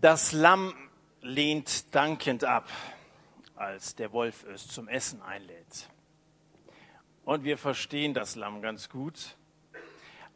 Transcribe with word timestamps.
Das 0.00 0.30
Lamm 0.30 0.74
lehnt 1.22 1.92
dankend 1.92 2.44
ab, 2.44 2.68
als 3.56 3.96
der 3.96 4.12
Wolf 4.12 4.44
es 4.44 4.68
zum 4.68 4.86
Essen 4.86 5.20
einlädt. 5.22 5.88
Und 7.24 7.42
wir 7.42 7.58
verstehen 7.58 8.14
das 8.14 8.36
Lamm 8.36 8.62
ganz 8.62 8.90
gut, 8.90 9.36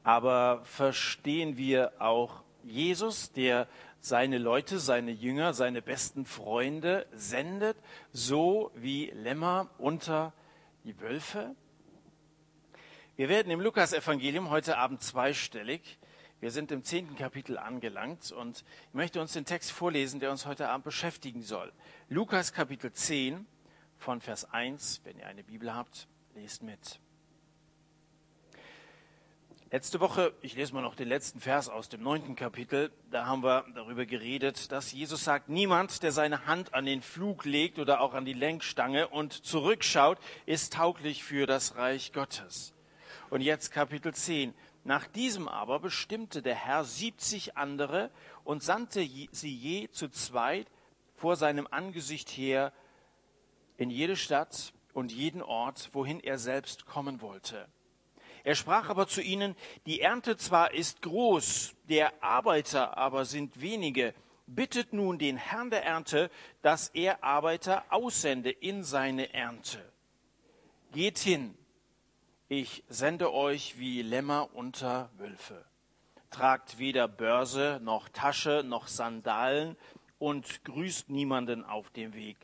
aber 0.03 0.64
verstehen 0.64 1.56
wir 1.59 1.93
auch 2.01 2.43
Jesus, 2.64 3.30
der 3.30 3.69
seine 4.01 4.38
Leute, 4.38 4.80
seine 4.80 5.12
Jünger, 5.12 5.54
seine 5.54 5.80
besten 5.80 6.26
Freunde 6.26 7.06
sendet, 7.12 7.76
so 8.10 8.72
wie 8.74 9.10
Lämmer 9.10 9.70
unter 9.79 10.32
die 10.82 11.00
Wölfe? 11.00 11.54
Wir 13.14 13.29
werden 13.29 13.52
im 13.52 13.60
Lukas-Evangelium 13.60 14.50
heute 14.50 14.76
Abend 14.76 15.04
zweistellig 15.04 16.00
wir 16.43 16.50
sind 16.50 16.72
im 16.72 16.82
zehnten 16.82 17.14
Kapitel 17.14 17.56
angelangt 17.56 18.32
und 18.32 18.64
ich 18.88 18.95
möchte 18.95 19.20
uns 19.20 19.32
den 19.32 19.45
Text 19.45 19.70
vorlesen, 19.70 20.18
der 20.18 20.32
uns 20.32 20.45
heute 20.45 20.68
Abend 20.68 20.84
beschäftigen 20.84 21.40
soll. 21.43 21.72
Lukas 22.08 22.53
Kapitel 22.53 22.93
10 22.93 23.46
von 23.96 24.21
Vers 24.21 24.53
1, 24.53 25.03
wenn 25.04 25.20
ihr 25.20 25.29
eine 25.29 25.44
Bibel 25.44 25.72
habt, 25.72 26.08
lest 26.34 26.64
mit. 26.64 26.98
Letzte 29.70 30.00
Woche, 30.00 30.34
ich 30.43 30.57
lese 30.57 30.75
mal 30.75 30.82
noch 30.82 30.96
den 30.96 31.07
letzten 31.07 31.39
Vers 31.39 31.68
aus 31.68 31.89
dem 31.89 32.03
neunten 32.03 32.34
Kapitel, 32.34 32.91
da 33.12 33.27
haben 33.27 33.45
wir 33.45 33.64
darüber 33.77 34.05
geredet, 34.05 34.72
dass 34.72 34.91
Jesus 34.91 35.22
sagt, 35.22 35.48
niemand, 35.48 36.03
der 36.03 36.11
seine 36.11 36.47
Hand 36.47 36.75
an 36.75 36.86
den 36.86 37.03
Flug 37.03 37.45
legt 37.45 37.78
oder 37.78 38.00
auch 38.00 38.14
an 38.14 38.25
die 38.25 38.33
Lenkstange 38.33 39.06
und 39.06 39.33
zurückschaut, 39.33 40.19
ist 40.47 40.72
tauglich 40.72 41.22
für 41.22 41.47
das 41.47 41.77
Reich 41.77 42.12
Gottes. 42.12 42.75
Und 43.31 43.42
jetzt 43.42 43.70
Kapitel 43.70 44.12
10, 44.12 44.53
nach 44.84 45.06
diesem 45.06 45.48
aber 45.48 45.78
bestimmte 45.78 46.42
der 46.42 46.55
Herr 46.55 46.84
siebzig 46.84 47.56
andere 47.56 48.11
und 48.45 48.62
sandte 48.62 49.06
sie 49.31 49.55
je 49.55 49.89
zu 49.89 50.09
zweit 50.09 50.67
vor 51.14 51.36
seinem 51.36 51.69
Angesicht 51.70 52.31
her 52.31 52.73
in 53.77 53.91
jede 53.91 54.17
Stadt 54.17 54.73
und 54.93 55.12
jeden 55.12 55.43
Ort, 55.43 55.91
wohin 55.93 56.21
er 56.21 56.39
selbst 56.39 56.87
kommen 56.87 57.21
wollte. 57.21 57.69
Er 58.45 58.56
sprach 58.56 58.89
aber 58.89 59.06
zu 59.06 59.23
ihnen, 59.23 59.55
die 59.87 60.01
Ernte 60.01 60.37
zwar 60.37 60.75
ist 60.75 61.03
groß, 61.03 61.75
der 61.89 62.23
Arbeiter 62.23 62.97
aber 62.99 63.25
sind 63.25 63.61
wenige. 63.61 64.15
Bittet 64.49 64.93
nun 64.93 65.19
den 65.19 65.37
Herrn 65.37 65.71
der 65.71 65.84
Ernte, 65.84 66.28
dass 66.61 66.89
er 66.89 67.23
Arbeiter 67.23 67.84
aussende 67.91 68.51
in 68.51 68.83
seine 68.83 69.33
Ernte. 69.33 69.81
Geht 70.93 71.19
hin, 71.19 71.56
ich 72.53 72.84
sende 72.86 73.33
euch 73.33 73.78
wie 73.78 74.03
Lämmer 74.03 74.50
unter 74.53 75.08
Wölfe. 75.17 75.64
Tragt 76.31 76.78
weder 76.78 77.09
Börse 77.09 77.81
noch 77.83 78.11
Tasche 78.11 78.62
noch 78.62 78.89
Sandalen 78.89 79.75
und 80.19 80.62
grüßt 80.64 81.09
niemanden 81.09 81.64
auf 81.64 81.89
dem 81.92 82.12
Weg. 82.12 82.36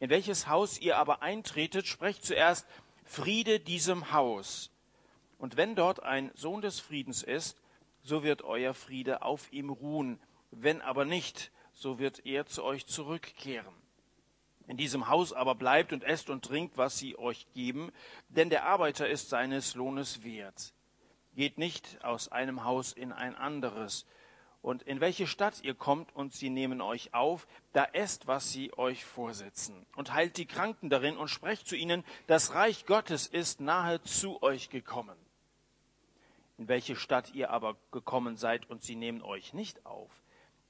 In 0.00 0.08
welches 0.08 0.48
Haus 0.48 0.80
ihr 0.80 0.96
aber 0.96 1.20
eintretet, 1.20 1.86
sprecht 1.86 2.24
zuerst 2.24 2.66
Friede 3.04 3.60
diesem 3.60 4.10
Haus. 4.10 4.70
Und 5.36 5.58
wenn 5.58 5.74
dort 5.74 6.02
ein 6.02 6.30
Sohn 6.34 6.62
des 6.62 6.80
Friedens 6.80 7.22
ist, 7.22 7.58
so 8.02 8.22
wird 8.22 8.40
euer 8.40 8.72
Friede 8.72 9.20
auf 9.20 9.52
ihm 9.52 9.68
ruhen. 9.68 10.18
Wenn 10.50 10.80
aber 10.80 11.04
nicht, 11.04 11.52
so 11.74 11.98
wird 11.98 12.24
er 12.24 12.46
zu 12.46 12.64
euch 12.64 12.86
zurückkehren 12.86 13.74
in 14.68 14.76
diesem 14.76 15.08
Haus 15.08 15.32
aber 15.32 15.54
bleibt 15.54 15.92
und 15.92 16.04
esst 16.04 16.30
und 16.30 16.44
trinkt, 16.44 16.76
was 16.76 16.98
sie 16.98 17.18
euch 17.18 17.46
geben, 17.54 17.92
denn 18.28 18.50
der 18.50 18.64
Arbeiter 18.64 19.08
ist 19.08 19.28
seines 19.28 19.74
Lohnes 19.74 20.24
wert. 20.24 20.72
Geht 21.34 21.58
nicht 21.58 22.04
aus 22.04 22.32
einem 22.32 22.64
Haus 22.64 22.92
in 22.92 23.12
ein 23.12 23.36
anderes. 23.36 24.06
Und 24.62 24.82
in 24.82 25.00
welche 25.00 25.28
Stadt 25.28 25.62
ihr 25.62 25.74
kommt 25.74 26.14
und 26.16 26.34
sie 26.34 26.50
nehmen 26.50 26.80
euch 26.80 27.14
auf, 27.14 27.46
da 27.72 27.84
esst, 27.92 28.26
was 28.26 28.50
sie 28.50 28.76
euch 28.76 29.04
vorsetzen. 29.04 29.86
Und 29.94 30.12
heilt 30.12 30.38
die 30.38 30.46
Kranken 30.46 30.90
darin 30.90 31.16
und 31.16 31.28
sprecht 31.28 31.68
zu 31.68 31.76
ihnen, 31.76 32.04
das 32.26 32.54
Reich 32.54 32.84
Gottes 32.86 33.28
ist 33.28 33.60
nahe 33.60 34.02
zu 34.02 34.42
euch 34.42 34.68
gekommen. 34.68 35.16
In 36.58 36.66
welche 36.66 36.96
Stadt 36.96 37.32
ihr 37.34 37.50
aber 37.50 37.76
gekommen 37.92 38.36
seid 38.36 38.68
und 38.68 38.82
sie 38.82 38.96
nehmen 38.96 39.22
euch 39.22 39.52
nicht 39.52 39.86
auf, 39.86 40.10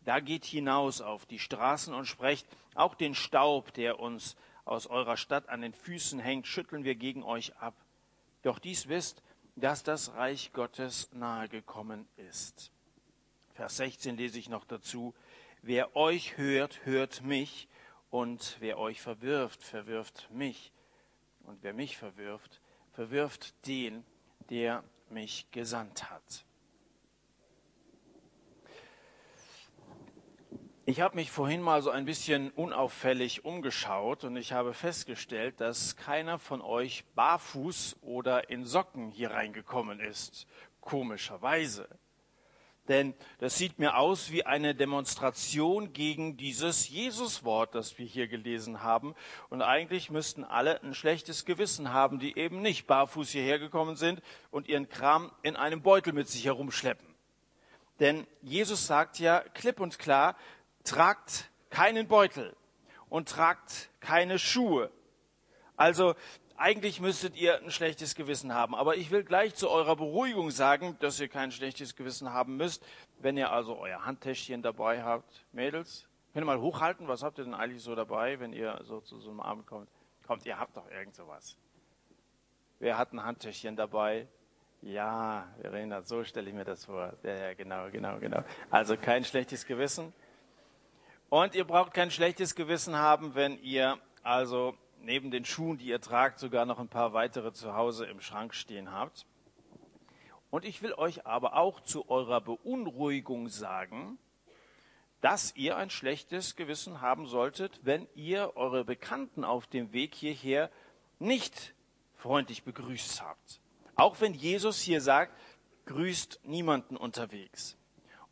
da 0.06 0.20
geht 0.20 0.44
hinaus 0.44 1.00
auf 1.00 1.26
die 1.26 1.40
Straßen 1.40 1.92
und 1.92 2.06
sprecht, 2.06 2.46
auch 2.76 2.94
den 2.94 3.14
Staub, 3.14 3.74
der 3.74 3.98
uns 3.98 4.36
aus 4.64 4.86
eurer 4.86 5.16
Stadt 5.16 5.48
an 5.48 5.60
den 5.60 5.72
Füßen 5.74 6.20
hängt, 6.20 6.46
schütteln 6.46 6.84
wir 6.84 6.94
gegen 6.94 7.24
euch 7.24 7.56
ab. 7.56 7.74
Doch 8.42 8.60
dies 8.60 8.88
wisst, 8.88 9.22
dass 9.56 9.82
das 9.82 10.14
Reich 10.14 10.52
Gottes 10.52 11.10
nahe 11.12 11.48
gekommen 11.48 12.06
ist. 12.16 12.70
Vers 13.54 13.78
16 13.78 14.16
lese 14.16 14.38
ich 14.38 14.48
noch 14.48 14.64
dazu. 14.64 15.12
Wer 15.62 15.96
euch 15.96 16.36
hört, 16.36 16.84
hört 16.84 17.22
mich, 17.22 17.68
und 18.10 18.56
wer 18.60 18.78
euch 18.78 19.00
verwirft, 19.00 19.62
verwirft 19.62 20.28
mich. 20.30 20.72
Und 21.40 21.62
wer 21.62 21.74
mich 21.74 21.96
verwirft, 21.96 22.60
verwirft 22.92 23.66
den, 23.66 24.04
der 24.50 24.84
mich 25.10 25.50
gesandt 25.50 26.10
hat. 26.10 26.44
Ich 30.88 31.00
habe 31.00 31.16
mich 31.16 31.32
vorhin 31.32 31.62
mal 31.62 31.82
so 31.82 31.90
ein 31.90 32.04
bisschen 32.04 32.52
unauffällig 32.52 33.44
umgeschaut 33.44 34.22
und 34.22 34.36
ich 34.36 34.52
habe 34.52 34.72
festgestellt, 34.72 35.60
dass 35.60 35.96
keiner 35.96 36.38
von 36.38 36.62
euch 36.62 37.04
barfuß 37.16 37.96
oder 38.02 38.50
in 38.50 38.64
Socken 38.64 39.10
hier 39.10 39.32
reingekommen 39.32 39.98
ist. 39.98 40.46
Komischerweise. 40.80 41.88
Denn 42.86 43.14
das 43.38 43.58
sieht 43.58 43.80
mir 43.80 43.96
aus 43.96 44.30
wie 44.30 44.46
eine 44.46 44.76
Demonstration 44.76 45.92
gegen 45.92 46.36
dieses 46.36 46.88
Jesuswort, 46.88 47.74
das 47.74 47.98
wir 47.98 48.06
hier 48.06 48.28
gelesen 48.28 48.84
haben. 48.84 49.16
Und 49.48 49.62
eigentlich 49.62 50.08
müssten 50.08 50.44
alle 50.44 50.80
ein 50.84 50.94
schlechtes 50.94 51.44
Gewissen 51.44 51.92
haben, 51.92 52.20
die 52.20 52.38
eben 52.38 52.62
nicht 52.62 52.86
barfuß 52.86 53.30
hierher 53.30 53.58
gekommen 53.58 53.96
sind 53.96 54.22
und 54.52 54.68
ihren 54.68 54.88
Kram 54.88 55.32
in 55.42 55.56
einem 55.56 55.82
Beutel 55.82 56.12
mit 56.12 56.28
sich 56.28 56.44
herumschleppen. 56.44 57.16
Denn 57.98 58.26
Jesus 58.42 58.86
sagt 58.86 59.18
ja 59.18 59.40
klipp 59.54 59.80
und 59.80 59.98
klar, 59.98 60.36
tragt 60.88 61.50
keinen 61.70 62.08
Beutel 62.08 62.56
und 63.08 63.28
tragt 63.28 63.90
keine 64.00 64.38
Schuhe. 64.38 64.90
Also 65.76 66.14
eigentlich 66.56 67.00
müsstet 67.00 67.36
ihr 67.36 67.58
ein 67.62 67.70
schlechtes 67.70 68.14
Gewissen 68.14 68.54
haben. 68.54 68.74
Aber 68.74 68.96
ich 68.96 69.10
will 69.10 69.24
gleich 69.24 69.54
zu 69.54 69.68
eurer 69.68 69.96
Beruhigung 69.96 70.50
sagen, 70.50 70.96
dass 71.00 71.20
ihr 71.20 71.28
kein 71.28 71.52
schlechtes 71.52 71.96
Gewissen 71.96 72.32
haben 72.32 72.56
müsst, 72.56 72.84
wenn 73.18 73.36
ihr 73.36 73.50
also 73.50 73.78
euer 73.78 74.04
Handtäschchen 74.04 74.62
dabei 74.62 75.02
habt. 75.02 75.44
Mädels, 75.52 76.08
könnt 76.32 76.44
ihr 76.44 76.46
mal 76.46 76.60
hochhalten, 76.60 77.08
was 77.08 77.22
habt 77.22 77.38
ihr 77.38 77.44
denn 77.44 77.54
eigentlich 77.54 77.82
so 77.82 77.94
dabei, 77.94 78.40
wenn 78.40 78.52
ihr 78.52 78.80
so 78.84 79.00
zu 79.00 79.20
so 79.20 79.30
einem 79.30 79.40
Abend 79.40 79.66
kommt? 79.66 79.88
Kommt, 80.26 80.46
ihr 80.46 80.58
habt 80.58 80.76
doch 80.76 80.90
irgend 80.90 81.14
sowas. 81.14 81.56
Wer 82.78 82.98
hat 82.98 83.12
ein 83.12 83.22
Handtäschchen 83.22 83.76
dabei? 83.76 84.26
Ja, 84.82 85.48
Verena, 85.60 86.02
so 86.02 86.24
stelle 86.24 86.48
ich 86.48 86.54
mir 86.54 86.64
das 86.64 86.84
vor. 86.84 87.14
Ja, 87.22 87.34
ja, 87.34 87.54
genau, 87.54 87.90
genau, 87.90 88.18
genau. 88.18 88.42
Also 88.70 88.96
kein 88.96 89.24
schlechtes 89.24 89.66
Gewissen. 89.66 90.12
Und 91.28 91.54
ihr 91.54 91.64
braucht 91.64 91.92
kein 91.92 92.10
schlechtes 92.10 92.54
Gewissen 92.54 92.96
haben, 92.96 93.34
wenn 93.34 93.60
ihr 93.60 93.98
also 94.22 94.76
neben 95.00 95.30
den 95.30 95.44
Schuhen, 95.44 95.78
die 95.78 95.86
ihr 95.86 96.00
tragt, 96.00 96.38
sogar 96.38 96.66
noch 96.66 96.78
ein 96.78 96.88
paar 96.88 97.12
weitere 97.12 97.52
zu 97.52 97.74
Hause 97.74 98.06
im 98.06 98.20
Schrank 98.20 98.54
stehen 98.54 98.92
habt. 98.92 99.26
Und 100.50 100.64
ich 100.64 100.82
will 100.82 100.94
euch 100.94 101.26
aber 101.26 101.56
auch 101.56 101.80
zu 101.80 102.08
eurer 102.08 102.40
Beunruhigung 102.40 103.48
sagen, 103.48 104.18
dass 105.20 105.56
ihr 105.56 105.76
ein 105.76 105.90
schlechtes 105.90 106.54
Gewissen 106.54 107.00
haben 107.00 107.26
solltet, 107.26 107.80
wenn 107.82 108.06
ihr 108.14 108.56
eure 108.56 108.84
Bekannten 108.84 109.44
auf 109.44 109.66
dem 109.66 109.92
Weg 109.92 110.14
hierher 110.14 110.70
nicht 111.18 111.74
freundlich 112.14 112.62
begrüßt 112.62 113.22
habt. 113.22 113.60
Auch 113.96 114.20
wenn 114.20 114.34
Jesus 114.34 114.80
hier 114.80 115.00
sagt, 115.00 115.36
grüßt 115.86 116.40
niemanden 116.44 116.96
unterwegs. 116.96 117.76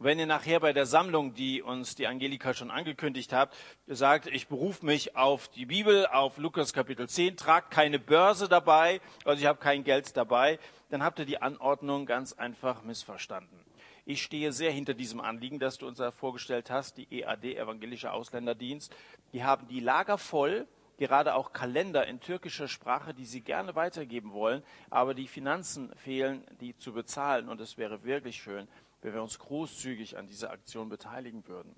Wenn 0.05 0.19
ihr 0.19 0.27
nachher 0.27 0.61
bei 0.61 0.75
der 0.75 0.85
Sammlung, 0.85 1.33
die 1.33 1.63
uns 1.63 1.95
die 1.95 2.07
Angelika 2.07 2.53
schon 2.53 2.71
angekündigt 2.71 3.33
hat, 3.33 3.57
sagt, 3.87 4.27
ich 4.27 4.49
berufe 4.49 4.85
mich 4.85 5.17
auf 5.17 5.49
die 5.49 5.65
Bibel, 5.65 6.07
auf 6.09 6.37
Lukas 6.37 6.75
Kapitel 6.75 7.09
10, 7.09 7.39
tragt 7.39 7.71
keine 7.71 7.99
Börse 7.99 8.47
dabei, 8.47 9.01
also 9.25 9.41
ich 9.41 9.47
habe 9.47 9.59
kein 9.59 9.83
Geld 9.83 10.15
dabei, 10.15 10.59
dann 10.91 11.03
habt 11.03 11.21
ihr 11.21 11.25
die 11.25 11.41
Anordnung 11.41 12.05
ganz 12.05 12.35
einfach 12.35 12.83
missverstanden. 12.83 13.59
Ich 14.05 14.23
stehe 14.23 14.53
sehr 14.53 14.73
hinter 14.73 14.93
diesem 14.93 15.23
Anliegen, 15.23 15.59
das 15.59 15.79
du 15.79 15.87
uns 15.87 15.97
da 15.97 16.11
vorgestellt 16.11 16.71
hast, 16.71 16.99
die 16.99 17.07
EAD, 17.11 17.57
Evangelische 17.57 18.13
Ausländerdienst. 18.13 18.95
Die 19.33 19.43
haben 19.43 19.67
die 19.69 19.81
Lager 19.81 20.19
voll, 20.19 20.67
gerade 20.99 21.35
auch 21.35 21.55
Kalender 21.55 22.07
in 22.07 22.21
türkischer 22.21 22.69
Sprache, 22.69 23.15
die 23.15 23.25
sie 23.25 23.41
gerne 23.41 23.75
weitergeben 23.75 24.33
wollen, 24.33 24.63
aber 24.91 25.15
die 25.15 25.29
Finanzen 25.29 25.91
fehlen, 25.97 26.45
die 26.61 26.77
zu 26.77 26.93
bezahlen. 26.93 27.49
Und 27.49 27.63
es 27.63 27.79
wäre 27.79 28.05
wirklich 28.05 28.37
schön, 28.37 28.69
wenn 29.05 29.13
wir 29.13 29.23
uns 29.23 29.39
großzügig 29.39 30.17
an 30.17 30.27
dieser 30.27 30.51
Aktion 30.51 30.89
beteiligen 30.89 31.47
würden. 31.47 31.75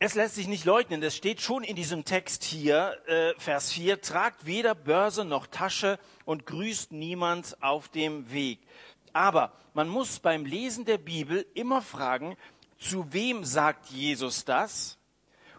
Es 0.00 0.16
lässt 0.16 0.34
sich 0.34 0.48
nicht 0.48 0.64
leugnen, 0.64 1.00
das 1.00 1.14
steht 1.14 1.40
schon 1.40 1.62
in 1.62 1.76
diesem 1.76 2.04
Text 2.04 2.42
hier, 2.42 2.98
äh, 3.06 3.32
Vers 3.38 3.72
4, 3.72 4.00
tragt 4.00 4.46
weder 4.46 4.74
Börse 4.74 5.24
noch 5.24 5.46
Tasche 5.46 5.98
und 6.24 6.44
grüßt 6.44 6.90
niemand 6.90 7.56
auf 7.62 7.88
dem 7.88 8.32
Weg. 8.32 8.58
Aber 9.12 9.52
man 9.74 9.88
muss 9.88 10.18
beim 10.18 10.44
Lesen 10.44 10.84
der 10.84 10.98
Bibel 10.98 11.46
immer 11.54 11.80
fragen, 11.80 12.36
Zu 12.76 13.12
wem 13.12 13.44
sagt 13.44 13.86
Jesus 13.90 14.44
das? 14.44 14.98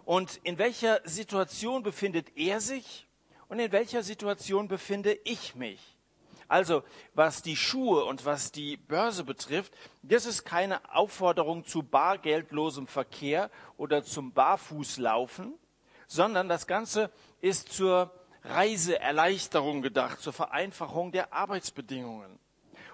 Und 0.04 0.42
in 0.44 0.58
welcher 0.58 1.02
Situation 1.06 1.82
befindet 1.82 2.36
er 2.36 2.60
sich? 2.60 3.08
Und 3.48 3.60
in 3.60 3.72
welcher 3.72 4.04
Situation 4.04 4.68
befinde 4.68 5.18
ich 5.24 5.56
mich? 5.56 5.95
Also, 6.48 6.84
was 7.14 7.42
die 7.42 7.56
Schuhe 7.56 8.06
und 8.06 8.26
was 8.26 8.52
die 8.52 8.78
Börse 8.78 9.24
betrifft, 9.24 9.74
das 10.04 10.26
ist 10.26 10.46
keine 10.46 10.94
Aufforderung 10.94 11.66
zu 11.66 11.82
bargeldlosem 11.82 12.88
Verkehr 12.88 13.50
oder 13.78 14.04
zum 14.04 14.32
Barfußlaufen, 14.32 15.54
sondern 16.08 16.48
das 16.48 16.68
Ganze 16.68 17.12
ist 17.42 17.74
zur 17.74 18.12
Reiseerleichterung 18.44 19.82
gedacht, 19.82 20.20
zur 20.20 20.34
Vereinfachung 20.34 21.12
der 21.12 21.34
Arbeitsbedingungen. 21.34 22.40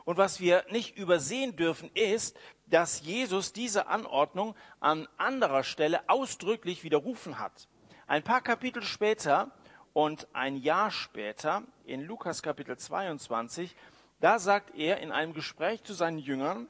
Und 0.06 0.18
was 0.18 0.40
wir 0.40 0.66
nicht 0.70 0.98
übersehen 0.98 1.56
dürfen, 1.56 1.92
ist, 1.94 2.38
dass 2.68 3.02
Jesus 3.02 3.54
diese 3.54 3.88
Anordnung 3.88 4.56
an 4.80 5.08
anderer 5.18 5.64
Stelle 5.64 6.10
ausdrücklich 6.10 6.84
widerrufen 6.84 7.38
hat. 7.38 7.68
Ein 8.08 8.24
paar 8.24 8.42
Kapitel 8.42 8.82
später 8.82 9.52
und 9.94 10.28
ein 10.34 10.58
Jahr 10.58 10.92
später, 10.92 11.64
in 11.86 12.02
Lukas 12.02 12.42
Kapitel 12.42 12.78
22, 12.78 13.76
da 14.20 14.40
sagt 14.40 14.76
er 14.76 15.00
in 15.00 15.12
einem 15.12 15.34
Gespräch 15.34 15.84
zu 15.84 15.94
seinen 15.94 16.20
Jüngern, 16.20 16.68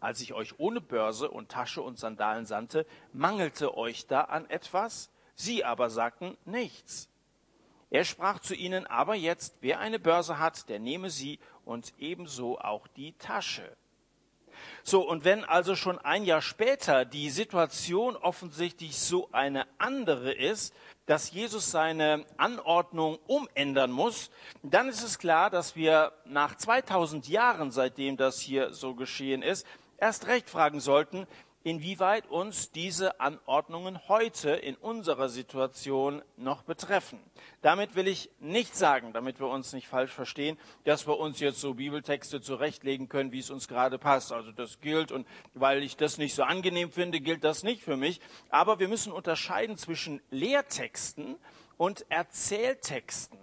als 0.00 0.20
ich 0.20 0.34
euch 0.34 0.58
ohne 0.58 0.80
Börse 0.80 1.30
und 1.30 1.50
Tasche 1.50 1.80
und 1.80 1.98
Sandalen 1.98 2.44
sandte, 2.44 2.86
mangelte 3.12 3.76
euch 3.76 4.06
da 4.06 4.22
an 4.22 4.48
etwas? 4.50 5.10
Sie 5.34 5.64
aber 5.64 5.88
sagten 5.88 6.36
nichts. 6.44 7.08
Er 7.90 8.04
sprach 8.04 8.40
zu 8.40 8.54
ihnen, 8.54 8.86
aber 8.86 9.14
jetzt, 9.14 9.56
wer 9.60 9.78
eine 9.78 9.98
Börse 9.98 10.38
hat, 10.38 10.68
der 10.68 10.78
nehme 10.78 11.10
sie 11.10 11.38
und 11.64 11.94
ebenso 11.98 12.58
auch 12.58 12.86
die 12.88 13.12
Tasche. 13.14 13.76
So, 14.82 15.08
und 15.08 15.24
wenn 15.24 15.44
also 15.44 15.76
schon 15.76 15.98
ein 15.98 16.24
Jahr 16.24 16.42
später 16.42 17.04
die 17.04 17.30
Situation 17.30 18.16
offensichtlich 18.16 18.98
so 18.98 19.28
eine 19.32 19.66
andere 19.78 20.32
ist, 20.32 20.74
dass 21.06 21.32
Jesus 21.32 21.70
seine 21.70 22.24
Anordnung 22.36 23.18
umändern 23.26 23.90
muss, 23.90 24.30
dann 24.62 24.88
ist 24.88 25.02
es 25.02 25.18
klar, 25.18 25.50
dass 25.50 25.76
wir 25.76 26.12
nach 26.24 26.56
2000 26.56 27.28
Jahren, 27.28 27.70
seitdem 27.70 28.16
das 28.16 28.40
hier 28.40 28.72
so 28.72 28.94
geschehen 28.94 29.42
ist, 29.42 29.66
erst 29.98 30.26
recht 30.26 30.48
fragen 30.48 30.80
sollten, 30.80 31.26
inwieweit 31.64 32.26
uns 32.28 32.70
diese 32.70 33.20
Anordnungen 33.20 34.06
heute 34.06 34.50
in 34.50 34.76
unserer 34.76 35.30
Situation 35.30 36.22
noch 36.36 36.62
betreffen. 36.62 37.18
Damit 37.62 37.96
will 37.96 38.06
ich 38.06 38.30
nicht 38.38 38.76
sagen, 38.76 39.14
damit 39.14 39.40
wir 39.40 39.48
uns 39.48 39.72
nicht 39.72 39.88
falsch 39.88 40.12
verstehen, 40.12 40.58
dass 40.84 41.06
wir 41.06 41.18
uns 41.18 41.40
jetzt 41.40 41.60
so 41.60 41.74
Bibeltexte 41.74 42.42
zurechtlegen 42.42 43.08
können, 43.08 43.32
wie 43.32 43.38
es 43.38 43.50
uns 43.50 43.66
gerade 43.66 43.98
passt. 43.98 44.30
Also 44.30 44.52
das 44.52 44.80
gilt 44.80 45.10
und 45.10 45.26
weil 45.54 45.82
ich 45.82 45.96
das 45.96 46.18
nicht 46.18 46.34
so 46.34 46.42
angenehm 46.42 46.92
finde, 46.92 47.20
gilt 47.20 47.42
das 47.42 47.62
nicht 47.62 47.82
für 47.82 47.96
mich. 47.96 48.20
Aber 48.50 48.78
wir 48.78 48.88
müssen 48.88 49.10
unterscheiden 49.10 49.78
zwischen 49.78 50.20
Lehrtexten 50.30 51.36
und 51.78 52.04
Erzähltexten, 52.10 53.38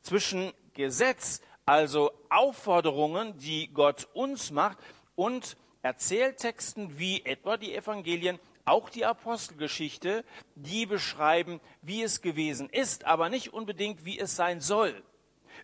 zwischen 0.00 0.52
Gesetz, 0.72 1.42
also 1.66 2.10
Aufforderungen, 2.30 3.36
die 3.36 3.68
Gott 3.72 4.08
uns 4.14 4.50
macht, 4.50 4.78
und 5.14 5.58
Erzähltexten 5.82 6.98
wie 6.98 7.24
etwa 7.24 7.56
die 7.56 7.74
Evangelien, 7.74 8.38
auch 8.64 8.88
die 8.88 9.04
Apostelgeschichte, 9.04 10.24
die 10.54 10.86
beschreiben, 10.86 11.60
wie 11.82 12.02
es 12.02 12.22
gewesen 12.22 12.68
ist, 12.70 13.04
aber 13.04 13.28
nicht 13.28 13.52
unbedingt, 13.52 14.04
wie 14.04 14.18
es 14.18 14.36
sein 14.36 14.60
soll. 14.60 15.02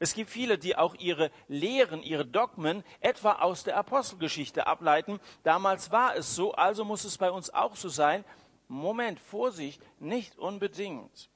Es 0.00 0.14
gibt 0.14 0.30
viele, 0.30 0.58
die 0.58 0.76
auch 0.76 0.94
ihre 0.96 1.30
Lehren, 1.48 2.02
ihre 2.02 2.26
Dogmen 2.26 2.84
etwa 3.00 3.32
aus 3.32 3.64
der 3.64 3.76
Apostelgeschichte 3.76 4.66
ableiten. 4.66 5.20
Damals 5.42 5.90
war 5.90 6.14
es 6.16 6.34
so, 6.34 6.52
also 6.52 6.84
muss 6.84 7.04
es 7.04 7.18
bei 7.18 7.30
uns 7.30 7.50
auch 7.50 7.76
so 7.76 7.88
sein. 7.88 8.24
Moment, 8.68 9.18
Vorsicht, 9.18 9.82
nicht 9.98 10.38
unbedingt. 10.38 11.30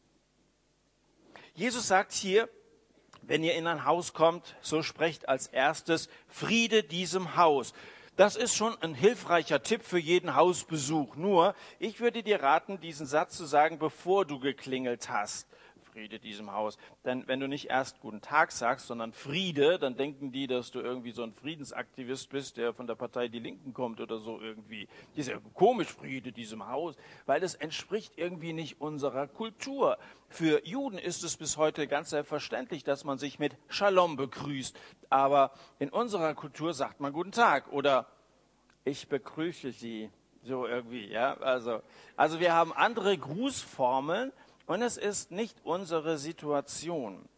Jesus 1.55 1.88
sagt 1.88 2.12
hier, 2.12 2.49
wenn 3.23 3.44
ihr 3.44 3.55
in 3.55 3.67
ein 3.67 3.85
Haus 3.85 4.12
kommt, 4.12 4.56
so 4.61 4.82
sprecht 4.82 5.28
als 5.28 5.46
erstes 5.46 6.08
Friede 6.28 6.82
diesem 6.82 7.37
Haus. 7.37 7.73
Das 8.17 8.37
ist 8.37 8.55
schon 8.55 8.76
ein 8.82 8.94
hilfreicher 8.94 9.62
Tipp 9.62 9.82
für 9.85 9.99
jeden 9.99 10.35
Hausbesuch. 10.35 11.17
Nur, 11.17 11.55
ich 11.79 12.00
würde 12.00 12.23
dir 12.23 12.43
raten, 12.43 12.79
diesen 12.79 13.06
Satz 13.06 13.37
zu 13.37 13.47
sagen, 13.47 13.79
bevor 13.79 14.26
du 14.26 14.38
geklingelt 14.38 15.09
hast. 15.09 15.47
Friede 15.93 16.19
diesem 16.19 16.53
Haus. 16.53 16.79
Denn 17.05 17.29
wenn 17.29 17.39
du 17.39 17.47
nicht 17.47 17.69
erst 17.69 18.00
guten 18.00 18.23
Tag 18.23 18.50
sagst, 18.50 18.87
sondern 18.87 19.12
Friede, 19.12 19.79
dann 19.79 19.97
denken 19.97 20.33
die, 20.33 20.47
dass 20.47 20.71
du 20.71 20.81
irgendwie 20.81 21.12
so 21.12 21.23
ein 21.23 21.35
Friedensaktivist 21.35 22.31
bist, 22.31 22.56
der 22.56 22.73
von 22.73 22.87
der 22.87 22.94
Partei 22.94 23.29
Die 23.29 23.39
Linken 23.39 23.75
kommt 23.75 24.00
oder 24.00 24.19
so 24.19 24.41
irgendwie. 24.41 24.89
Das 25.11 25.27
ist 25.27 25.29
ja 25.29 25.39
komisch, 25.55 25.89
Friede 25.89 26.33
diesem 26.33 26.67
Haus, 26.67 26.97
weil 27.27 27.43
es 27.43 27.55
entspricht 27.55 28.15
irgendwie 28.17 28.55
nicht 28.55 28.81
unserer 28.81 29.29
Kultur. 29.29 29.99
Für 30.29 30.67
Juden 30.67 30.97
ist 30.97 31.25
es 31.25 31.37
bis 31.37 31.59
heute 31.59 31.87
ganz 31.87 32.11
selbstverständlich, 32.11 32.85
dass 32.85 33.05
man 33.05 33.19
sich 33.19 33.38
mit 33.38 33.55
Shalom 33.69 34.17
begrüßt. 34.17 34.79
Aber 35.11 35.53
in 35.79 35.91
unserer 35.91 36.35
Kultur 36.35 36.73
sagt 36.73 37.00
man 37.00 37.12
guten 37.12 37.33
Tag 37.33 37.71
oder 37.71 38.06
ich 38.85 39.09
begrüße 39.09 39.73
Sie. 39.73 40.11
So 40.45 40.67
irgendwie, 40.67 41.06
ja. 41.06 41.35
Also, 41.35 41.83
also 42.17 42.41
wir 42.41 42.53
haben 42.53 42.73
andere 42.73 43.17
Grußformeln 43.17 44.33
und 44.73 44.81
es 44.81 44.97
ist 44.97 45.31
nicht 45.31 45.59
unsere 45.65 46.17
Situation. 46.17 47.29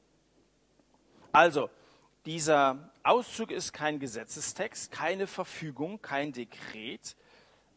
Also, 1.32 1.68
dieser 2.26 2.92
Auszug 3.02 3.50
ist 3.50 3.72
kein 3.72 3.98
Gesetzestext, 3.98 4.92
keine 4.92 5.26
Verfügung, 5.26 6.00
kein 6.00 6.32
Dekret, 6.32 7.16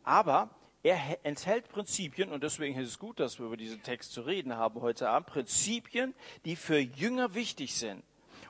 aber 0.03 0.51
er 0.83 0.99
enthält 1.23 1.69
Prinzipien, 1.69 2.31
und 2.31 2.43
deswegen 2.43 2.79
ist 2.79 2.87
es 2.87 2.99
gut, 2.99 3.19
dass 3.19 3.39
wir 3.39 3.47
über 3.47 3.57
diesen 3.57 3.81
Text 3.81 4.11
zu 4.11 4.21
reden 4.21 4.55
haben 4.55 4.79
heute 4.79 5.09
Abend, 5.09 5.25
Prinzipien, 5.27 6.13
die 6.45 6.55
für 6.55 6.77
Jünger 6.77 7.33
wichtig 7.33 7.75
sind. 7.75 8.03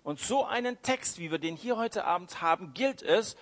Und 0.03 0.19
so 0.19 0.43
einen 0.43 0.81
Text, 0.81 1.19
wie 1.19 1.31
wir 1.31 1.39
den 1.39 1.55
hier 1.55 1.77
heute 1.77 2.03
Abend 2.03 2.41
haben, 2.41 2.73
gilt 2.73 3.01
es, 3.01 3.37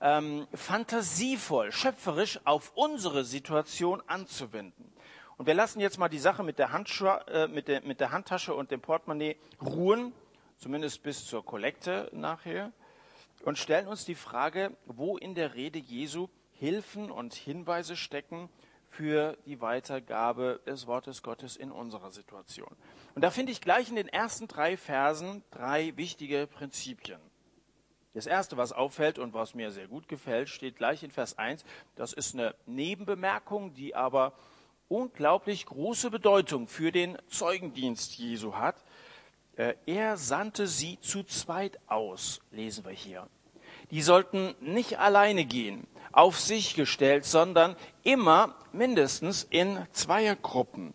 ähm, 0.00 0.48
fantasievoll, 0.52 1.70
schöpferisch 1.70 2.40
auf 2.44 2.72
unsere 2.74 3.24
Situation 3.24 4.02
anzuwenden. 4.08 4.93
Und 5.36 5.46
wir 5.46 5.54
lassen 5.54 5.80
jetzt 5.80 5.98
mal 5.98 6.08
die 6.08 6.18
Sache 6.18 6.42
mit 6.42 6.58
der, 6.58 6.70
äh, 6.72 7.48
mit, 7.48 7.68
der, 7.68 7.82
mit 7.82 8.00
der 8.00 8.12
Handtasche 8.12 8.54
und 8.54 8.70
dem 8.70 8.80
Portemonnaie 8.80 9.36
ruhen, 9.60 10.12
zumindest 10.58 11.02
bis 11.02 11.26
zur 11.26 11.44
Kollekte 11.44 12.08
nachher, 12.12 12.72
und 13.44 13.58
stellen 13.58 13.88
uns 13.88 14.04
die 14.04 14.14
Frage, 14.14 14.76
wo 14.86 15.16
in 15.16 15.34
der 15.34 15.54
Rede 15.54 15.78
Jesu 15.78 16.28
Hilfen 16.52 17.10
und 17.10 17.34
Hinweise 17.34 17.96
stecken 17.96 18.48
für 18.88 19.36
die 19.44 19.60
Weitergabe 19.60 20.60
des 20.66 20.86
Wortes 20.86 21.22
Gottes 21.22 21.56
in 21.56 21.72
unserer 21.72 22.12
Situation. 22.12 22.74
Und 23.14 23.22
da 23.22 23.30
finde 23.30 23.50
ich 23.50 23.60
gleich 23.60 23.88
in 23.88 23.96
den 23.96 24.08
ersten 24.08 24.46
drei 24.46 24.76
Versen 24.76 25.42
drei 25.50 25.96
wichtige 25.96 26.46
Prinzipien. 26.46 27.20
Das 28.14 28.26
erste, 28.26 28.56
was 28.56 28.72
auffällt 28.72 29.18
und 29.18 29.34
was 29.34 29.54
mir 29.54 29.72
sehr 29.72 29.88
gut 29.88 30.06
gefällt, 30.06 30.48
steht 30.48 30.76
gleich 30.76 31.02
in 31.02 31.10
Vers 31.10 31.36
1. 31.36 31.64
Das 31.96 32.12
ist 32.12 32.34
eine 32.34 32.54
Nebenbemerkung, 32.66 33.74
die 33.74 33.96
aber 33.96 34.32
unglaublich 34.94 35.66
große 35.66 36.08
Bedeutung 36.08 36.68
für 36.68 36.92
den 36.92 37.18
Zeugendienst 37.28 38.16
Jesu 38.16 38.54
hat. 38.54 38.76
Äh, 39.56 39.74
er 39.86 40.16
sandte 40.16 40.68
sie 40.68 41.00
zu 41.00 41.24
zweit 41.24 41.80
aus, 41.88 42.40
lesen 42.52 42.84
wir 42.84 42.92
hier. 42.92 43.26
Die 43.90 44.02
sollten 44.02 44.54
nicht 44.60 45.00
alleine 45.00 45.46
gehen, 45.46 45.88
auf 46.12 46.38
sich 46.38 46.76
gestellt, 46.76 47.24
sondern 47.24 47.74
immer 48.04 48.54
mindestens 48.72 49.42
in 49.50 49.84
Zweiergruppen. 49.90 50.94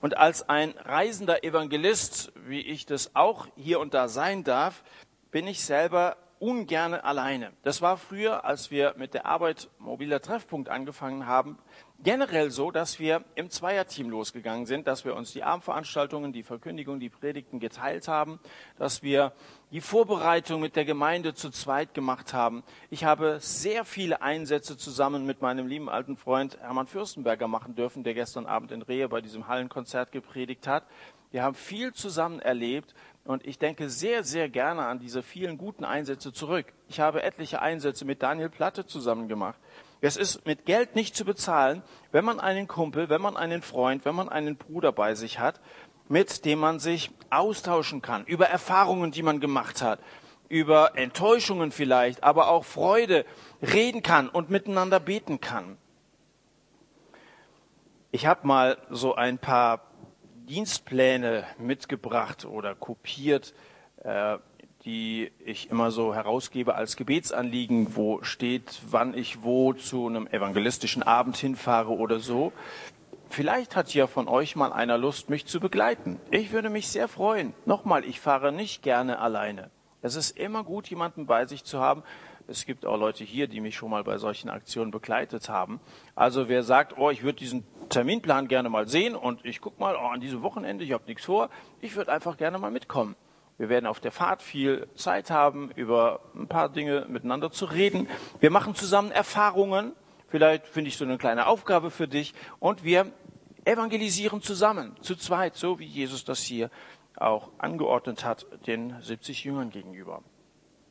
Und 0.00 0.16
als 0.16 0.48
ein 0.48 0.74
reisender 0.76 1.44
Evangelist, 1.44 2.32
wie 2.34 2.60
ich 2.60 2.86
das 2.86 3.14
auch 3.14 3.46
hier 3.54 3.78
und 3.78 3.94
da 3.94 4.08
sein 4.08 4.42
darf, 4.42 4.82
bin 5.30 5.46
ich 5.46 5.64
selber 5.64 6.16
ungern 6.40 6.94
alleine. 6.94 7.52
Das 7.62 7.82
war 7.82 7.96
früher, 7.96 8.44
als 8.44 8.72
wir 8.72 8.94
mit 8.96 9.14
der 9.14 9.26
Arbeit 9.26 9.68
mobiler 9.78 10.20
Treffpunkt 10.20 10.68
angefangen 10.68 11.26
haben, 11.26 11.58
generell 12.02 12.50
so, 12.50 12.70
dass 12.70 12.98
wir 12.98 13.24
im 13.34 13.50
Zweierteam 13.50 14.08
losgegangen 14.10 14.66
sind, 14.66 14.86
dass 14.86 15.04
wir 15.04 15.16
uns 15.16 15.32
die 15.32 15.42
Abendveranstaltungen, 15.42 16.32
die 16.32 16.42
Verkündigung, 16.42 17.00
die 17.00 17.08
Predigten 17.08 17.60
geteilt 17.60 18.08
haben, 18.08 18.38
dass 18.78 19.02
wir 19.02 19.32
die 19.72 19.80
Vorbereitung 19.80 20.60
mit 20.60 20.76
der 20.76 20.84
Gemeinde 20.84 21.34
zu 21.34 21.50
zweit 21.50 21.94
gemacht 21.94 22.32
haben. 22.32 22.62
Ich 22.90 23.04
habe 23.04 23.38
sehr 23.40 23.84
viele 23.84 24.22
Einsätze 24.22 24.76
zusammen 24.76 25.26
mit 25.26 25.42
meinem 25.42 25.66
lieben 25.66 25.88
alten 25.88 26.16
Freund 26.16 26.58
Hermann 26.60 26.86
Fürstenberger 26.86 27.48
machen 27.48 27.74
dürfen, 27.74 28.04
der 28.04 28.14
gestern 28.14 28.46
Abend 28.46 28.72
in 28.72 28.82
Rehe 28.82 29.08
bei 29.08 29.20
diesem 29.20 29.48
Hallenkonzert 29.48 30.12
gepredigt 30.12 30.66
hat. 30.66 30.84
Wir 31.30 31.42
haben 31.42 31.54
viel 31.54 31.92
zusammen 31.92 32.40
erlebt 32.40 32.94
und 33.24 33.46
ich 33.46 33.58
denke 33.58 33.90
sehr, 33.90 34.24
sehr 34.24 34.48
gerne 34.48 34.86
an 34.86 34.98
diese 34.98 35.22
vielen 35.22 35.58
guten 35.58 35.84
Einsätze 35.84 36.32
zurück. 36.32 36.72
Ich 36.88 37.00
habe 37.00 37.22
etliche 37.22 37.60
Einsätze 37.60 38.06
mit 38.06 38.22
Daniel 38.22 38.48
Platte 38.48 38.86
zusammen 38.86 39.28
gemacht. 39.28 39.58
Es 40.00 40.16
ist 40.16 40.46
mit 40.46 40.64
Geld 40.64 40.94
nicht 40.94 41.16
zu 41.16 41.24
bezahlen, 41.24 41.82
wenn 42.12 42.24
man 42.24 42.38
einen 42.38 42.68
Kumpel, 42.68 43.08
wenn 43.08 43.20
man 43.20 43.36
einen 43.36 43.62
Freund, 43.62 44.04
wenn 44.04 44.14
man 44.14 44.28
einen 44.28 44.56
Bruder 44.56 44.92
bei 44.92 45.14
sich 45.14 45.38
hat, 45.40 45.60
mit 46.08 46.44
dem 46.44 46.60
man 46.60 46.78
sich 46.78 47.10
austauschen 47.30 48.00
kann, 48.00 48.24
über 48.24 48.46
Erfahrungen, 48.46 49.10
die 49.10 49.22
man 49.22 49.40
gemacht 49.40 49.82
hat, 49.82 50.00
über 50.48 50.96
Enttäuschungen 50.96 51.72
vielleicht, 51.72 52.22
aber 52.24 52.48
auch 52.48 52.64
Freude 52.64 53.26
reden 53.60 54.02
kann 54.02 54.28
und 54.28 54.50
miteinander 54.50 55.00
beten 55.00 55.40
kann. 55.40 55.76
Ich 58.10 58.24
habe 58.24 58.46
mal 58.46 58.78
so 58.88 59.14
ein 59.16 59.38
paar 59.38 59.82
Dienstpläne 60.48 61.44
mitgebracht 61.58 62.46
oder 62.46 62.74
kopiert, 62.74 63.52
äh, 64.02 64.38
die 64.88 65.30
ich 65.44 65.70
immer 65.70 65.90
so 65.90 66.14
herausgebe 66.14 66.74
als 66.74 66.96
Gebetsanliegen, 66.96 67.94
wo 67.94 68.22
steht, 68.22 68.80
wann 68.90 69.12
ich 69.12 69.42
wo 69.42 69.74
zu 69.74 70.06
einem 70.06 70.26
evangelistischen 70.28 71.02
Abend 71.02 71.36
hinfahre 71.36 71.90
oder 71.90 72.20
so. 72.20 72.54
Vielleicht 73.28 73.76
hat 73.76 73.92
ja 73.92 74.06
von 74.06 74.28
euch 74.28 74.56
mal 74.56 74.72
einer 74.72 74.96
Lust, 74.96 75.28
mich 75.28 75.44
zu 75.44 75.60
begleiten. 75.60 76.18
Ich 76.30 76.52
würde 76.52 76.70
mich 76.70 76.88
sehr 76.88 77.06
freuen. 77.06 77.52
Nochmal, 77.66 78.02
ich 78.02 78.18
fahre 78.18 78.50
nicht 78.50 78.82
gerne 78.82 79.18
alleine. 79.18 79.70
Es 80.00 80.14
ist 80.14 80.38
immer 80.38 80.64
gut, 80.64 80.88
jemanden 80.88 81.26
bei 81.26 81.44
sich 81.44 81.64
zu 81.64 81.80
haben. 81.80 82.02
Es 82.46 82.64
gibt 82.64 82.86
auch 82.86 82.96
Leute 82.96 83.24
hier, 83.24 83.46
die 83.46 83.60
mich 83.60 83.76
schon 83.76 83.90
mal 83.90 84.04
bei 84.04 84.16
solchen 84.16 84.48
Aktionen 84.48 84.90
begleitet 84.90 85.50
haben. 85.50 85.80
Also 86.14 86.48
wer 86.48 86.62
sagt, 86.62 86.96
oh, 86.96 87.10
ich 87.10 87.22
würde 87.22 87.40
diesen 87.40 87.62
Terminplan 87.90 88.48
gerne 88.48 88.70
mal 88.70 88.88
sehen 88.88 89.14
und 89.14 89.44
ich 89.44 89.60
gucke 89.60 89.78
mal, 89.78 89.96
oh, 89.96 90.06
an 90.06 90.22
diesem 90.22 90.40
Wochenende, 90.40 90.82
ich 90.82 90.92
habe 90.92 91.04
nichts 91.06 91.26
vor, 91.26 91.50
ich 91.82 91.94
würde 91.94 92.10
einfach 92.10 92.38
gerne 92.38 92.58
mal 92.58 92.70
mitkommen. 92.70 93.16
Wir 93.58 93.68
werden 93.68 93.86
auf 93.86 93.98
der 93.98 94.12
Fahrt 94.12 94.40
viel 94.40 94.88
Zeit 94.94 95.30
haben, 95.30 95.72
über 95.72 96.20
ein 96.36 96.46
paar 96.46 96.68
Dinge 96.68 97.06
miteinander 97.08 97.50
zu 97.50 97.64
reden. 97.64 98.08
Wir 98.38 98.50
machen 98.50 98.76
zusammen 98.76 99.10
Erfahrungen. 99.10 99.92
Vielleicht 100.28 100.68
finde 100.68 100.88
ich 100.88 100.96
so 100.96 101.04
eine 101.04 101.18
kleine 101.18 101.46
Aufgabe 101.46 101.90
für 101.90 102.06
dich. 102.06 102.34
Und 102.60 102.84
wir 102.84 103.10
evangelisieren 103.64 104.42
zusammen, 104.42 104.96
zu 105.02 105.16
zweit, 105.16 105.56
so 105.56 105.80
wie 105.80 105.86
Jesus 105.86 106.24
das 106.24 106.40
hier 106.40 106.70
auch 107.16 107.50
angeordnet 107.58 108.24
hat, 108.24 108.46
den 108.68 108.94
70 109.00 109.42
Jüngern 109.42 109.70
gegenüber. 109.70 110.22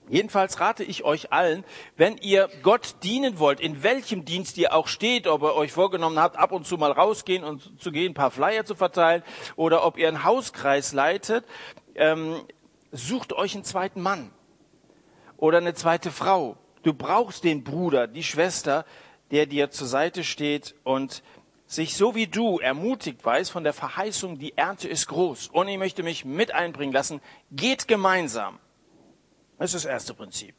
Jedenfalls 0.10 0.60
rate 0.60 0.84
ich 0.84 1.04
euch 1.04 1.34
allen, 1.34 1.66
wenn 1.98 2.18
ihr 2.18 2.50
Gott 2.64 2.96
dienen 3.04 3.40
wollt, 3.40 3.60
in 3.60 3.84
welchem 3.84 4.24
Dienst 4.24 4.58
ihr 4.58 4.74
auch 4.74 4.88
steht, 4.88 5.28
ob 5.28 5.42
ihr 5.42 5.56
euch 5.56 5.72
vorgenommen 5.74 6.20
habt, 6.20 6.38
ab 6.38 6.52
und 6.52 6.66
zu 6.66 6.78
mal 6.78 6.92
rausgehen 6.92 7.44
und 7.44 7.82
zu 7.82 7.92
gehen, 7.92 8.12
ein 8.12 8.14
paar 8.14 8.32
Flyer 8.32 8.64
zu 8.64 8.76
verteilen, 8.76 9.24
oder 9.56 9.86
ob 9.86 9.98
ihr 9.98 10.08
einen 10.08 10.24
Hauskreis 10.24 10.94
leitet, 10.94 11.46
ähm, 11.96 12.42
sucht 12.92 13.34
euch 13.34 13.56
einen 13.56 13.64
zweiten 13.64 14.02
Mann 14.02 14.32
oder 15.38 15.58
eine 15.58 15.74
zweite 15.74 16.12
Frau. 16.12 16.58
Du 16.84 16.94
brauchst 16.94 17.44
den 17.44 17.64
Bruder, 17.64 18.08
die 18.08 18.24
Schwester, 18.24 18.86
der 19.32 19.46
dir 19.46 19.72
zur 19.72 19.88
Seite 19.88 20.24
steht 20.24 20.76
und 20.84 21.24
sich 21.66 21.96
so 21.98 22.16
wie 22.16 22.28
du 22.28 22.60
ermutigt 22.60 23.24
weiß 23.26 23.50
von 23.50 23.66
der 23.66 23.74
Verheißung, 23.74 24.40
die 24.40 24.58
Ernte 24.58 24.88
ist 24.88 25.08
groß 25.08 25.50
und 25.50 25.68
ich 25.68 25.78
möchte 25.78 26.02
mich 26.02 26.24
mit 26.24 26.54
einbringen 26.54 26.94
lassen, 26.94 27.20
geht 27.52 27.88
gemeinsam. 27.88 28.58
Das 29.60 29.74
ist 29.74 29.84
das 29.84 29.92
erste 29.92 30.14
Prinzip. 30.14 30.56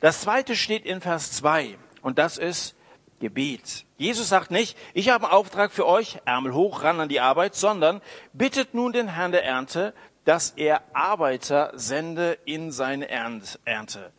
Das 0.00 0.22
zweite 0.22 0.56
steht 0.56 0.86
in 0.86 1.00
Vers 1.00 1.32
2 1.32 1.76
und 2.02 2.18
das 2.18 2.38
ist 2.38 2.76
Gebet. 3.20 3.84
Jesus 3.98 4.28
sagt 4.28 4.50
nicht, 4.50 4.78
ich 4.94 5.10
habe 5.10 5.26
einen 5.26 5.34
Auftrag 5.34 5.72
für 5.72 5.86
euch, 5.86 6.18
Ärmel 6.24 6.54
hoch, 6.54 6.82
ran 6.82 7.00
an 7.00 7.08
die 7.08 7.20
Arbeit, 7.20 7.54
sondern 7.54 8.00
bittet 8.32 8.74
nun 8.74 8.92
den 8.92 9.08
Herrn 9.08 9.32
der 9.32 9.44
Ernte, 9.44 9.92
dass 10.28 10.50
er 10.50 10.82
Arbeiter 10.94 11.72
sende 11.72 12.38
in 12.44 12.70
seine 12.70 13.08
Ernte. 13.08 14.12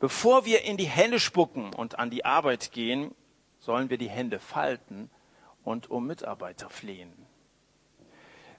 Bevor 0.00 0.44
wir 0.44 0.64
in 0.64 0.76
die 0.76 0.88
Hände 0.88 1.20
spucken 1.20 1.72
und 1.72 2.00
an 2.00 2.10
die 2.10 2.24
Arbeit 2.24 2.72
gehen, 2.72 3.14
sollen 3.60 3.90
wir 3.90 3.98
die 3.98 4.10
Hände 4.10 4.40
falten 4.40 5.08
und 5.62 5.88
um 5.88 6.04
Mitarbeiter 6.08 6.68
flehen. 6.68 7.12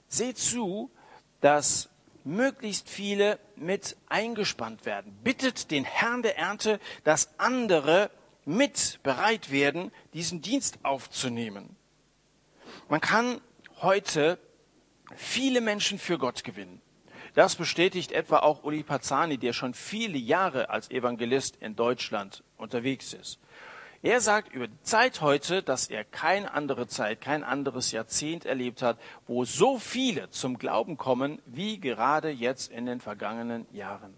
Seht 0.07 0.37
zu, 0.37 0.89
dass 1.41 1.89
möglichst 2.23 2.87
viele 2.87 3.37
mit 3.57 3.97
eingespannt 4.07 4.85
werden. 4.85 5.11
Bittet 5.21 5.71
den 5.71 5.83
Herrn 5.83 6.21
der 6.21 6.37
Ernte, 6.37 6.79
dass 7.03 7.37
andere 7.37 8.11
mit 8.45 9.01
bereit 9.03 9.51
werden, 9.51 9.91
diesen 10.13 10.41
Dienst 10.41 10.79
aufzunehmen. 10.83 11.75
Man 12.87 13.01
kann 13.01 13.41
heute 13.81 14.39
viele 15.15 15.61
Menschen 15.61 15.99
für 15.99 16.17
Gott 16.17 16.43
gewinnen. 16.43 16.81
Das 17.35 17.55
bestätigt 17.55 18.11
etwa 18.11 18.39
auch 18.39 18.63
Uli 18.63 18.83
Pazzani, 18.83 19.37
der 19.37 19.53
schon 19.53 19.73
viele 19.73 20.17
Jahre 20.17 20.69
als 20.69 20.89
Evangelist 20.89 21.57
in 21.57 21.75
Deutschland 21.75 22.43
unterwegs 22.57 23.13
ist. 23.13 23.39
Er 24.01 24.21
sagt 24.21 24.53
über 24.53 24.67
die 24.67 24.81
Zeit 24.81 25.19
heute, 25.19 25.61
dass 25.61 25.87
er 25.87 26.05
keine 26.05 26.53
andere 26.53 26.87
Zeit, 26.87 27.19
kein 27.19 27.43
anderes 27.43 27.91
Jahrzehnt 27.91 28.45
erlebt 28.45 28.81
hat, 28.81 28.97
wo 29.27 29.43
so 29.43 29.77
viele 29.77 30.29
zum 30.29 30.57
Glauben 30.57 30.95
kommen, 30.97 31.41
wie 31.45 31.79
gerade 31.79 32.29
jetzt 32.29 32.71
in 32.71 32.85
den 32.85 33.01
vergangenen 33.01 33.65
Jahren. 33.73 34.13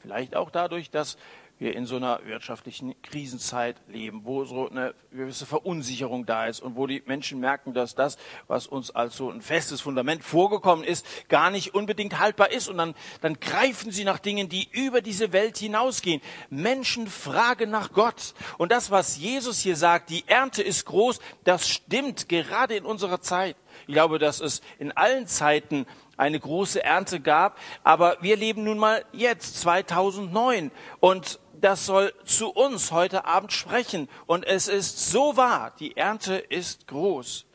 Vielleicht 0.00 0.36
auch 0.36 0.50
dadurch, 0.50 0.90
dass 0.90 1.18
wir 1.58 1.74
in 1.74 1.86
so 1.86 1.96
einer 1.96 2.20
wirtschaftlichen 2.24 2.94
Krisenzeit 3.02 3.76
leben, 3.88 4.22
wo 4.24 4.44
so 4.44 4.68
eine 4.68 4.94
gewisse 5.10 5.46
Verunsicherung 5.46 6.24
da 6.26 6.46
ist 6.46 6.60
und 6.60 6.76
wo 6.76 6.86
die 6.86 7.02
Menschen 7.06 7.40
merken, 7.40 7.74
dass 7.74 7.94
das, 7.94 8.16
was 8.46 8.66
uns 8.66 8.90
als 8.90 9.16
so 9.16 9.30
ein 9.30 9.42
festes 9.42 9.80
Fundament 9.80 10.22
vorgekommen 10.22 10.84
ist, 10.84 11.06
gar 11.28 11.50
nicht 11.50 11.74
unbedingt 11.74 12.18
haltbar 12.18 12.52
ist. 12.52 12.68
Und 12.68 12.78
dann, 12.78 12.94
dann 13.20 13.40
greifen 13.40 13.90
sie 13.90 14.04
nach 14.04 14.18
Dingen, 14.18 14.48
die 14.48 14.68
über 14.72 15.00
diese 15.00 15.32
Welt 15.32 15.58
hinausgehen. 15.58 16.20
Menschen 16.50 17.08
fragen 17.08 17.70
nach 17.70 17.92
Gott. 17.92 18.34
Und 18.58 18.70
das, 18.72 18.90
was 18.90 19.16
Jesus 19.16 19.60
hier 19.60 19.76
sagt, 19.76 20.10
die 20.10 20.24
Ernte 20.26 20.62
ist 20.62 20.86
groß, 20.86 21.18
das 21.44 21.68
stimmt 21.68 22.28
gerade 22.28 22.76
in 22.76 22.84
unserer 22.84 23.20
Zeit. 23.20 23.56
Ich 23.88 23.94
glaube, 23.94 24.18
dass 24.18 24.40
es 24.40 24.60
in 24.78 24.92
allen 24.92 25.26
Zeiten 25.26 25.86
eine 26.18 26.38
große 26.38 26.84
Ernte 26.84 27.20
gab, 27.20 27.58
aber 27.84 28.18
wir 28.20 28.36
leben 28.36 28.64
nun 28.64 28.76
mal 28.76 29.02
jetzt 29.12 29.60
2009 29.62 30.70
und 31.00 31.40
das 31.58 31.86
soll 31.86 32.12
zu 32.26 32.50
uns 32.50 32.92
heute 32.92 33.24
Abend 33.24 33.50
sprechen. 33.50 34.10
Und 34.26 34.46
es 34.46 34.68
ist 34.68 35.10
so 35.10 35.38
wahr, 35.38 35.72
die 35.80 35.96
Ernte 35.96 36.36
ist 36.36 36.86
groß, 36.86 37.46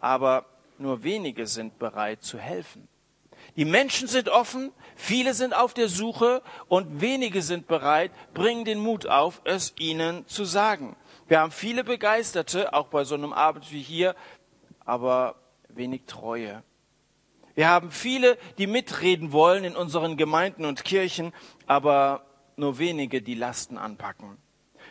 aber 0.00 0.46
nur 0.78 1.02
wenige 1.02 1.46
sind 1.46 1.78
bereit 1.78 2.22
zu 2.22 2.38
helfen. 2.38 2.88
Die 3.56 3.66
Menschen 3.66 4.08
sind 4.08 4.30
offen, 4.30 4.72
viele 4.96 5.34
sind 5.34 5.54
auf 5.54 5.74
der 5.74 5.88
Suche 5.88 6.40
und 6.68 7.02
wenige 7.02 7.42
sind 7.42 7.66
bereit, 7.66 8.12
bringen 8.32 8.64
den 8.64 8.80
Mut 8.80 9.06
auf, 9.06 9.42
es 9.44 9.74
ihnen 9.78 10.26
zu 10.26 10.46
sagen. 10.46 10.96
Wir 11.28 11.40
haben 11.40 11.52
viele 11.52 11.84
Begeisterte, 11.84 12.72
auch 12.72 12.86
bei 12.86 13.04
so 13.04 13.14
einem 13.14 13.34
Abend 13.34 13.70
wie 13.70 13.82
hier, 13.82 14.16
aber 14.86 15.36
wenig 15.76 16.02
Treue. 16.06 16.62
Wir 17.54 17.68
haben 17.68 17.90
viele, 17.90 18.38
die 18.58 18.66
mitreden 18.66 19.32
wollen 19.32 19.64
in 19.64 19.76
unseren 19.76 20.16
Gemeinden 20.16 20.64
und 20.64 20.84
Kirchen, 20.84 21.32
aber 21.66 22.24
nur 22.56 22.78
wenige, 22.78 23.20
die 23.20 23.34
Lasten 23.34 23.76
anpacken. 23.76 24.38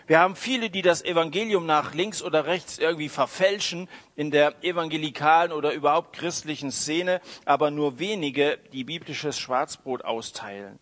Wir 0.07 0.19
haben 0.19 0.35
viele, 0.35 0.69
die 0.69 0.81
das 0.81 1.03
Evangelium 1.03 1.65
nach 1.65 1.93
links 1.93 2.21
oder 2.21 2.45
rechts 2.45 2.79
irgendwie 2.79 3.09
verfälschen 3.09 3.87
in 4.15 4.29
der 4.29 4.63
evangelikalen 4.63 5.51
oder 5.51 5.73
überhaupt 5.73 6.13
christlichen 6.13 6.71
Szene, 6.71 7.21
aber 7.45 7.71
nur 7.71 7.99
wenige, 7.99 8.59
die 8.73 8.83
biblisches 8.83 9.39
Schwarzbrot 9.39 10.03
austeilen. 10.03 10.79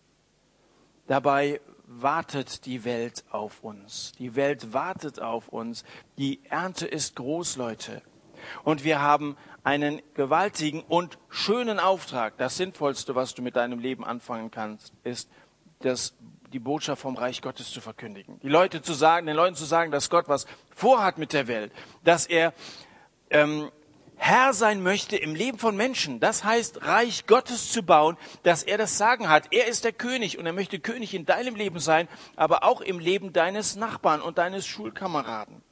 Dabei 1.06 1.60
wartet 1.86 2.66
die 2.66 2.84
Welt 2.84 3.24
auf 3.30 3.62
uns. 3.62 4.12
Die 4.18 4.36
Welt 4.36 4.72
wartet 4.72 5.20
auf 5.20 5.48
uns. 5.48 5.84
Die 6.18 6.40
Ernte 6.48 6.86
ist 6.86 7.16
groß, 7.16 7.56
Leute. 7.56 8.02
Und 8.64 8.84
wir 8.84 9.00
haben 9.00 9.36
einen 9.64 10.00
gewaltigen 10.14 10.82
und 10.82 11.18
schönen 11.28 11.78
Auftrag. 11.78 12.36
Das 12.38 12.56
Sinnvollste, 12.56 13.14
was 13.14 13.34
du 13.34 13.42
mit 13.42 13.56
deinem 13.56 13.78
Leben 13.78 14.04
anfangen 14.04 14.50
kannst, 14.50 14.92
ist 15.04 15.30
das 15.80 16.14
die 16.52 16.58
Botschaft 16.58 17.02
vom 17.02 17.16
Reich 17.16 17.42
Gottes 17.42 17.70
zu 17.70 17.80
verkündigen. 17.80 18.40
Die 18.40 18.48
Leute 18.48 18.82
zu 18.82 18.92
sagen, 18.92 19.26
den 19.26 19.36
Leuten 19.36 19.54
zu 19.54 19.64
sagen, 19.64 19.90
dass 19.92 20.10
Gott 20.10 20.28
was 20.28 20.46
vorhat 20.74 21.18
mit 21.18 21.32
der 21.32 21.46
Welt, 21.46 21.72
dass 22.02 22.26
er 22.26 22.52
ähm, 23.30 23.70
Herr 24.16 24.52
sein 24.52 24.82
möchte 24.82 25.16
im 25.16 25.34
Leben 25.34 25.58
von 25.58 25.76
Menschen. 25.76 26.20
Das 26.20 26.44
heißt, 26.44 26.84
Reich 26.84 27.26
Gottes 27.26 27.72
zu 27.72 27.82
bauen, 27.82 28.18
dass 28.42 28.62
er 28.62 28.76
das 28.76 28.98
Sagen 28.98 29.30
hat. 29.30 29.44
Er 29.50 29.66
ist 29.66 29.84
der 29.84 29.92
König 29.92 30.38
und 30.38 30.44
er 30.44 30.52
möchte 30.52 30.78
König 30.78 31.14
in 31.14 31.24
deinem 31.24 31.54
Leben 31.54 31.78
sein, 31.78 32.06
aber 32.36 32.64
auch 32.64 32.82
im 32.82 32.98
Leben 32.98 33.32
deines 33.32 33.76
Nachbarn 33.76 34.20
und 34.20 34.36
deines 34.36 34.66
Schulkameraden. 34.66 35.62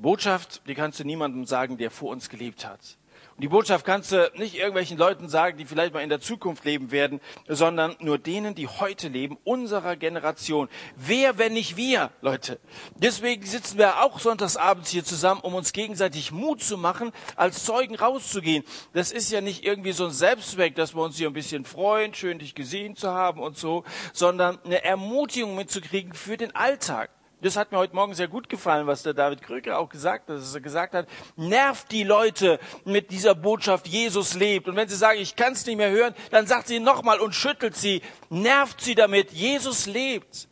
Botschaft, 0.00 0.62
die 0.68 0.74
kannst 0.74 1.00
du 1.00 1.04
niemandem 1.04 1.44
sagen, 1.44 1.76
der 1.76 1.90
vor 1.90 2.10
uns 2.10 2.28
gelebt 2.28 2.64
hat. 2.64 2.98
Und 3.38 3.42
die 3.42 3.48
Botschaft 3.48 3.84
kannst 3.86 4.10
du 4.10 4.30
nicht 4.34 4.56
irgendwelchen 4.56 4.98
Leuten 4.98 5.28
sagen, 5.28 5.58
die 5.58 5.64
vielleicht 5.64 5.94
mal 5.94 6.02
in 6.02 6.08
der 6.08 6.20
Zukunft 6.20 6.64
leben 6.64 6.90
werden, 6.90 7.20
sondern 7.46 7.94
nur 8.00 8.18
denen, 8.18 8.56
die 8.56 8.66
heute 8.66 9.08
leben, 9.08 9.38
unserer 9.44 9.94
Generation. 9.96 10.68
Wer, 10.96 11.38
wenn 11.38 11.52
nicht 11.52 11.76
wir, 11.76 12.10
Leute? 12.20 12.58
Deswegen 12.96 13.44
sitzen 13.44 13.78
wir 13.78 14.02
auch 14.02 14.18
sonntagsabends 14.18 14.90
hier 14.90 15.04
zusammen, 15.04 15.40
um 15.40 15.54
uns 15.54 15.72
gegenseitig 15.72 16.32
Mut 16.32 16.62
zu 16.62 16.76
machen, 16.78 17.12
als 17.36 17.64
Zeugen 17.64 17.94
rauszugehen. 17.94 18.64
Das 18.92 19.12
ist 19.12 19.30
ja 19.30 19.40
nicht 19.40 19.64
irgendwie 19.64 19.92
so 19.92 20.06
ein 20.06 20.12
Selbstzweck, 20.12 20.74
dass 20.74 20.94
wir 20.96 21.02
uns 21.02 21.16
hier 21.16 21.28
ein 21.28 21.32
bisschen 21.32 21.64
freuen, 21.64 22.14
schön 22.14 22.40
dich 22.40 22.56
gesehen 22.56 22.96
zu 22.96 23.10
haben 23.10 23.40
und 23.40 23.56
so, 23.56 23.84
sondern 24.12 24.58
eine 24.64 24.84
Ermutigung 24.84 25.54
mitzukriegen 25.54 26.12
für 26.12 26.36
den 26.36 26.54
Alltag. 26.54 27.10
Das 27.40 27.56
hat 27.56 27.70
mir 27.70 27.78
heute 27.78 27.94
Morgen 27.94 28.14
sehr 28.14 28.26
gut 28.26 28.48
gefallen, 28.48 28.88
was 28.88 29.04
der 29.04 29.14
David 29.14 29.42
Kröger 29.42 29.78
auch 29.78 29.88
gesagt 29.88 30.28
hat, 30.28 30.36
dass 30.38 30.54
er 30.54 30.60
gesagt 30.60 30.92
hat, 30.92 31.06
nervt 31.36 31.92
die 31.92 32.02
Leute 32.02 32.58
mit 32.84 33.12
dieser 33.12 33.36
Botschaft, 33.36 33.86
Jesus 33.86 34.34
lebt. 34.34 34.66
Und 34.66 34.74
wenn 34.74 34.88
sie 34.88 34.96
sagen, 34.96 35.20
ich 35.20 35.36
kann 35.36 35.52
es 35.52 35.64
nicht 35.64 35.76
mehr 35.76 35.90
hören, 35.90 36.14
dann 36.32 36.48
sagt 36.48 36.66
sie 36.66 36.80
nochmal 36.80 37.20
und 37.20 37.36
schüttelt 37.36 37.76
sie, 37.76 38.02
nervt 38.28 38.80
sie 38.80 38.96
damit, 38.96 39.30
Jesus 39.30 39.86
lebt. 39.86 40.48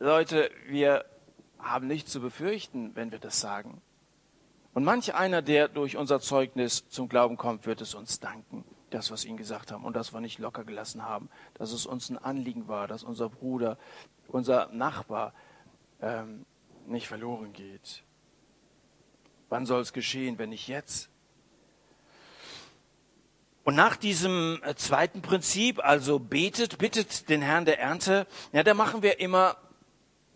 Leute, 0.00 0.50
wir 0.66 1.04
haben 1.60 1.86
nichts 1.86 2.10
zu 2.10 2.20
befürchten, 2.20 2.96
wenn 2.96 3.12
wir 3.12 3.20
das 3.20 3.40
sagen. 3.40 3.80
Und 4.74 4.82
manch 4.82 5.14
einer, 5.14 5.42
der 5.42 5.68
durch 5.68 5.96
unser 5.96 6.18
Zeugnis 6.18 6.88
zum 6.88 7.08
Glauben 7.08 7.36
kommt, 7.36 7.66
wird 7.66 7.80
es 7.80 7.94
uns 7.94 8.18
danken, 8.18 8.64
das, 8.90 9.12
was 9.12 9.24
ihnen 9.24 9.36
gesagt 9.36 9.70
haben 9.70 9.84
und 9.84 9.94
das 9.94 10.12
wir 10.12 10.20
nicht 10.20 10.40
locker 10.40 10.64
gelassen 10.64 11.04
haben, 11.04 11.28
dass 11.54 11.70
es 11.70 11.86
uns 11.86 12.10
ein 12.10 12.18
Anliegen 12.18 12.66
war, 12.66 12.88
dass 12.88 13.04
unser 13.04 13.28
Bruder, 13.28 13.78
unser 14.26 14.68
Nachbar 14.72 15.32
ähm, 16.00 16.44
nicht 16.86 17.08
verloren 17.08 17.52
geht. 17.52 18.02
Wann 19.48 19.66
soll 19.66 19.80
es 19.80 19.92
geschehen, 19.92 20.38
wenn 20.38 20.50
nicht 20.50 20.68
jetzt? 20.68 21.08
Und 23.64 23.74
nach 23.74 23.96
diesem 23.96 24.62
äh, 24.64 24.74
zweiten 24.76 25.20
Prinzip, 25.20 25.84
also 25.84 26.18
betet, 26.18 26.78
bittet 26.78 27.28
den 27.28 27.42
Herrn 27.42 27.66
der 27.66 27.78
Ernte, 27.78 28.26
ja, 28.52 28.62
da 28.62 28.72
machen 28.72 29.02
wir 29.02 29.20
immer 29.20 29.56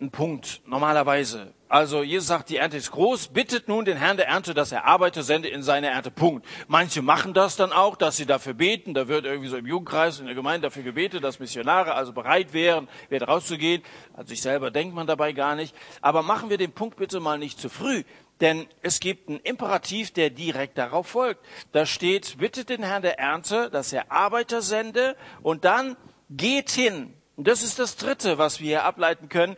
einen 0.02 0.10
Punkt, 0.10 0.60
normalerweise. 0.66 1.54
Also 1.68 2.02
Jesus 2.02 2.26
sagt, 2.26 2.50
die 2.50 2.56
Ernte 2.56 2.76
ist 2.76 2.90
groß, 2.90 3.28
bittet 3.28 3.68
nun 3.68 3.86
den 3.86 3.96
Herrn 3.96 4.18
der 4.18 4.28
Ernte, 4.28 4.52
dass 4.52 4.72
er 4.72 4.84
Arbeiter 4.84 5.22
sende 5.22 5.48
in 5.48 5.62
seine 5.62 5.86
Ernte. 5.88 6.10
Punkt. 6.10 6.44
Manche 6.68 7.00
machen 7.00 7.32
das 7.32 7.56
dann 7.56 7.72
auch, 7.72 7.96
dass 7.96 8.16
sie 8.16 8.26
dafür 8.26 8.52
beten. 8.52 8.92
Da 8.92 9.08
wird 9.08 9.24
irgendwie 9.24 9.48
so 9.48 9.56
im 9.56 9.66
Jugendkreis, 9.66 10.18
in 10.18 10.26
der 10.26 10.34
Gemeinde 10.34 10.66
dafür 10.66 10.82
gebetet, 10.82 11.24
dass 11.24 11.38
Missionare 11.38 11.94
also 11.94 12.12
bereit 12.12 12.52
wären, 12.52 12.88
wieder 13.08 13.26
rauszugehen. 13.26 13.82
An 14.14 14.26
sich 14.26 14.42
selber 14.42 14.70
denkt 14.70 14.94
man 14.94 15.06
dabei 15.06 15.32
gar 15.32 15.54
nicht. 15.54 15.74
Aber 16.02 16.22
machen 16.22 16.50
wir 16.50 16.58
den 16.58 16.72
Punkt 16.72 16.96
bitte 16.96 17.20
mal 17.20 17.38
nicht 17.38 17.58
zu 17.58 17.70
früh. 17.70 18.02
Denn 18.40 18.66
es 18.82 19.00
gibt 19.00 19.28
einen 19.28 19.38
Imperativ, 19.38 20.10
der 20.10 20.28
direkt 20.28 20.76
darauf 20.76 21.06
folgt. 21.06 21.40
Da 21.70 21.86
steht, 21.86 22.38
bittet 22.38 22.68
den 22.68 22.82
Herrn 22.82 23.02
der 23.02 23.18
Ernte, 23.18 23.70
dass 23.70 23.92
er 23.92 24.10
Arbeiter 24.10 24.60
sende 24.62 25.16
und 25.42 25.64
dann 25.64 25.96
geht 26.28 26.70
hin. 26.70 27.14
Und 27.36 27.48
das 27.48 27.62
ist 27.62 27.78
das 27.78 27.96
Dritte, 27.96 28.38
was 28.38 28.60
wir 28.60 28.66
hier 28.66 28.84
ableiten 28.84 29.28
können. 29.28 29.56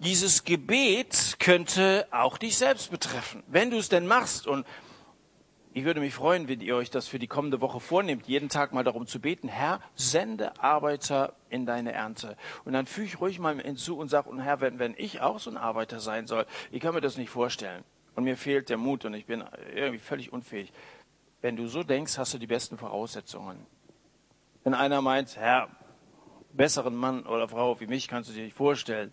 Dieses 0.00 0.44
Gebet 0.44 1.36
könnte 1.40 2.06
auch 2.12 2.38
dich 2.38 2.56
selbst 2.56 2.90
betreffen. 2.90 3.42
Wenn 3.48 3.70
du 3.70 3.78
es 3.78 3.88
denn 3.88 4.06
machst 4.06 4.46
und 4.46 4.64
ich 5.74 5.84
würde 5.84 6.00
mich 6.00 6.14
freuen, 6.14 6.48
wenn 6.48 6.60
ihr 6.60 6.76
euch 6.76 6.90
das 6.90 7.08
für 7.08 7.18
die 7.18 7.26
kommende 7.26 7.60
Woche 7.60 7.80
vornehmt, 7.80 8.26
jeden 8.26 8.48
Tag 8.48 8.72
mal 8.72 8.84
darum 8.84 9.06
zu 9.06 9.20
beten, 9.20 9.48
Herr, 9.48 9.80
sende 9.96 10.60
Arbeiter 10.62 11.34
in 11.50 11.66
deine 11.66 11.92
Ernte. 11.92 12.36
Und 12.64 12.72
dann 12.72 12.86
füge 12.86 13.06
ich 13.06 13.20
ruhig 13.20 13.38
mal 13.38 13.60
hinzu 13.60 13.98
und 13.98 14.08
sage, 14.08 14.30
und 14.30 14.40
Herr, 14.40 14.60
wenn, 14.60 14.78
wenn 14.78 14.94
ich 14.96 15.20
auch 15.20 15.40
so 15.40 15.50
ein 15.50 15.56
Arbeiter 15.56 16.00
sein 16.00 16.26
soll, 16.26 16.46
ich 16.70 16.80
kann 16.80 16.94
mir 16.94 17.00
das 17.00 17.16
nicht 17.16 17.30
vorstellen 17.30 17.82
und 18.14 18.24
mir 18.24 18.36
fehlt 18.36 18.70
der 18.70 18.76
Mut 18.76 19.04
und 19.04 19.14
ich 19.14 19.26
bin 19.26 19.44
irgendwie 19.74 19.98
völlig 19.98 20.32
unfähig. 20.32 20.72
Wenn 21.40 21.56
du 21.56 21.66
so 21.66 21.82
denkst, 21.82 22.18
hast 22.18 22.34
du 22.34 22.38
die 22.38 22.46
besten 22.46 22.78
Voraussetzungen. 22.78 23.66
Wenn 24.64 24.74
einer 24.74 25.02
meint, 25.02 25.36
Herr, 25.36 25.68
besseren 26.52 26.96
Mann 26.96 27.26
oder 27.26 27.48
Frau 27.48 27.78
wie 27.80 27.86
mich 27.86 28.08
kannst 28.08 28.30
du 28.30 28.34
dir 28.34 28.44
nicht 28.44 28.56
vorstellen, 28.56 29.12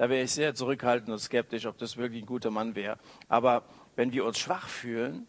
da 0.00 0.08
wäre 0.08 0.24
ich 0.24 0.30
sehr 0.30 0.54
zurückhaltend 0.54 1.10
und 1.10 1.18
skeptisch, 1.18 1.66
ob 1.66 1.76
das 1.76 1.98
wirklich 1.98 2.22
ein 2.22 2.26
guter 2.26 2.50
Mann 2.50 2.74
wäre. 2.74 2.98
Aber 3.28 3.64
wenn 3.96 4.14
wir 4.14 4.24
uns 4.24 4.38
schwach 4.38 4.66
fühlen, 4.66 5.26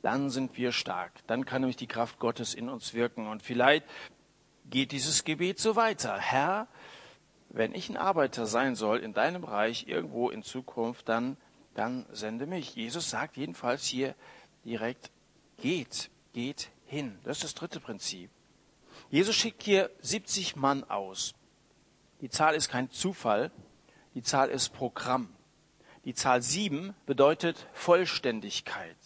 dann 0.00 0.30
sind 0.30 0.56
wir 0.56 0.72
stark. 0.72 1.12
Dann 1.26 1.44
kann 1.44 1.60
nämlich 1.60 1.76
die 1.76 1.86
Kraft 1.86 2.18
Gottes 2.18 2.54
in 2.54 2.70
uns 2.70 2.94
wirken. 2.94 3.26
Und 3.26 3.42
vielleicht 3.42 3.84
geht 4.70 4.90
dieses 4.90 5.24
Gebet 5.24 5.58
so 5.58 5.76
weiter. 5.76 6.16
Herr, 6.16 6.66
wenn 7.50 7.74
ich 7.74 7.90
ein 7.90 7.98
Arbeiter 7.98 8.46
sein 8.46 8.74
soll 8.74 9.00
in 9.00 9.12
deinem 9.12 9.44
Reich 9.44 9.86
irgendwo 9.86 10.30
in 10.30 10.42
Zukunft, 10.42 11.06
dann 11.10 11.36
dann 11.74 12.06
sende 12.10 12.46
mich. 12.46 12.74
Jesus 12.74 13.10
sagt 13.10 13.36
jedenfalls 13.36 13.84
hier 13.84 14.14
direkt, 14.64 15.10
geht, 15.58 16.08
geht 16.32 16.70
hin. 16.86 17.18
Das 17.24 17.36
ist 17.36 17.44
das 17.44 17.54
dritte 17.54 17.80
Prinzip. 17.80 18.30
Jesus 19.10 19.36
schickt 19.36 19.62
hier 19.62 19.90
70 20.00 20.56
Mann 20.56 20.84
aus. 20.84 21.34
Die 22.22 22.30
Zahl 22.30 22.54
ist 22.54 22.70
kein 22.70 22.90
Zufall, 22.90 23.50
die 24.14 24.22
Zahl 24.22 24.48
ist 24.48 24.70
Programm. 24.70 25.28
Die 26.04 26.14
Zahl 26.14 26.42
sieben 26.42 26.94
bedeutet 27.06 27.66
Vollständigkeit. 27.72 28.96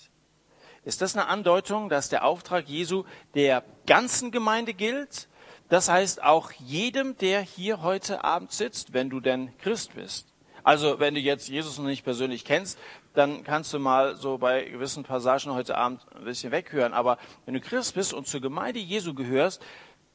Ist 0.84 1.02
das 1.02 1.16
eine 1.16 1.26
Andeutung, 1.26 1.88
dass 1.88 2.08
der 2.08 2.24
Auftrag 2.24 2.68
Jesu 2.68 3.04
der 3.34 3.62
ganzen 3.86 4.30
Gemeinde 4.30 4.74
gilt? 4.74 5.28
Das 5.68 5.88
heißt 5.88 6.22
auch 6.22 6.50
jedem, 6.52 7.16
der 7.18 7.40
hier 7.40 7.82
heute 7.82 8.24
Abend 8.24 8.52
sitzt, 8.52 8.92
wenn 8.94 9.10
du 9.10 9.20
denn 9.20 9.56
Christ 9.58 9.94
bist. 9.94 10.28
Also 10.64 10.98
wenn 10.98 11.14
du 11.14 11.20
jetzt 11.20 11.48
Jesus 11.48 11.78
noch 11.78 11.86
nicht 11.86 12.04
persönlich 12.04 12.44
kennst, 12.44 12.78
dann 13.14 13.44
kannst 13.44 13.72
du 13.72 13.78
mal 13.78 14.16
so 14.16 14.38
bei 14.38 14.64
gewissen 14.64 15.04
Passagen 15.04 15.52
heute 15.52 15.76
Abend 15.76 16.04
ein 16.14 16.24
bisschen 16.24 16.52
weghören. 16.52 16.92
Aber 16.92 17.18
wenn 17.44 17.54
du 17.54 17.60
Christ 17.60 17.94
bist 17.94 18.12
und 18.12 18.26
zur 18.26 18.40
Gemeinde 18.40 18.80
Jesu 18.80 19.14
gehörst, 19.14 19.62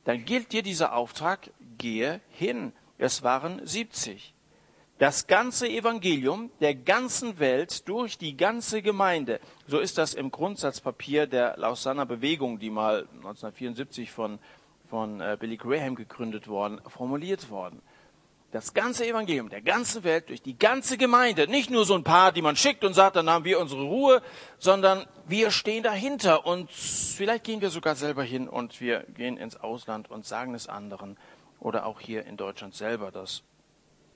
dann 0.06 0.26
gilt 0.26 0.52
dir 0.52 0.63
dieser 0.63 0.94
Auftrag, 0.94 1.50
gehe 1.78 2.20
hin. 2.30 2.74
Es 2.98 3.24
waren 3.24 3.65
70. 3.65 4.34
Das 5.00 5.28
ganze 5.28 5.68
Evangelium 5.68 6.52
der 6.62 6.76
ganzen 6.76 7.40
Welt 7.40 7.88
durch 7.90 8.18
die 8.18 8.38
ganze 8.38 8.82
Gemeinde. 8.82 9.40
So 9.68 9.80
ist 9.80 9.98
das 9.98 10.14
im 10.14 10.32
Grundsatzpapier 10.32 11.28
der 11.28 11.58
Lausanner 11.58 12.06
Bewegung, 12.06 12.60
die 12.60 12.70
mal 12.70 13.08
1974 13.18 14.12
von, 14.12 14.40
von 14.90 15.20
äh, 15.20 15.36
Billy 15.40 15.58
Graham 15.58 15.96
gegründet 15.96 16.48
worden, 16.48 16.80
formuliert 16.88 17.50
worden 17.50 17.82
das 18.54 18.76
ganze 18.76 19.08
Evangelium 19.08 19.50
der 19.50 19.62
ganzen 19.62 20.04
Welt 20.04 20.30
durch 20.30 20.42
die 20.42 20.58
ganze 20.58 20.98
Gemeinde, 20.98 21.48
nicht 21.48 21.72
nur 21.72 21.86
so 21.86 21.96
ein 21.96 22.04
paar, 22.04 22.32
die 22.32 22.44
man 22.44 22.56
schickt 22.56 22.84
und 22.84 22.94
sagt, 22.94 23.16
dann 23.16 23.30
haben 23.30 23.46
wir 23.46 23.60
unsere 23.60 23.82
Ruhe, 23.82 24.22
sondern 24.60 25.08
wir 25.28 25.50
stehen 25.50 25.84
dahinter 25.84 26.46
und 26.46 26.72
vielleicht 26.72 27.46
gehen 27.46 27.62
wir 27.62 27.72
sogar 27.72 27.96
selber 27.96 28.24
hin 28.24 28.48
und 28.48 28.80
wir 28.80 29.06
gehen 29.16 29.38
ins 29.38 29.58
Ausland 29.58 30.12
und 30.12 30.26
sagen 30.26 30.54
es 30.54 30.70
anderen 30.70 31.18
oder 31.60 31.88
auch 31.88 32.00
hier 32.00 32.26
in 32.26 32.38
Deutschland 32.38 32.76
selber. 32.76 33.12
Das 33.12 33.42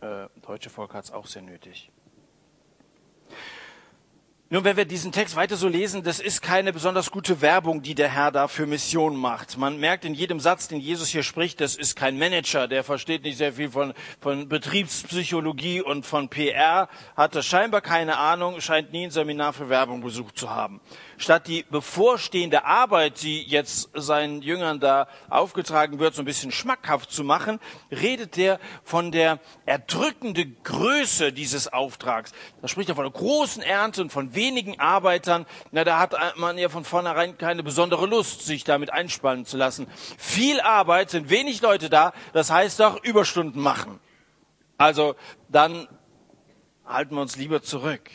äh, 0.02 0.28
deutsche 0.42 0.70
Volk 0.70 0.94
hat 0.94 1.06
es 1.06 1.12
auch 1.12 1.28
sehr 1.28 1.42
nötig. 1.42 1.92
Nun, 4.50 4.64
wenn 4.64 4.78
wir 4.78 4.86
diesen 4.86 5.12
Text 5.12 5.36
weiter 5.36 5.58
so 5.58 5.68
lesen, 5.68 6.04
das 6.04 6.22
ist 6.22 6.42
keine 6.42 6.72
besonders 6.72 7.12
gute 7.12 7.42
Werbung, 7.42 7.82
die 7.82 7.96
der 7.96 8.08
Herr 8.08 8.32
da 8.32 8.48
für 8.48 8.66
Mission 8.66 9.18
macht. 9.18 9.58
Man 9.58 9.78
merkt 9.78 10.06
in 10.06 10.14
jedem 10.14 10.40
Satz, 10.40 10.70
den 10.70 10.80
Jesus 10.80 11.10
hier 11.10 11.24
spricht, 11.24 11.60
das 11.60 11.76
ist 11.76 11.98
kein 11.98 12.18
Manager, 12.18 12.70
der 12.70 12.86
versteht 12.86 13.24
nicht 13.24 13.38
sehr 13.38 13.52
viel 13.52 13.70
von, 13.70 13.94
von 14.22 14.48
Betriebspsychologie 14.48 15.82
und 15.82 16.06
von 16.06 16.30
PR, 16.30 16.88
hatte 17.18 17.44
scheinbar 17.44 17.82
keine 17.82 18.20
Ahnung, 18.20 18.62
scheint 18.62 18.94
nie 18.94 19.08
ein 19.08 19.12
Seminar 19.12 19.52
für 19.52 19.68
Werbung 19.68 20.00
besucht 20.00 20.38
zu 20.38 20.50
haben 20.50 20.80
statt 21.18 21.48
die 21.48 21.66
bevorstehende 21.70 22.64
Arbeit, 22.64 23.22
die 23.24 23.42
jetzt 23.44 23.90
seinen 23.94 24.42
Jüngern 24.42 24.80
da 24.80 25.08
aufgetragen 25.30 26.00
wird, 26.00 26.16
so 26.16 26.22
ein 26.22 26.26
bisschen 26.26 26.52
schmackhaft 26.52 27.12
zu 27.12 27.24
machen, 27.24 27.60
redet 27.92 28.38
er 28.38 28.60
von 28.84 29.12
der 29.12 29.40
erdrückenden 29.66 30.56
Größe 30.64 31.34
dieses 31.34 31.72
Auftrags. 31.74 32.32
Da 32.62 32.68
spricht 32.68 32.90
er 32.90 32.96
von 32.96 33.06
einer 33.06 33.14
großen 33.14 33.64
Ernte 33.64 34.02
und 34.02 34.12
von 34.12 34.36
wenigen 34.38 34.80
Arbeitern. 34.80 35.46
Na, 35.72 35.84
da 35.84 36.00
hat 36.00 36.16
man 36.38 36.58
ja 36.58 36.70
von 36.70 36.86
vornherein 36.86 37.38
keine 37.38 37.62
besondere 37.62 38.06
Lust, 38.06 38.46
sich 38.46 38.64
damit 38.64 38.94
einspannen 38.94 39.46
zu 39.46 39.58
lassen. 39.58 39.88
Viel 40.18 40.62
Arbeit, 40.62 41.10
sind 41.10 41.30
wenig 41.30 41.62
Leute 41.62 41.90
da, 41.90 42.14
das 42.32 42.50
heißt 42.50 42.80
doch 42.80 43.04
Überstunden 43.04 43.62
machen. 43.62 44.00
Also 44.78 45.16
dann 45.50 45.90
halten 46.86 47.16
wir 47.16 47.22
uns 47.22 47.36
lieber 47.36 47.62
zurück. 47.62 48.10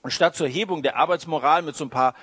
Und 0.00 0.12
statt 0.12 0.36
zur 0.36 0.48
Hebung 0.48 0.82
der 0.82 0.96
Arbeitsmoral 0.96 1.60
mit 1.60 1.76
so 1.76 1.84
ein 1.84 1.90
paar 1.90 2.14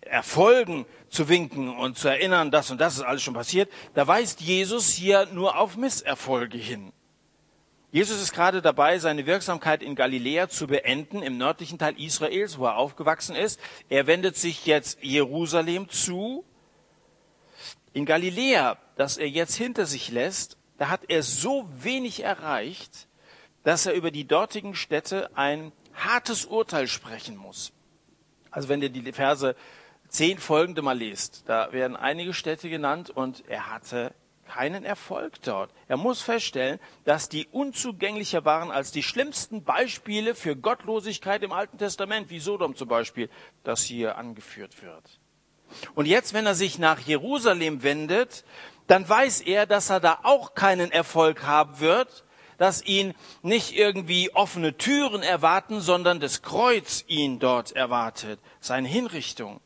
Erfolgen 0.00 0.86
zu 1.08 1.28
winken 1.28 1.76
und 1.76 1.98
zu 1.98 2.08
erinnern, 2.08 2.50
das 2.50 2.70
und 2.70 2.80
das 2.80 2.96
ist 2.96 3.02
alles 3.02 3.22
schon 3.22 3.34
passiert, 3.34 3.70
da 3.94 4.06
weist 4.06 4.40
Jesus 4.40 4.88
hier 4.88 5.26
nur 5.26 5.58
auf 5.58 5.76
Misserfolge 5.76 6.58
hin. 6.58 6.92
Jesus 7.90 8.20
ist 8.20 8.34
gerade 8.34 8.60
dabei, 8.60 8.98
seine 8.98 9.24
Wirksamkeit 9.24 9.82
in 9.82 9.94
Galiläa 9.94 10.48
zu 10.48 10.66
beenden, 10.66 11.22
im 11.22 11.38
nördlichen 11.38 11.78
Teil 11.78 11.98
Israels, 11.98 12.58
wo 12.58 12.66
er 12.66 12.76
aufgewachsen 12.76 13.34
ist. 13.34 13.58
Er 13.88 14.06
wendet 14.06 14.36
sich 14.36 14.66
jetzt 14.66 15.02
Jerusalem 15.02 15.88
zu. 15.88 16.44
In 17.94 18.04
Galiläa, 18.04 18.76
das 18.96 19.16
er 19.16 19.28
jetzt 19.28 19.54
hinter 19.54 19.86
sich 19.86 20.10
lässt, 20.10 20.58
da 20.76 20.90
hat 20.90 21.02
er 21.08 21.22
so 21.22 21.66
wenig 21.82 22.22
erreicht, 22.22 23.08
dass 23.64 23.86
er 23.86 23.94
über 23.94 24.10
die 24.10 24.26
dortigen 24.26 24.74
Städte 24.74 25.34
ein 25.34 25.72
hartes 25.94 26.44
Urteil 26.44 26.88
sprechen 26.88 27.36
muss. 27.36 27.72
Also 28.50 28.68
wenn 28.68 28.82
ihr 28.82 28.90
die 28.90 29.12
Verse 29.12 29.56
10 30.08 30.38
folgende 30.38 30.82
mal 30.82 30.98
lest, 30.98 31.44
da 31.46 31.72
werden 31.72 31.96
einige 31.96 32.34
Städte 32.34 32.68
genannt 32.68 33.08
und 33.10 33.44
er 33.48 33.70
hatte 33.70 34.14
keinen 34.48 34.84
Erfolg 34.84 35.40
dort. 35.42 35.70
Er 35.86 35.96
muss 35.96 36.22
feststellen, 36.22 36.80
dass 37.04 37.28
die 37.28 37.46
unzugänglicher 37.52 38.44
waren 38.44 38.70
als 38.70 38.90
die 38.90 39.02
schlimmsten 39.02 39.62
Beispiele 39.62 40.34
für 40.34 40.56
Gottlosigkeit 40.56 41.42
im 41.42 41.52
Alten 41.52 41.78
Testament, 41.78 42.30
wie 42.30 42.40
Sodom 42.40 42.74
zum 42.74 42.88
Beispiel, 42.88 43.28
das 43.62 43.84
hier 43.84 44.16
angeführt 44.16 44.82
wird. 44.82 45.20
Und 45.94 46.06
jetzt, 46.06 46.32
wenn 46.32 46.46
er 46.46 46.54
sich 46.54 46.78
nach 46.78 46.98
Jerusalem 47.00 47.82
wendet, 47.82 48.44
dann 48.86 49.06
weiß 49.06 49.42
er, 49.42 49.66
dass 49.66 49.90
er 49.90 50.00
da 50.00 50.20
auch 50.22 50.54
keinen 50.54 50.90
Erfolg 50.90 51.44
haben 51.44 51.78
wird, 51.78 52.24
dass 52.56 52.82
ihn 52.82 53.14
nicht 53.42 53.76
irgendwie 53.76 54.34
offene 54.34 54.76
Türen 54.76 55.22
erwarten, 55.22 55.80
sondern 55.80 56.20
das 56.20 56.42
Kreuz 56.42 57.04
ihn 57.06 57.38
dort 57.38 57.72
erwartet, 57.72 58.40
seine 58.60 58.88
Hinrichtung. 58.88 59.60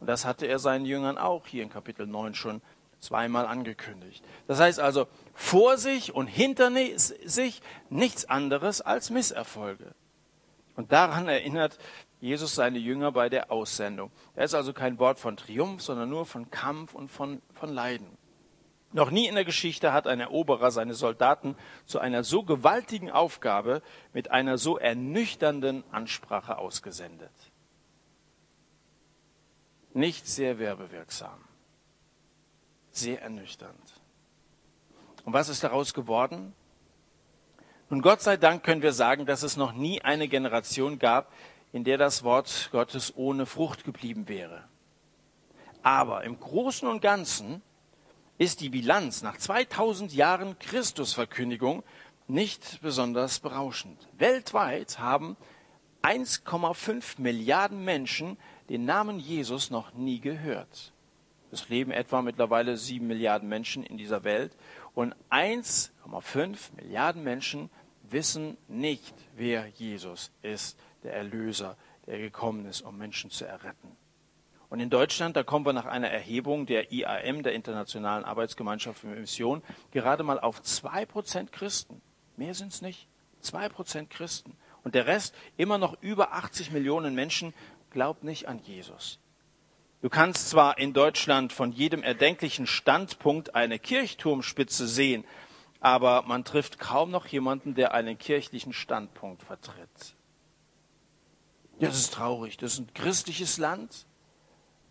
Und 0.00 0.06
das 0.06 0.24
hatte 0.24 0.46
er 0.46 0.58
seinen 0.58 0.84
Jüngern 0.84 1.18
auch 1.18 1.46
hier 1.46 1.62
in 1.62 1.70
Kapitel 1.70 2.06
9 2.06 2.34
schon 2.34 2.60
zweimal 3.00 3.46
angekündigt. 3.46 4.24
Das 4.46 4.60
heißt 4.60 4.80
also, 4.80 5.06
vor 5.34 5.78
sich 5.78 6.14
und 6.14 6.26
hinter 6.26 6.70
sich 6.96 7.62
nichts 7.90 8.24
anderes 8.26 8.80
als 8.80 9.10
Misserfolge. 9.10 9.94
Und 10.76 10.92
daran 10.92 11.28
erinnert 11.28 11.78
Jesus 12.20 12.54
seine 12.54 12.78
Jünger 12.78 13.12
bei 13.12 13.28
der 13.28 13.50
Aussendung. 13.50 14.10
Da 14.34 14.42
ist 14.42 14.54
also 14.54 14.72
kein 14.72 14.98
Wort 14.98 15.18
von 15.18 15.36
Triumph, 15.36 15.82
sondern 15.82 16.08
nur 16.08 16.26
von 16.26 16.50
Kampf 16.50 16.94
und 16.94 17.10
von, 17.10 17.42
von 17.54 17.72
Leiden. 17.72 18.18
Noch 18.92 19.10
nie 19.10 19.26
in 19.26 19.34
der 19.34 19.44
Geschichte 19.44 19.92
hat 19.92 20.06
ein 20.06 20.20
Eroberer 20.20 20.70
seine 20.70 20.94
Soldaten 20.94 21.56
zu 21.84 21.98
einer 21.98 22.24
so 22.24 22.42
gewaltigen 22.42 23.10
Aufgabe 23.10 23.82
mit 24.12 24.30
einer 24.30 24.58
so 24.58 24.78
ernüchternden 24.78 25.84
Ansprache 25.90 26.56
ausgesendet. 26.56 27.32
Nicht 29.92 30.26
sehr 30.26 30.58
werbewirksam, 30.58 31.38
sehr 32.96 33.22
ernüchternd. 33.22 34.00
Und 35.24 35.32
was 35.32 35.48
ist 35.48 35.64
daraus 35.64 35.92
geworden? 35.94 36.54
Nun, 37.88 38.02
Gott 38.02 38.20
sei 38.20 38.36
Dank 38.36 38.64
können 38.64 38.82
wir 38.82 38.92
sagen, 38.92 39.26
dass 39.26 39.42
es 39.42 39.56
noch 39.56 39.72
nie 39.72 40.02
eine 40.02 40.28
Generation 40.28 40.98
gab, 40.98 41.32
in 41.72 41.84
der 41.84 41.98
das 41.98 42.24
Wort 42.24 42.68
Gottes 42.72 43.12
ohne 43.16 43.46
Frucht 43.46 43.84
geblieben 43.84 44.28
wäre. 44.28 44.64
Aber 45.82 46.24
im 46.24 46.40
Großen 46.40 46.88
und 46.88 47.00
Ganzen 47.00 47.62
ist 48.38 48.60
die 48.60 48.70
Bilanz 48.70 49.22
nach 49.22 49.36
2000 49.36 50.12
Jahren 50.12 50.58
Christusverkündigung 50.58 51.84
nicht 52.28 52.80
besonders 52.82 53.38
berauschend. 53.38 54.08
Weltweit 54.18 54.98
haben 54.98 55.36
1,5 56.02 57.20
Milliarden 57.20 57.84
Menschen 57.84 58.36
den 58.68 58.84
Namen 58.84 59.18
Jesus 59.18 59.70
noch 59.70 59.94
nie 59.94 60.20
gehört. 60.20 60.92
Es 61.52 61.68
leben 61.68 61.90
etwa 61.90 62.22
mittlerweile 62.22 62.76
7 62.76 63.06
Milliarden 63.06 63.48
Menschen 63.48 63.84
in 63.84 63.96
dieser 63.96 64.24
Welt 64.24 64.56
und 64.94 65.14
1,5 65.30 66.74
Milliarden 66.76 67.22
Menschen 67.22 67.70
wissen 68.10 68.56
nicht, 68.68 69.14
wer 69.36 69.66
Jesus 69.68 70.30
ist, 70.42 70.78
der 71.02 71.14
Erlöser, 71.14 71.76
der 72.06 72.18
gekommen 72.18 72.66
ist, 72.66 72.82
um 72.82 72.96
Menschen 72.96 73.30
zu 73.30 73.44
erretten. 73.44 73.96
Und 74.68 74.80
in 74.80 74.90
Deutschland, 74.90 75.36
da 75.36 75.42
kommen 75.44 75.64
wir 75.64 75.72
nach 75.72 75.86
einer 75.86 76.08
Erhebung 76.08 76.66
der 76.66 76.92
IAM, 76.92 77.42
der 77.42 77.52
Internationalen 77.52 78.24
Arbeitsgemeinschaft 78.24 79.00
für 79.00 79.06
Mission, 79.06 79.62
gerade 79.92 80.24
mal 80.24 80.40
auf 80.40 80.62
zwei 80.62 81.06
Prozent 81.06 81.52
Christen. 81.52 82.02
Mehr 82.36 82.54
sind 82.54 82.72
es 82.72 82.82
nicht. 82.82 83.08
Zwei 83.40 83.68
Prozent 83.68 84.10
Christen. 84.10 84.56
Und 84.82 84.94
der 84.94 85.06
Rest, 85.06 85.34
immer 85.56 85.78
noch 85.78 86.00
über 86.02 86.32
80 86.32 86.72
Millionen 86.72 87.14
Menschen, 87.14 87.54
glaubt 87.90 88.24
nicht 88.24 88.48
an 88.48 88.58
Jesus. 88.58 89.20
Du 90.06 90.10
kannst 90.10 90.50
zwar 90.50 90.78
in 90.78 90.92
Deutschland 90.92 91.52
von 91.52 91.72
jedem 91.72 92.04
erdenklichen 92.04 92.68
Standpunkt 92.68 93.56
eine 93.56 93.80
Kirchturmspitze 93.80 94.86
sehen, 94.86 95.24
aber 95.80 96.22
man 96.22 96.44
trifft 96.44 96.78
kaum 96.78 97.10
noch 97.10 97.26
jemanden, 97.26 97.74
der 97.74 97.92
einen 97.92 98.16
kirchlichen 98.16 98.72
Standpunkt 98.72 99.42
vertritt. 99.42 100.14
Das 101.80 101.98
ist 101.98 102.14
traurig. 102.14 102.56
Das 102.56 102.74
ist 102.74 102.78
ein 102.78 102.94
christliches 102.94 103.58
Land, 103.58 104.06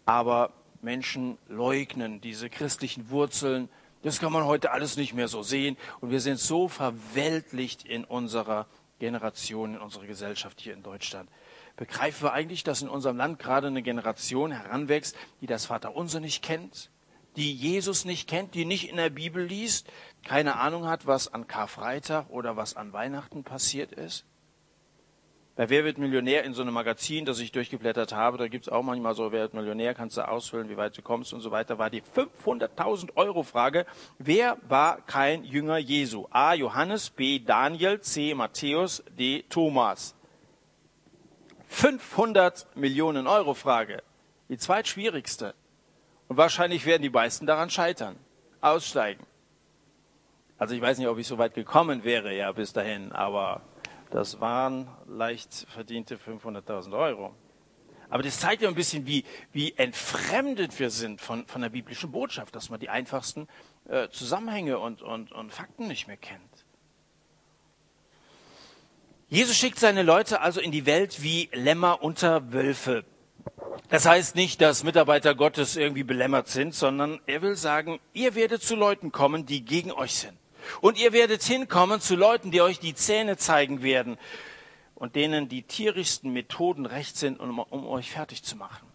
aber 0.05 0.51
Menschen 0.81 1.37
leugnen 1.47 2.19
diese 2.19 2.49
christlichen 2.49 3.09
Wurzeln. 3.09 3.69
Das 4.03 4.19
kann 4.19 4.33
man 4.33 4.43
heute 4.43 4.71
alles 4.71 4.97
nicht 4.97 5.13
mehr 5.13 5.29
so 5.29 5.43
sehen. 5.43 5.77
Und 6.01 6.11
wir 6.11 6.19
sind 6.19 6.41
so 6.41 6.67
verweltlicht 6.67 7.85
in 7.85 8.03
unserer 8.03 8.67
Generation, 8.99 9.75
in 9.75 9.79
unserer 9.79 10.07
Gesellschaft 10.07 10.59
hier 10.59 10.73
in 10.73 10.83
Deutschland. 10.83 11.29
Begreifen 11.77 12.23
wir 12.23 12.33
eigentlich, 12.33 12.63
dass 12.63 12.81
in 12.81 12.89
unserem 12.89 13.17
Land 13.17 13.39
gerade 13.39 13.67
eine 13.67 13.81
Generation 13.81 14.51
heranwächst, 14.51 15.15
die 15.41 15.47
das 15.47 15.65
Vaterunser 15.65 16.19
nicht 16.19 16.41
kennt, 16.41 16.89
die 17.35 17.53
Jesus 17.53 18.05
nicht 18.05 18.29
kennt, 18.29 18.55
die 18.55 18.65
nicht 18.65 18.89
in 18.89 18.95
der 18.95 19.09
Bibel 19.09 19.43
liest, 19.43 19.91
keine 20.23 20.57
Ahnung 20.57 20.87
hat, 20.87 21.05
was 21.05 21.33
an 21.33 21.47
Karfreitag 21.47 22.29
oder 22.29 22.55
was 22.55 22.75
an 22.75 22.93
Weihnachten 22.93 23.43
passiert 23.43 23.91
ist? 23.91 24.25
Bei 25.57 25.69
Wer 25.69 25.85
wird 25.85 25.97
Millionär 25.97 26.43
in 26.43 26.53
so 26.53 26.63
einem 26.63 26.73
Magazin, 26.73 27.23
das 27.23 27.39
ich 27.39 27.53
durchgeblättert 27.53 28.13
habe, 28.13 28.37
da 28.37 28.49
gibt 28.49 28.67
es 28.67 28.71
auch 28.71 28.83
manchmal 28.83 29.15
so, 29.15 29.31
wer 29.31 29.43
wird 29.43 29.53
Millionär, 29.53 29.93
kannst 29.93 30.17
du 30.17 30.27
ausfüllen, 30.27 30.67
wie 30.67 30.75
weit 30.75 30.97
du 30.97 31.01
kommst 31.01 31.33
und 31.33 31.39
so 31.39 31.49
weiter, 31.49 31.77
war 31.77 31.89
die 31.89 32.01
500.000 32.01 33.15
Euro 33.15 33.43
Frage, 33.43 33.85
wer 34.17 34.57
war 34.67 35.01
kein 35.01 35.45
Jünger 35.45 35.77
Jesu? 35.77 36.27
A. 36.29 36.53
Johannes, 36.53 37.09
B. 37.09 37.39
Daniel, 37.39 38.01
C. 38.01 38.33
Matthäus, 38.33 39.01
D. 39.17 39.43
Thomas. 39.47 40.15
500 41.75 42.73
Millionen 42.77 43.27
Euro 43.27 43.53
Frage, 43.53 44.01
die 44.47 44.57
zweitschwierigste. 44.57 45.53
Und 46.29 46.37
wahrscheinlich 46.37 46.85
werden 46.85 47.01
die 47.01 47.09
meisten 47.09 47.45
daran 47.45 47.69
scheitern, 47.69 48.15
aussteigen. 48.61 49.25
Also 50.57 50.73
ich 50.73 50.81
weiß 50.81 50.97
nicht, 50.97 51.09
ob 51.09 51.17
ich 51.17 51.27
so 51.27 51.37
weit 51.37 51.53
gekommen 51.53 52.05
wäre, 52.05 52.33
ja, 52.33 52.53
bis 52.53 52.71
dahin, 52.71 53.11
aber 53.11 53.61
das 54.09 54.39
waren 54.39 54.87
leicht 55.05 55.67
verdiente 55.69 56.15
500.000 56.15 56.97
Euro. 56.97 57.35
Aber 58.09 58.23
das 58.23 58.39
zeigt 58.39 58.61
ja 58.61 58.69
ein 58.69 58.75
bisschen, 58.75 59.05
wie, 59.05 59.25
wie 59.51 59.73
entfremdet 59.73 60.79
wir 60.79 60.89
sind 60.89 61.19
von, 61.19 61.45
von 61.45 61.61
der 61.61 61.69
biblischen 61.69 62.09
Botschaft, 62.09 62.55
dass 62.55 62.69
man 62.69 62.79
die 62.79 62.87
einfachsten 62.87 63.49
äh, 63.89 64.07
Zusammenhänge 64.07 64.79
und, 64.79 65.01
und, 65.01 65.33
und 65.33 65.51
Fakten 65.51 65.89
nicht 65.89 66.07
mehr 66.07 66.15
kennt. 66.15 66.54
Jesus 69.27 69.57
schickt 69.57 69.79
seine 69.79 70.03
Leute 70.03 70.41
also 70.41 70.61
in 70.61 70.71
die 70.71 70.85
Welt 70.85 71.23
wie 71.23 71.49
Lämmer 71.51 72.03
unter 72.03 72.53
Wölfe. 72.53 73.05
Das 73.89 74.05
heißt 74.05 74.35
nicht, 74.35 74.61
dass 74.61 74.83
Mitarbeiter 74.83 75.33
Gottes 75.33 75.75
irgendwie 75.75 76.03
belämmert 76.03 76.47
sind, 76.47 76.75
sondern 76.75 77.19
er 77.25 77.41
will 77.41 77.55
sagen, 77.55 77.99
ihr 78.13 78.35
werdet 78.35 78.61
zu 78.61 78.75
Leuten 78.75 79.11
kommen, 79.11 79.47
die 79.47 79.65
gegen 79.65 79.91
euch 79.91 80.13
sind. 80.13 80.37
Und 80.79 80.99
ihr 80.99 81.11
werdet 81.11 81.41
hinkommen 81.41 82.01
zu 82.01 82.15
Leuten, 82.15 82.51
die 82.51 82.61
euch 82.61 82.79
die 82.79 82.93
Zähne 82.93 83.35
zeigen 83.35 83.81
werden 83.81 84.17
und 84.93 85.15
denen 85.15 85.49
die 85.49 85.63
tierischsten 85.63 86.31
Methoden 86.31 86.85
recht 86.85 87.17
sind, 87.17 87.39
um, 87.39 87.57
um 87.57 87.87
euch 87.87 88.11
fertig 88.11 88.43
zu 88.43 88.55
machen. 88.55 88.85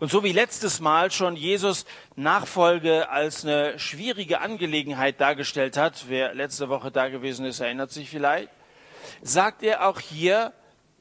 Und 0.00 0.10
so 0.10 0.24
wie 0.24 0.32
letztes 0.32 0.80
Mal 0.80 1.10
schon 1.10 1.36
Jesus 1.36 1.84
Nachfolge 2.16 3.10
als 3.10 3.44
eine 3.44 3.78
schwierige 3.78 4.40
Angelegenheit 4.40 5.20
dargestellt 5.20 5.76
hat, 5.76 6.06
wer 6.08 6.34
letzte 6.34 6.70
Woche 6.70 6.90
da 6.90 7.10
gewesen 7.10 7.44
ist, 7.44 7.60
erinnert 7.60 7.90
sich 7.90 8.08
vielleicht, 8.08 8.48
sagt 9.22 9.62
er 9.62 9.88
auch 9.88 10.00
hier 10.00 10.52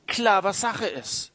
klar, 0.08 0.44
was 0.44 0.62
Sache 0.62 0.86
ist. 0.86 1.32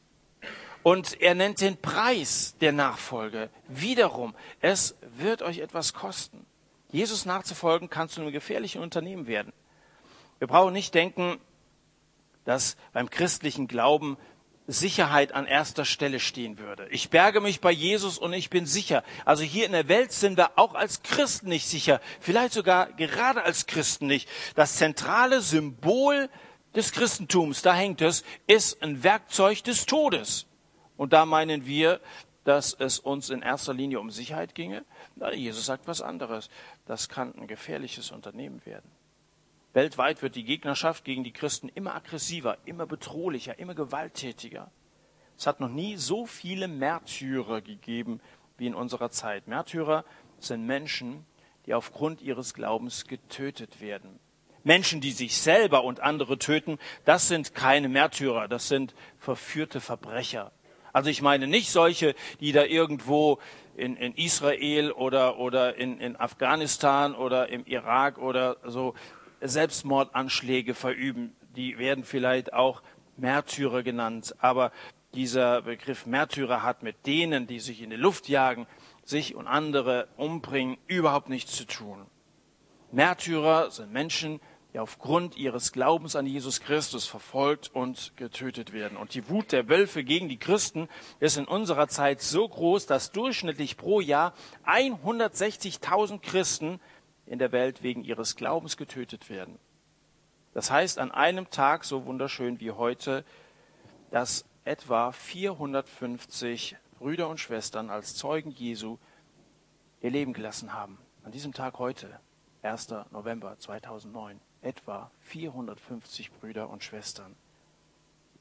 Und 0.83 1.21
er 1.21 1.35
nennt 1.35 1.61
den 1.61 1.77
Preis 1.77 2.55
der 2.61 2.71
Nachfolge. 2.71 3.49
Wiederum, 3.67 4.33
es 4.61 4.95
wird 5.17 5.41
euch 5.41 5.59
etwas 5.59 5.93
kosten. 5.93 6.45
Jesus 6.91 7.25
nachzufolgen 7.25 7.89
kann 7.89 8.09
zu 8.09 8.21
einem 8.21 8.31
gefährlichen 8.31 8.81
Unternehmen 8.81 9.27
werden. 9.27 9.53
Wir 10.39 10.47
brauchen 10.47 10.73
nicht 10.73 10.95
denken, 10.95 11.39
dass 12.45 12.77
beim 12.93 13.09
christlichen 13.09 13.67
Glauben 13.67 14.17
Sicherheit 14.65 15.33
an 15.33 15.45
erster 15.45 15.83
Stelle 15.83 16.19
stehen 16.19 16.59
würde. 16.59 16.87
Ich 16.89 17.09
berge 17.09 17.41
mich 17.41 17.59
bei 17.59 17.71
Jesus 17.71 18.17
und 18.17 18.33
ich 18.33 18.49
bin 18.49 18.65
sicher. 18.65 19.03
Also 19.25 19.43
hier 19.43 19.65
in 19.65 19.71
der 19.71 19.87
Welt 19.87 20.11
sind 20.11 20.37
wir 20.37 20.57
auch 20.57 20.75
als 20.75 21.01
Christen 21.01 21.49
nicht 21.49 21.67
sicher. 21.67 21.99
Vielleicht 22.19 22.53
sogar 22.53 22.91
gerade 22.93 23.43
als 23.43 23.65
Christen 23.65 24.07
nicht. 24.07 24.29
Das 24.55 24.75
zentrale 24.75 25.41
Symbol 25.41 26.29
des 26.75 26.91
Christentums, 26.91 27.61
da 27.61 27.73
hängt 27.73 28.01
es, 28.01 28.23
ist 28.47 28.81
ein 28.81 29.03
Werkzeug 29.03 29.63
des 29.63 29.85
Todes. 29.85 30.45
Und 30.97 31.13
da 31.13 31.25
meinen 31.25 31.65
wir, 31.65 31.99
dass 32.43 32.73
es 32.73 32.99
uns 32.99 33.29
in 33.29 33.41
erster 33.41 33.73
Linie 33.73 33.99
um 33.99 34.11
Sicherheit 34.11 34.55
ginge. 34.55 34.83
Jesus 35.33 35.65
sagt 35.65 35.87
was 35.87 36.01
anderes. 36.01 36.49
Das 36.85 37.09
kann 37.09 37.35
ein 37.35 37.47
gefährliches 37.47 38.11
Unternehmen 38.11 38.65
werden. 38.65 38.89
Weltweit 39.73 40.21
wird 40.21 40.35
die 40.35 40.43
Gegnerschaft 40.43 41.05
gegen 41.05 41.23
die 41.23 41.31
Christen 41.31 41.69
immer 41.69 41.95
aggressiver, 41.95 42.57
immer 42.65 42.87
bedrohlicher, 42.87 43.59
immer 43.59 43.75
gewalttätiger. 43.75 44.71
Es 45.37 45.45
hat 45.47 45.59
noch 45.59 45.69
nie 45.69 45.95
so 45.95 46.25
viele 46.25 46.67
Märtyrer 46.67 47.61
gegeben 47.61 48.19
wie 48.57 48.67
in 48.67 48.75
unserer 48.75 49.11
Zeit. 49.11 49.47
Märtyrer 49.47 50.03
sind 50.39 50.65
Menschen, 50.65 51.25
die 51.65 51.73
aufgrund 51.73 52.21
ihres 52.21 52.53
Glaubens 52.53 53.05
getötet 53.05 53.79
werden. 53.79 54.19
Menschen, 54.63 55.01
die 55.01 55.11
sich 55.11 55.37
selber 55.37 55.83
und 55.83 56.01
andere 56.01 56.37
töten, 56.37 56.79
das 57.05 57.27
sind 57.27 57.55
keine 57.55 57.89
Märtyrer, 57.89 58.47
das 58.47 58.67
sind 58.67 58.93
verführte 59.17 59.79
Verbrecher. 59.79 60.51
Also 60.91 61.09
ich 61.09 61.21
meine 61.21 61.47
nicht 61.47 61.71
solche, 61.71 62.15
die 62.39 62.51
da 62.51 62.63
irgendwo 62.63 63.39
in, 63.75 63.95
in 63.95 64.13
Israel 64.15 64.91
oder, 64.91 65.37
oder 65.37 65.75
in, 65.75 65.99
in 65.99 66.15
Afghanistan 66.15 67.15
oder 67.15 67.49
im 67.49 67.65
Irak 67.65 68.17
oder 68.17 68.57
so 68.65 68.95
Selbstmordanschläge 69.41 70.73
verüben. 70.73 71.35
Die 71.55 71.77
werden 71.77 72.03
vielleicht 72.03 72.53
auch 72.53 72.81
Märtyrer 73.17 73.83
genannt. 73.83 74.35
Aber 74.39 74.71
dieser 75.13 75.61
Begriff 75.61 76.05
Märtyrer 76.05 76.63
hat 76.63 76.83
mit 76.83 77.05
denen, 77.05 77.47
die 77.47 77.59
sich 77.59 77.81
in 77.81 77.89
die 77.89 77.95
Luft 77.95 78.27
jagen, 78.27 78.67
sich 79.03 79.35
und 79.35 79.47
andere 79.47 80.07
umbringen, 80.17 80.77
überhaupt 80.87 81.29
nichts 81.29 81.55
zu 81.55 81.65
tun. 81.65 82.05
Märtyrer 82.91 83.71
sind 83.71 83.91
Menschen, 83.91 84.39
die 84.73 84.79
aufgrund 84.79 85.35
ihres 85.37 85.71
Glaubens 85.71 86.15
an 86.15 86.25
Jesus 86.25 86.61
Christus 86.61 87.07
verfolgt 87.07 87.71
und 87.73 88.15
getötet 88.17 88.71
werden. 88.71 88.97
Und 88.97 89.13
die 89.13 89.27
Wut 89.29 89.51
der 89.51 89.67
Wölfe 89.67 90.03
gegen 90.03 90.29
die 90.29 90.37
Christen 90.37 90.87
ist 91.19 91.37
in 91.37 91.45
unserer 91.45 91.87
Zeit 91.87 92.21
so 92.21 92.47
groß, 92.47 92.85
dass 92.85 93.11
durchschnittlich 93.11 93.77
pro 93.77 93.99
Jahr 93.99 94.33
160.000 94.65 96.19
Christen 96.19 96.79
in 97.25 97.39
der 97.39 97.51
Welt 97.51 97.83
wegen 97.83 98.03
ihres 98.03 98.35
Glaubens 98.35 98.77
getötet 98.77 99.29
werden. 99.29 99.57
Das 100.53 100.71
heißt, 100.71 100.99
an 100.99 101.11
einem 101.11 101.49
Tag, 101.49 101.85
so 101.85 102.05
wunderschön 102.05 102.59
wie 102.59 102.71
heute, 102.71 103.23
dass 104.11 104.45
etwa 104.65 105.11
450 105.11 106.75
Brüder 106.97 107.29
und 107.29 107.39
Schwestern 107.39 107.89
als 107.89 108.15
Zeugen 108.15 108.51
Jesu 108.51 108.97
ihr 110.01 110.11
Leben 110.11 110.33
gelassen 110.33 110.73
haben. 110.73 110.97
An 111.23 111.31
diesem 111.31 111.53
Tag 111.53 111.79
heute, 111.79 112.19
1. 112.61 112.89
November 113.11 113.57
2009, 113.57 114.39
etwa 114.61 115.11
450 115.21 116.31
Brüder 116.31 116.69
und 116.69 116.83
Schwestern. 116.83 117.35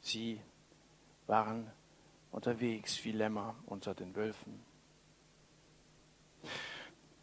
Sie 0.01 0.41
waren 1.27 1.71
unterwegs 2.33 3.05
wie 3.05 3.13
Lämmer 3.13 3.55
unter 3.67 3.95
den 3.95 4.15
Wölfen. 4.17 4.61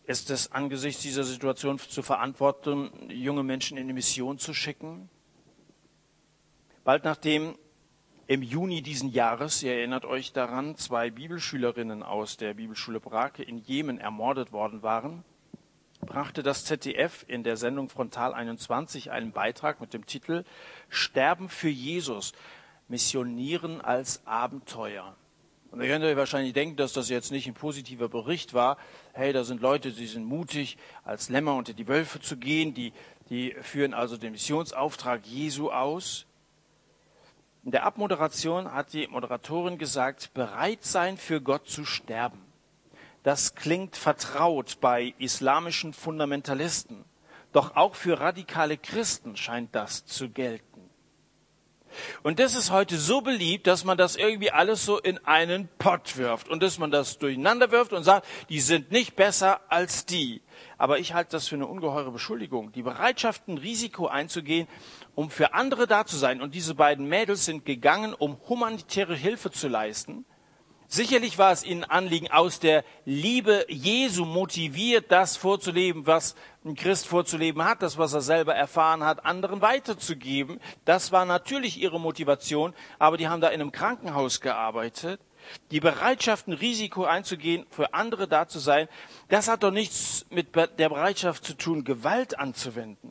Ist 0.05 0.29
es 0.29 0.51
angesichts 0.51 1.01
dieser 1.01 1.23
Situation 1.23 1.79
zu 1.79 2.03
verantworten, 2.03 3.09
junge 3.09 3.43
Menschen 3.43 3.77
in 3.77 3.87
die 3.87 3.93
Mission 3.93 4.37
zu 4.37 4.53
schicken? 4.53 5.09
Bald 6.83 7.03
nachdem 7.03 7.57
im 8.27 8.41
Juni 8.41 8.81
diesen 8.81 9.09
Jahres, 9.09 9.63
ihr 9.63 9.73
erinnert 9.73 10.05
euch 10.05 10.31
daran, 10.31 10.75
zwei 10.77 11.09
Bibelschülerinnen 11.09 12.03
aus 12.03 12.37
der 12.37 12.53
Bibelschule 12.53 12.99
Brake 12.99 13.43
in 13.43 13.57
Jemen 13.57 13.97
ermordet 13.97 14.51
worden 14.51 14.83
waren, 14.83 15.23
brachte 16.05 16.43
das 16.43 16.65
ZDF 16.65 17.25
in 17.27 17.43
der 17.43 17.57
Sendung 17.57 17.89
Frontal 17.89 18.33
21 18.33 19.11
einen 19.11 19.31
Beitrag 19.31 19.81
mit 19.81 19.93
dem 19.93 20.05
Titel 20.05 20.43
Sterben 20.89 21.49
für 21.49 21.69
Jesus, 21.69 22.33
Missionieren 22.87 23.81
als 23.81 24.25
Abenteuer. 24.25 25.15
Und 25.71 25.81
ihr 25.81 25.87
könnt 25.87 26.05
euch 26.05 26.15
wahrscheinlich 26.15 26.53
denken, 26.53 26.77
dass 26.77 26.93
das 26.93 27.09
jetzt 27.09 27.31
nicht 27.31 27.47
ein 27.47 27.53
positiver 27.55 28.07
Bericht 28.07 28.53
war. 28.53 28.77
Hey, 29.13 29.33
da 29.33 29.43
sind 29.43 29.61
Leute, 29.61 29.91
die 29.91 30.05
sind 30.05 30.23
mutig, 30.23 30.77
als 31.03 31.29
Lämmer 31.29 31.55
unter 31.55 31.73
die 31.73 31.87
Wölfe 31.87 32.21
zu 32.21 32.37
gehen, 32.37 32.73
die, 32.73 32.93
die 33.29 33.55
führen 33.61 33.93
also 33.93 34.15
den 34.15 34.33
Missionsauftrag 34.33 35.25
Jesu 35.25 35.71
aus. 35.71 36.27
In 37.63 37.71
der 37.71 37.83
Abmoderation 37.83 38.71
hat 38.71 38.93
die 38.93 39.07
Moderatorin 39.07 39.79
gesagt, 39.79 40.33
bereit 40.35 40.83
sein 40.83 41.17
für 41.17 41.41
Gott 41.41 41.67
zu 41.67 41.83
sterben. 41.83 42.44
Das 43.25 43.55
klingt 43.55 43.97
vertraut 43.97 44.77
bei 44.81 45.15
islamischen 45.17 45.93
Fundamentalisten. 45.93 47.05
Doch 47.53 47.75
auch 47.75 47.95
für 47.95 48.19
radikale 48.19 48.77
Christen 48.77 49.35
scheint 49.35 49.73
das 49.73 50.05
zu 50.05 50.29
gelten. 50.29 50.91
Und 52.21 52.37
das 52.37 52.53
ist 52.53 52.69
heute 52.69 52.99
so 52.99 53.21
beliebt, 53.21 53.65
dass 53.65 53.83
man 53.83 53.97
das 53.97 54.15
irgendwie 54.15 54.51
alles 54.51 54.85
so 54.85 54.99
in 54.99 55.17
einen 55.25 55.69
Pott 55.79 56.17
wirft 56.17 56.49
und 56.49 56.61
dass 56.61 56.77
man 56.77 56.91
das 56.91 57.17
durcheinander 57.17 57.71
wirft 57.71 57.93
und 57.93 58.03
sagt, 58.03 58.27
die 58.49 58.59
sind 58.59 58.91
nicht 58.91 59.15
besser 59.15 59.59
als 59.69 60.05
die. 60.05 60.43
Aber 60.77 60.99
ich 60.99 61.15
halte 61.15 61.31
das 61.31 61.47
für 61.47 61.55
eine 61.55 61.65
ungeheure 61.65 62.11
Beschuldigung. 62.11 62.73
Die 62.73 62.83
Bereitschaft, 62.83 63.47
ein 63.47 63.57
Risiko 63.57 64.05
einzugehen, 64.05 64.67
um 65.15 65.31
für 65.31 65.55
andere 65.55 65.87
da 65.87 66.05
zu 66.05 66.17
sein. 66.17 66.43
Und 66.43 66.53
diese 66.53 66.75
beiden 66.75 67.07
Mädels 67.07 67.45
sind 67.45 67.65
gegangen, 67.65 68.13
um 68.13 68.37
humanitäre 68.47 69.15
Hilfe 69.15 69.49
zu 69.49 69.67
leisten. 69.67 70.25
Sicherlich 70.87 71.37
war 71.37 71.51
es 71.51 71.63
ihnen 71.63 71.83
Anliegen, 71.83 72.31
aus 72.31 72.59
der 72.59 72.83
Liebe 73.05 73.65
Jesu 73.69 74.25
motiviert, 74.25 75.11
das 75.11 75.35
vorzuleben, 75.35 76.05
was 76.05 76.35
ein 76.63 76.75
Christ 76.75 77.07
vorzuleben 77.07 77.63
hat, 77.63 77.81
das, 77.81 77.97
was 77.97 78.13
er 78.13 78.21
selber 78.21 78.55
erfahren 78.55 79.03
hat, 79.03 79.25
anderen 79.25 79.61
weiterzugeben. 79.61 80.59
Das 80.85 81.11
war 81.11 81.25
natürlich 81.25 81.81
ihre 81.81 81.99
Motivation, 81.99 82.73
aber 82.99 83.17
die 83.17 83.27
haben 83.27 83.41
da 83.41 83.49
in 83.49 83.61
einem 83.61 83.71
Krankenhaus 83.71 84.41
gearbeitet. 84.41 85.19
Die 85.69 85.79
Bereitschaft, 85.79 86.47
ein 86.47 86.53
Risiko 86.53 87.03
einzugehen, 87.03 87.65
für 87.69 87.93
andere 87.93 88.27
da 88.27 88.47
zu 88.47 88.59
sein, 88.59 88.87
das 89.29 89.47
hat 89.47 89.63
doch 89.63 89.71
nichts 89.71 90.25
mit 90.29 90.55
der 90.55 90.89
Bereitschaft 90.89 91.45
zu 91.45 91.53
tun, 91.53 91.83
Gewalt 91.83 92.39
anzuwenden. 92.39 93.04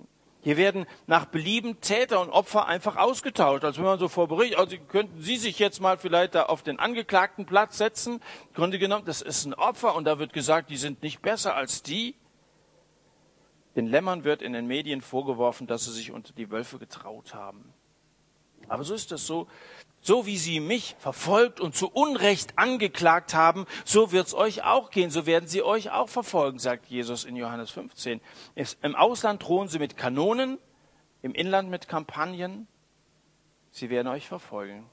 Hier 0.44 0.58
werden 0.58 0.84
nach 1.06 1.24
Belieben 1.24 1.80
Täter 1.80 2.20
und 2.20 2.28
Opfer 2.28 2.66
einfach 2.66 2.96
ausgetauscht. 2.96 3.64
Also 3.64 3.78
wenn 3.78 3.86
man 3.86 3.98
so 3.98 4.08
vor 4.08 4.28
Bericht, 4.28 4.58
also 4.58 4.76
könnten 4.76 5.22
Sie 5.22 5.36
sich 5.36 5.58
jetzt 5.58 5.80
mal 5.80 5.96
vielleicht 5.96 6.34
da 6.34 6.44
auf 6.44 6.62
den 6.62 6.78
angeklagten 6.78 7.46
Platz 7.46 7.78
setzen. 7.78 8.20
Grunde 8.52 8.78
genommen, 8.78 9.06
das 9.06 9.22
ist 9.22 9.46
ein 9.46 9.54
Opfer 9.54 9.94
und 9.94 10.04
da 10.04 10.18
wird 10.18 10.34
gesagt, 10.34 10.68
die 10.68 10.76
sind 10.76 11.02
nicht 11.02 11.22
besser 11.22 11.56
als 11.56 11.82
die. 11.82 12.14
Den 13.74 13.86
Lämmern 13.86 14.24
wird 14.24 14.42
in 14.42 14.52
den 14.52 14.66
Medien 14.66 15.00
vorgeworfen, 15.00 15.66
dass 15.66 15.86
sie 15.86 15.92
sich 15.92 16.12
unter 16.12 16.34
die 16.34 16.50
Wölfe 16.50 16.78
getraut 16.78 17.32
haben. 17.32 17.72
Aber 18.68 18.84
so 18.84 18.92
ist 18.92 19.12
das 19.12 19.26
so. 19.26 19.48
So 20.06 20.26
wie 20.26 20.36
sie 20.36 20.60
mich 20.60 20.96
verfolgt 20.98 21.60
und 21.60 21.74
zu 21.74 21.88
Unrecht 21.90 22.58
angeklagt 22.58 23.32
haben, 23.32 23.64
so 23.86 24.12
wird's 24.12 24.34
euch 24.34 24.62
auch 24.62 24.90
gehen, 24.90 25.08
so 25.08 25.24
werden 25.24 25.48
sie 25.48 25.62
euch 25.62 25.92
auch 25.92 26.10
verfolgen, 26.10 26.58
sagt 26.58 26.84
Jesus 26.86 27.24
in 27.24 27.36
Johannes 27.36 27.70
15. 27.70 28.20
Im 28.82 28.94
Ausland 28.96 29.42
drohen 29.42 29.68
sie 29.68 29.78
mit 29.78 29.96
Kanonen, 29.96 30.58
im 31.22 31.32
Inland 31.32 31.70
mit 31.70 31.88
Kampagnen. 31.88 32.68
Sie 33.70 33.88
werden 33.88 34.08
euch 34.08 34.28
verfolgen. 34.28 34.84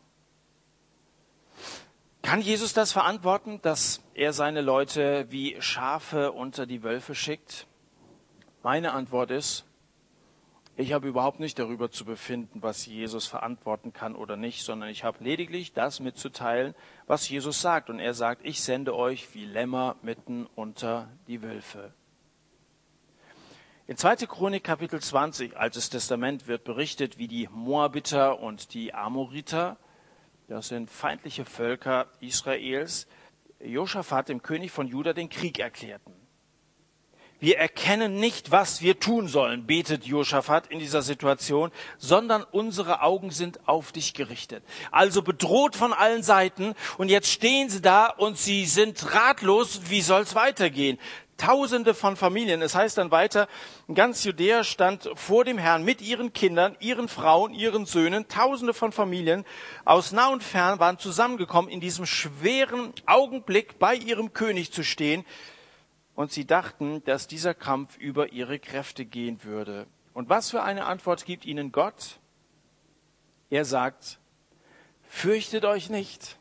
Kann 2.22 2.40
Jesus 2.40 2.72
das 2.72 2.94
verantworten, 2.94 3.62
dass 3.62 4.02
er 4.14 4.32
seine 4.32 4.62
Leute 4.62 5.26
wie 5.30 5.58
Schafe 5.60 6.32
unter 6.32 6.66
die 6.66 6.84
Wölfe 6.84 7.16
schickt? 7.16 7.68
Meine 8.64 8.94
Antwort 8.94 9.30
ist, 9.32 9.66
ich 10.78 10.94
habe 10.94 11.08
überhaupt 11.08 11.40
nicht 11.40 11.60
darüber 11.60 11.92
zu 11.92 12.06
befinden, 12.06 12.64
was 12.64 12.86
Jesus 12.86 13.28
verantworten 13.28 13.92
kann 13.92 14.16
oder 14.16 14.38
nicht, 14.38 14.64
sondern 14.64 14.90
ich 14.90 15.04
habe 15.04 15.24
lediglich 15.24 15.74
das 15.74 16.00
mitzuteilen, 16.00 16.74
was 17.08 17.28
Jesus 17.28 17.62
sagt. 17.62 17.90
Und 17.90 18.00
er 18.00 18.14
sagt, 18.14 18.46
ich 18.46 18.62
sende 18.62 18.96
euch 18.96 19.34
wie 19.36 19.46
Lämmer 19.46 19.98
mitten 20.02 20.48
unter 20.56 21.10
die 21.28 21.42
Wölfe. 21.42 21.94
In 23.88 23.98
2. 23.98 24.28
Chronik 24.28 24.64
Kapitel 24.64 25.02
20, 25.02 25.58
Altes 25.58 25.90
Testament, 25.90 26.48
wird 26.48 26.64
berichtet, 26.64 27.18
wie 27.18 27.28
die 27.28 27.50
Moabiter 27.52 28.40
und 28.40 28.74
die 28.74 28.94
Amoriter, 28.94 29.78
das 30.48 30.70
sind 30.70 30.90
feindliche 30.90 31.44
Völker 31.44 32.08
Israels, 32.22 33.08
Josaphat, 33.60 34.30
dem 34.30 34.42
König 34.42 34.72
von 34.72 34.88
Juda, 34.88 35.12
den 35.12 35.30
Krieg 35.30 35.60
erklärten. 35.60 36.21
Wir 37.44 37.58
erkennen 37.58 38.20
nicht, 38.20 38.52
was 38.52 38.84
wir 38.84 39.00
tun 39.00 39.28
sollen, 39.28 39.66
betet 39.66 40.06
Josaphat 40.06 40.68
in 40.68 40.78
dieser 40.78 41.02
Situation, 41.02 41.72
sondern 41.98 42.44
unsere 42.44 43.02
Augen 43.02 43.32
sind 43.32 43.68
auf 43.68 43.92
dich 43.92 44.14
gerichtet. 44.14 44.64
Also 44.92 45.24
bedroht 45.24 45.76
von 45.76 45.92
allen 45.92 46.22
Seiten 46.22 46.76
und 47.00 47.10
jetzt 47.10 47.32
stehen 47.32 47.68
sie 47.68 47.82
da 47.82 48.06
und 48.06 48.38
sie 48.38 48.68
sind 48.68 49.16
ratlos, 49.16 49.82
wie 49.90 50.02
soll's 50.02 50.36
weitergehen? 50.36 51.00
Tausende 51.38 51.96
von 51.96 52.16
Familien. 52.16 52.62
Es 52.62 52.76
heißt 52.76 53.00
dann 53.00 53.10
weiter, 53.10 53.48
ganz 53.92 54.24
Judäa 54.24 54.64
stand 54.64 55.10
vor 55.16 55.44
dem 55.44 55.58
Herrn 55.58 55.84
mit 55.84 56.00
ihren 56.00 56.34
Kindern, 56.34 56.78
ihren 56.80 57.08
Frauen, 57.08 57.56
ihren 57.56 57.88
Söhnen. 57.88 58.28
Tausende 58.28 58.76
von 58.76 58.92
Familien 58.92 59.46
aus 59.84 60.12
nah 60.12 60.28
und 60.28 60.44
fern 60.44 60.78
waren 60.78 61.00
zusammengekommen, 61.00 61.72
in 61.72 61.82
diesem 61.82 62.06
schweren 62.06 62.94
Augenblick 63.08 63.80
bei 63.80 63.96
ihrem 63.96 64.32
König 64.32 64.72
zu 64.72 64.84
stehen 64.84 65.26
und 66.16 66.32
sie 66.32 66.46
dachten, 66.46 67.04
dass 67.06 67.28
dieser 67.28 67.54
Kampf 67.54 67.98
über 67.98 68.32
ihre 68.32 68.60
Kräfte 68.60 69.06
gehen 69.06 69.44
würde. 69.44 69.88
Und 70.14 70.30
was 70.30 70.52
für 70.52 70.64
eine 70.64 70.86
Antwort 70.86 71.26
gibt 71.26 71.46
ihnen 71.46 71.72
Gott? 71.72 72.20
Er 73.50 73.66
sagt, 73.66 74.20
fürchtet 75.04 75.66
euch 75.66 75.90
nicht 75.90 76.38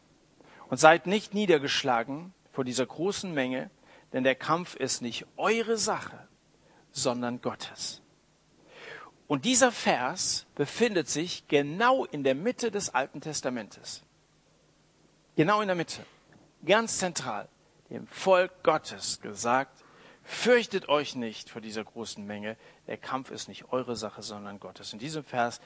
und 0.69 0.79
seid 0.79 1.07
nicht 1.07 1.35
niedergeschlagen 1.35 2.35
vor 2.53 2.65
dieser 2.65 2.87
großen 2.87 3.33
Menge, 3.33 3.71
denn 4.13 4.25
der 4.25 4.35
Kampf 4.35 4.75
ist 4.75 5.03
nicht 5.03 5.27
eure 5.37 5.77
Sache, 5.77 6.29
sondern 6.91 7.41
Gottes. 7.41 8.03
Und 9.29 9.45
dieser 9.45 9.71
Vers 9.71 10.47
befindet 10.57 11.09
sich 11.09 11.47
genau 11.47 12.05
in 12.05 12.25
der 12.25 12.35
Mitte 12.35 12.73
des 12.73 12.93
Alten 12.93 13.21
Testamentes. 13.21 14.03
Genau 15.37 15.61
in 15.61 15.69
der 15.69 15.77
Mitte. 15.77 16.05
Ganz 16.65 16.99
zentral 16.99 17.49
dem 17.91 18.07
Volk 18.07 18.63
Gottes 18.63 19.21
gesagt, 19.21 19.85
fürchtet 20.23 20.89
euch 20.89 21.17
nicht 21.17 21.51
vor 21.51 21.61
dieser 21.61 21.85
großen 21.85 22.25
Menge, 22.25 22.57
der 22.87 22.97
Kampf 22.97 23.31
ist 23.31 23.49
nicht 23.49 23.73
eure 23.73 23.97
Sache, 23.97 24.23
sondern 24.23 24.61
Gottes. 24.61 24.93
In 24.93 24.99
diesem 24.99 25.25
Vers 25.25 25.61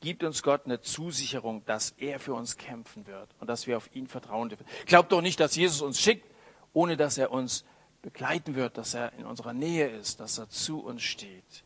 gibt 0.00 0.24
uns 0.24 0.42
Gott 0.42 0.64
eine 0.64 0.80
Zusicherung, 0.80 1.64
dass 1.66 1.90
er 1.98 2.18
für 2.18 2.34
uns 2.34 2.56
kämpfen 2.56 3.06
wird 3.06 3.28
und 3.40 3.48
dass 3.48 3.66
wir 3.66 3.76
auf 3.76 3.94
ihn 3.94 4.06
vertrauen 4.06 4.48
dürfen. 4.48 4.66
Glaubt 4.86 5.12
doch 5.12 5.20
nicht, 5.20 5.40
dass 5.40 5.56
Jesus 5.56 5.82
uns 5.82 6.00
schickt, 6.00 6.26
ohne 6.72 6.96
dass 6.96 7.18
er 7.18 7.30
uns 7.30 7.64
begleiten 8.02 8.54
wird, 8.54 8.78
dass 8.78 8.94
er 8.94 9.12
in 9.14 9.26
unserer 9.26 9.52
Nähe 9.52 9.88
ist, 9.88 10.20
dass 10.20 10.38
er 10.38 10.48
zu 10.48 10.80
uns 10.80 11.02
steht. 11.02 11.64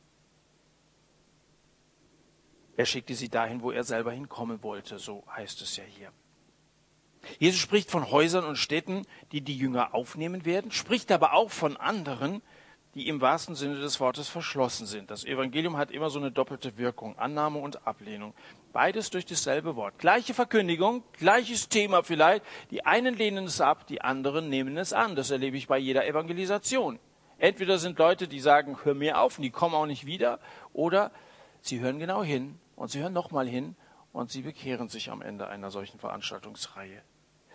Er 2.76 2.86
schickte 2.86 3.14
sie 3.14 3.28
dahin, 3.28 3.60
wo 3.60 3.70
er 3.70 3.84
selber 3.84 4.12
hinkommen 4.12 4.62
wollte, 4.62 4.98
so 4.98 5.24
heißt 5.30 5.60
es 5.60 5.76
ja 5.76 5.84
hier. 5.84 6.10
Jesus 7.38 7.60
spricht 7.60 7.90
von 7.90 8.10
Häusern 8.10 8.44
und 8.44 8.56
Städten, 8.56 9.06
die 9.32 9.40
die 9.40 9.56
Jünger 9.56 9.94
aufnehmen 9.94 10.44
werden, 10.44 10.70
spricht 10.70 11.12
aber 11.12 11.34
auch 11.34 11.50
von 11.50 11.76
anderen, 11.76 12.42
die 12.94 13.08
im 13.08 13.20
wahrsten 13.20 13.54
Sinne 13.54 13.76
des 13.76 14.00
Wortes 14.00 14.28
verschlossen 14.28 14.86
sind. 14.86 15.10
Das 15.10 15.24
Evangelium 15.24 15.78
hat 15.78 15.90
immer 15.90 16.10
so 16.10 16.18
eine 16.18 16.30
doppelte 16.30 16.76
Wirkung, 16.76 17.18
Annahme 17.18 17.58
und 17.58 17.86
Ablehnung. 17.86 18.34
Beides 18.72 19.10
durch 19.10 19.24
dasselbe 19.24 19.76
Wort. 19.76 19.98
Gleiche 19.98 20.34
Verkündigung, 20.34 21.02
gleiches 21.12 21.68
Thema 21.68 22.02
vielleicht. 22.02 22.44
Die 22.70 22.84
einen 22.84 23.14
lehnen 23.14 23.46
es 23.46 23.60
ab, 23.60 23.86
die 23.86 24.02
anderen 24.02 24.50
nehmen 24.50 24.76
es 24.76 24.92
an. 24.92 25.16
Das 25.16 25.30
erlebe 25.30 25.56
ich 25.56 25.68
bei 25.68 25.78
jeder 25.78 26.06
Evangelisation. 26.06 26.98
Entweder 27.38 27.78
sind 27.78 27.98
Leute, 27.98 28.28
die 28.28 28.40
sagen, 28.40 28.78
hör 28.84 28.94
mir 28.94 29.20
auf, 29.20 29.38
und 29.38 29.42
die 29.42 29.50
kommen 29.50 29.74
auch 29.74 29.86
nicht 29.86 30.06
wieder, 30.06 30.38
oder 30.72 31.10
sie 31.60 31.80
hören 31.80 31.98
genau 31.98 32.22
hin 32.22 32.58
und 32.76 32.90
sie 32.90 33.00
hören 33.00 33.12
nochmal 33.12 33.48
hin 33.48 33.74
und 34.12 34.30
sie 34.30 34.42
bekehren 34.42 34.88
sich 34.88 35.10
am 35.10 35.22
Ende 35.22 35.48
einer 35.48 35.70
solchen 35.70 35.98
Veranstaltungsreihe. 35.98 37.02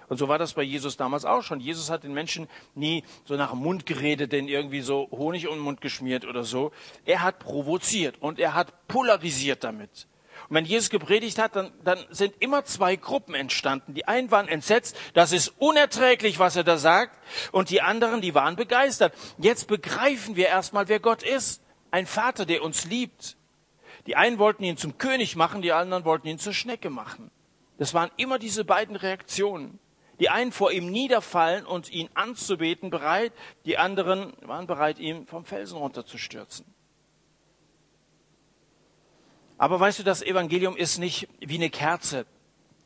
Und 0.10 0.18
so 0.18 0.28
war 0.28 0.38
das 0.38 0.54
bei 0.54 0.64
Jesus 0.64 0.96
damals 0.96 1.26
auch 1.26 1.44
schon. 1.44 1.60
Jesus 1.60 1.90
hat 1.90 2.04
den 2.04 2.14
Menschen 2.14 2.48
nie 2.76 3.04
so 3.26 3.36
nach 3.36 3.52
dem 3.52 3.60
Mund 3.60 3.86
geredet, 3.86 4.32
den 4.32 4.48
irgendwie 4.48 4.82
so 4.82 5.10
Honig 5.12 5.48
um 5.48 5.56
den 5.56 5.64
Mund 5.64 5.82
geschmiert 5.82 6.26
oder 6.26 6.44
so. 6.44 6.72
Er 7.06 7.24
hat 7.24 7.40
provoziert 7.40 8.16
und 8.22 8.40
er 8.40 8.54
hat 8.54 8.88
polarisiert 8.88 9.64
damit. 9.64 10.08
Und 10.50 10.56
wenn 10.56 10.66
Jesus 10.66 10.90
gepredigt 10.90 11.40
hat, 11.40 11.58
dann, 11.58 11.72
dann 11.84 12.00
sind 12.10 12.36
immer 12.40 12.64
zwei 12.64 12.96
Gruppen 12.96 13.36
entstanden. 13.36 13.94
Die 13.94 14.08
einen 14.08 14.32
waren 14.32 14.48
entsetzt, 14.48 14.96
das 15.14 15.34
ist 15.34 15.50
unerträglich, 15.58 16.40
was 16.40 16.56
er 16.56 16.64
da 16.64 16.78
sagt. 16.78 17.18
Und 17.52 17.70
die 17.70 17.82
anderen, 17.82 18.22
die 18.22 18.34
waren 18.34 18.56
begeistert. 18.56 19.14
Jetzt 19.38 19.68
begreifen 19.68 20.38
wir 20.38 20.48
erstmal, 20.48 20.88
wer 20.88 21.00
Gott 21.00 21.24
ist. 21.24 21.62
Ein 21.92 22.06
Vater, 22.06 22.46
der 22.46 22.64
uns 22.64 22.86
liebt. 22.86 23.36
Die 24.06 24.16
einen 24.16 24.40
wollten 24.40 24.64
ihn 24.64 24.78
zum 24.78 24.98
König 24.98 25.36
machen, 25.36 25.62
die 25.62 25.74
anderen 25.74 26.06
wollten 26.06 26.28
ihn 26.28 26.40
zur 26.40 26.54
Schnecke 26.54 26.90
machen. 26.90 27.30
Das 27.78 27.94
waren 27.94 28.10
immer 28.16 28.40
diese 28.40 28.64
beiden 28.64 28.96
Reaktionen. 28.96 29.80
Die 30.20 30.30
einen 30.30 30.52
vor 30.52 30.72
ihm 30.72 30.90
niederfallen 30.90 31.66
und 31.66 31.92
ihn 31.92 32.10
anzubeten 32.14 32.90
bereit, 32.90 33.34
die 33.66 33.78
anderen 33.78 34.34
waren 34.42 34.66
bereit, 34.66 35.00
ihm 35.00 35.28
vom 35.28 35.46
Felsen 35.46 35.78
runterzustürzen. 35.78 36.66
Aber 39.58 39.80
weißt 39.80 40.00
du, 40.00 40.04
das 40.04 40.22
Evangelium 40.22 40.76
ist 40.76 40.98
nicht 40.98 41.28
wie 41.40 41.56
eine 41.56 41.70
Kerze, 41.70 42.26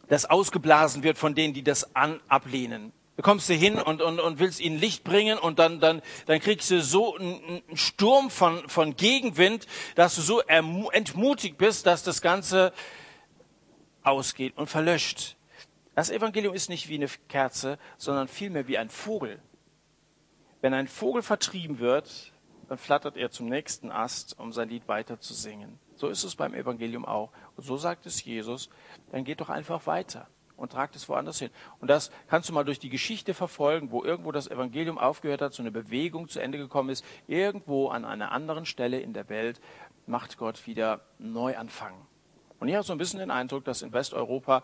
das 0.08 0.26
ausgeblasen 0.26 1.04
wird 1.04 1.18
von 1.18 1.36
denen, 1.36 1.54
die 1.54 1.64
das 1.64 1.96
an, 1.96 2.20
ablehnen. 2.28 2.92
Du 3.18 3.24
kommst 3.24 3.48
hier 3.48 3.58
hin 3.58 3.76
und, 3.76 4.02
und, 4.02 4.20
und 4.20 4.40
willst 4.40 4.60
ihnen 4.60 4.80
Licht 4.80 5.04
bringen 5.04 5.38
und 5.38 5.60
dann, 5.60 5.80
dann, 5.80 6.02
dann 6.26 6.40
kriegst 6.40 6.72
du 6.72 6.82
so 6.82 7.16
einen, 7.16 7.62
einen 7.68 7.78
Sturm 7.78 8.30
von, 8.30 8.68
von 8.68 8.96
Gegenwind, 8.96 9.68
dass 9.96 10.16
du 10.16 10.22
so 10.22 10.40
entmutigt 10.42 11.58
bist, 11.58 11.86
dass 11.86 12.04
das 12.04 12.22
Ganze 12.22 12.74
ausgeht 14.02 14.58
und 14.58 14.68
verlöscht. 14.68 15.36
Das 15.96 16.10
Evangelium 16.10 16.54
ist 16.54 16.70
nicht 16.70 16.88
wie 16.90 16.96
eine 16.96 17.08
Kerze, 17.28 17.78
sondern 17.98 18.28
vielmehr 18.28 18.68
wie 18.68 18.78
ein 18.78 18.90
Vogel. 18.90 19.42
Wenn 20.62 20.74
ein 20.74 20.88
Vogel 20.88 21.22
vertrieben 21.22 21.80
wird, 21.80 22.32
dann 22.70 22.78
flattert 22.78 23.18
er 23.18 23.32
zum 23.32 23.48
nächsten 23.48 23.92
Ast, 23.92 24.40
um 24.40 24.54
sein 24.54 24.70
Lied 24.70 24.88
weiter 24.88 25.20
zu 25.20 25.34
singen. 25.34 25.80
So 25.96 26.08
ist 26.08 26.24
es 26.24 26.36
beim 26.36 26.54
Evangelium 26.54 27.04
auch. 27.04 27.32
Und 27.58 27.66
so 27.66 27.76
sagt 27.76 28.06
es 28.06 28.24
Jesus, 28.24 28.70
dann 29.12 29.26
geht 29.26 29.42
doch 29.42 29.50
einfach 29.50 29.86
weiter 29.86 30.28
und 30.56 30.72
tragt 30.72 30.96
es 30.96 31.10
woanders 31.10 31.40
hin. 31.40 31.50
Und 31.80 31.90
das 31.90 32.12
kannst 32.28 32.48
du 32.48 32.54
mal 32.54 32.64
durch 32.64 32.80
die 32.80 32.90
Geschichte 32.90 33.34
verfolgen, 33.34 33.92
wo 33.92 34.04
irgendwo 34.04 34.32
das 34.32 34.48
Evangelium 34.48 34.98
aufgehört 34.98 35.42
hat, 35.42 35.54
so 35.54 35.64
eine 35.64 35.72
Bewegung 35.72 36.30
zu 36.30 36.40
Ende 36.40 36.58
gekommen 36.58 36.90
ist. 36.90 37.04
Irgendwo 37.28 37.90
an 37.90 38.06
einer 38.06 38.32
anderen 38.32 38.66
Stelle 38.66 39.00
in 39.00 39.14
der 39.14 39.28
Welt 39.28 39.60
macht 40.06 40.38
Gott 40.38 40.66
wieder 40.68 41.02
Neuanfang. 41.20 41.96
Und 42.60 42.68
ich 42.68 42.76
habe 42.76 42.86
so 42.86 42.94
ein 42.94 43.00
bisschen 43.00 43.20
den 43.20 43.32
Eindruck, 43.32 43.66
dass 43.66 43.82
in 43.82 43.92
Westeuropa 43.92 44.62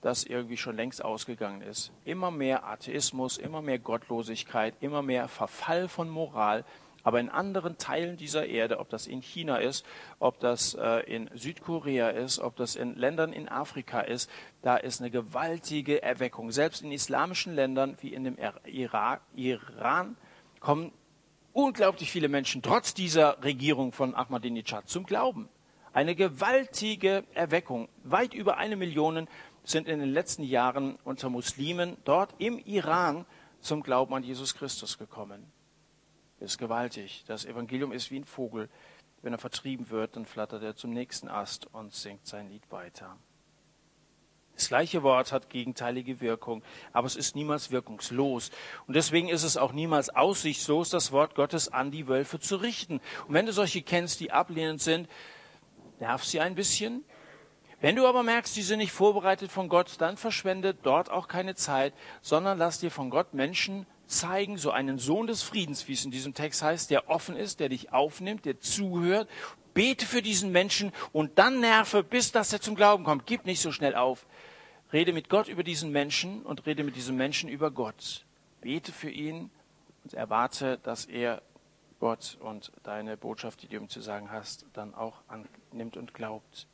das 0.00 0.24
irgendwie 0.24 0.56
schon 0.56 0.76
längst 0.76 1.04
ausgegangen 1.04 1.62
ist. 1.62 1.92
Immer 2.04 2.30
mehr 2.30 2.64
Atheismus, 2.64 3.36
immer 3.36 3.62
mehr 3.62 3.78
Gottlosigkeit, 3.78 4.74
immer 4.80 5.02
mehr 5.02 5.28
Verfall 5.28 5.88
von 5.88 6.08
Moral. 6.08 6.64
Aber 7.02 7.18
in 7.20 7.30
anderen 7.30 7.78
Teilen 7.78 8.16
dieser 8.16 8.46
Erde, 8.46 8.78
ob 8.78 8.90
das 8.90 9.06
in 9.06 9.22
China 9.22 9.56
ist, 9.56 9.86
ob 10.18 10.38
das 10.40 10.74
äh, 10.74 11.00
in 11.00 11.30
Südkorea 11.34 12.10
ist, 12.10 12.38
ob 12.40 12.56
das 12.56 12.76
in 12.76 12.94
Ländern 12.94 13.32
in 13.32 13.48
Afrika 13.48 14.00
ist, 14.00 14.30
da 14.62 14.76
ist 14.76 15.00
eine 15.00 15.10
gewaltige 15.10 16.02
Erweckung. 16.02 16.52
Selbst 16.52 16.82
in 16.82 16.92
islamischen 16.92 17.54
Ländern 17.54 17.96
wie 18.00 18.12
in 18.12 18.24
dem 18.24 18.36
Irak, 18.64 19.22
Iran 19.34 20.16
kommen 20.60 20.92
unglaublich 21.52 22.10
viele 22.10 22.28
Menschen 22.28 22.62
trotz 22.62 22.94
dieser 22.94 23.42
Regierung 23.42 23.92
von 23.92 24.14
Ahmadinejad 24.14 24.88
zum 24.88 25.06
Glauben. 25.06 25.48
Eine 25.92 26.14
gewaltige 26.14 27.24
Erweckung. 27.34 27.88
Weit 28.04 28.32
über 28.32 28.58
eine 28.58 28.76
Million 28.76 29.26
sind 29.64 29.88
in 29.88 30.00
den 30.00 30.12
letzten 30.12 30.42
Jahren 30.42 30.96
unter 31.04 31.28
Muslimen 31.30 31.96
dort 32.04 32.34
im 32.38 32.58
Iran 32.58 33.26
zum 33.60 33.82
Glauben 33.82 34.14
an 34.14 34.22
Jesus 34.22 34.54
Christus 34.54 34.98
gekommen. 34.98 35.50
Das 36.38 36.52
ist 36.52 36.58
gewaltig. 36.58 37.24
Das 37.26 37.44
Evangelium 37.44 37.92
ist 37.92 38.10
wie 38.10 38.18
ein 38.18 38.24
Vogel. 38.24 38.68
Wenn 39.22 39.34
er 39.34 39.38
vertrieben 39.38 39.90
wird, 39.90 40.16
dann 40.16 40.24
flattert 40.24 40.62
er 40.62 40.74
zum 40.74 40.90
nächsten 40.92 41.28
Ast 41.28 41.66
und 41.74 41.92
singt 41.92 42.26
sein 42.26 42.48
Lied 42.48 42.70
weiter. 42.70 43.18
Das 44.54 44.68
gleiche 44.68 45.02
Wort 45.02 45.32
hat 45.32 45.48
gegenteilige 45.48 46.20
Wirkung, 46.20 46.62
aber 46.92 47.06
es 47.06 47.16
ist 47.16 47.34
niemals 47.34 47.70
wirkungslos. 47.70 48.50
Und 48.86 48.94
deswegen 48.94 49.28
ist 49.28 49.42
es 49.42 49.56
auch 49.56 49.72
niemals 49.72 50.10
aussichtslos, 50.10 50.90
das 50.90 51.12
Wort 51.12 51.34
Gottes 51.34 51.68
an 51.68 51.90
die 51.90 52.08
Wölfe 52.08 52.40
zu 52.40 52.56
richten. 52.56 53.00
Und 53.26 53.34
wenn 53.34 53.46
du 53.46 53.52
solche 53.52 53.80
kennst, 53.80 54.20
die 54.20 54.32
ablehnend 54.32 54.82
sind, 54.82 55.08
nerv 55.98 56.24
sie 56.24 56.40
ein 56.40 56.54
bisschen, 56.54 57.04
wenn 57.80 57.96
du 57.96 58.06
aber 58.06 58.22
merkst, 58.22 58.54
die 58.56 58.62
sind 58.62 58.78
nicht 58.78 58.92
vorbereitet 58.92 59.50
von 59.50 59.68
Gott, 59.68 59.94
dann 59.98 60.16
verschwende 60.16 60.74
dort 60.74 61.10
auch 61.10 61.28
keine 61.28 61.54
Zeit, 61.54 61.94
sondern 62.20 62.58
lass 62.58 62.78
dir 62.78 62.90
von 62.90 63.10
Gott 63.10 63.32
Menschen 63.32 63.86
zeigen, 64.06 64.58
so 64.58 64.70
einen 64.70 64.98
Sohn 64.98 65.26
des 65.26 65.42
Friedens, 65.42 65.88
wie 65.88 65.94
es 65.94 66.04
in 66.04 66.10
diesem 66.10 66.34
Text 66.34 66.62
heißt, 66.62 66.90
der 66.90 67.08
offen 67.08 67.36
ist, 67.36 67.60
der 67.60 67.68
dich 67.68 67.92
aufnimmt, 67.92 68.44
der 68.44 68.60
zuhört. 68.60 69.28
Bete 69.72 70.04
für 70.04 70.20
diesen 70.20 70.52
Menschen 70.52 70.92
und 71.12 71.38
dann 71.38 71.60
nerve, 71.60 72.02
bis 72.02 72.32
dass 72.32 72.52
er 72.52 72.60
zum 72.60 72.74
Glauben 72.74 73.04
kommt. 73.04 73.26
Gib 73.26 73.46
nicht 73.46 73.60
so 73.60 73.72
schnell 73.72 73.94
auf. 73.94 74.26
Rede 74.92 75.12
mit 75.12 75.28
Gott 75.28 75.48
über 75.48 75.62
diesen 75.62 75.92
Menschen 75.92 76.42
und 76.42 76.66
rede 76.66 76.82
mit 76.82 76.96
diesem 76.96 77.16
Menschen 77.16 77.48
über 77.48 77.70
Gott. 77.70 78.26
Bete 78.60 78.92
für 78.92 79.10
ihn 79.10 79.50
und 80.02 80.14
erwarte, 80.14 80.78
dass 80.82 81.04
er 81.04 81.40
Gott 82.00 82.36
und 82.40 82.72
deine 82.82 83.16
Botschaft, 83.16 83.62
die 83.62 83.68
du 83.68 83.76
ihm 83.76 83.88
zu 83.88 84.00
sagen 84.00 84.30
hast, 84.30 84.66
dann 84.72 84.94
auch 84.94 85.22
annimmt 85.28 85.96
und 85.96 86.14
glaubt. 86.14 86.66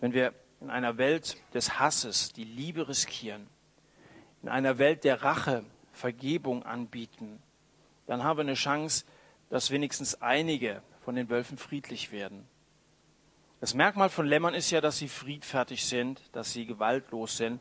Wenn 0.00 0.12
wir 0.12 0.34
in 0.60 0.70
einer 0.70 0.98
Welt 0.98 1.36
des 1.52 1.78
Hasses 1.78 2.32
die 2.32 2.44
Liebe 2.44 2.88
riskieren, 2.88 3.46
in 4.42 4.48
einer 4.48 4.78
Welt 4.78 5.04
der 5.04 5.22
Rache 5.22 5.64
Vergebung 5.92 6.64
anbieten, 6.64 7.40
dann 8.06 8.24
haben 8.24 8.38
wir 8.38 8.42
eine 8.42 8.54
Chance, 8.54 9.04
dass 9.48 9.70
wenigstens 9.70 10.20
einige 10.20 10.82
von 11.04 11.14
den 11.14 11.28
Wölfen 11.28 11.58
friedlich 11.58 12.12
werden. 12.12 12.46
Das 13.60 13.74
Merkmal 13.74 14.10
von 14.10 14.26
Lämmern 14.26 14.54
ist 14.54 14.70
ja, 14.70 14.80
dass 14.80 14.98
sie 14.98 15.08
friedfertig 15.08 15.84
sind, 15.86 16.20
dass 16.32 16.52
sie 16.52 16.66
gewaltlos 16.66 17.36
sind. 17.36 17.60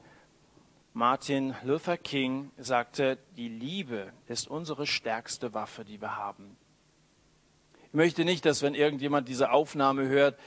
Martin 0.94 1.56
Luther 1.64 1.98
King 1.98 2.52
sagte, 2.58 3.18
die 3.38 3.48
Liebe 3.48 4.12
ist 4.28 4.48
unsere 4.48 4.86
stärkste 4.86 5.54
Waffe, 5.54 5.86
die 5.86 6.02
wir 6.02 6.18
haben. 6.18 6.58
Ich 7.88 7.94
möchte 7.94 8.26
nicht, 8.26 8.46
dass 8.46 8.62
wenn 8.62 8.76
irgendjemand 8.76 9.28
diese 9.28 9.52
Aufnahme 9.52 10.08
hört, 10.08 10.38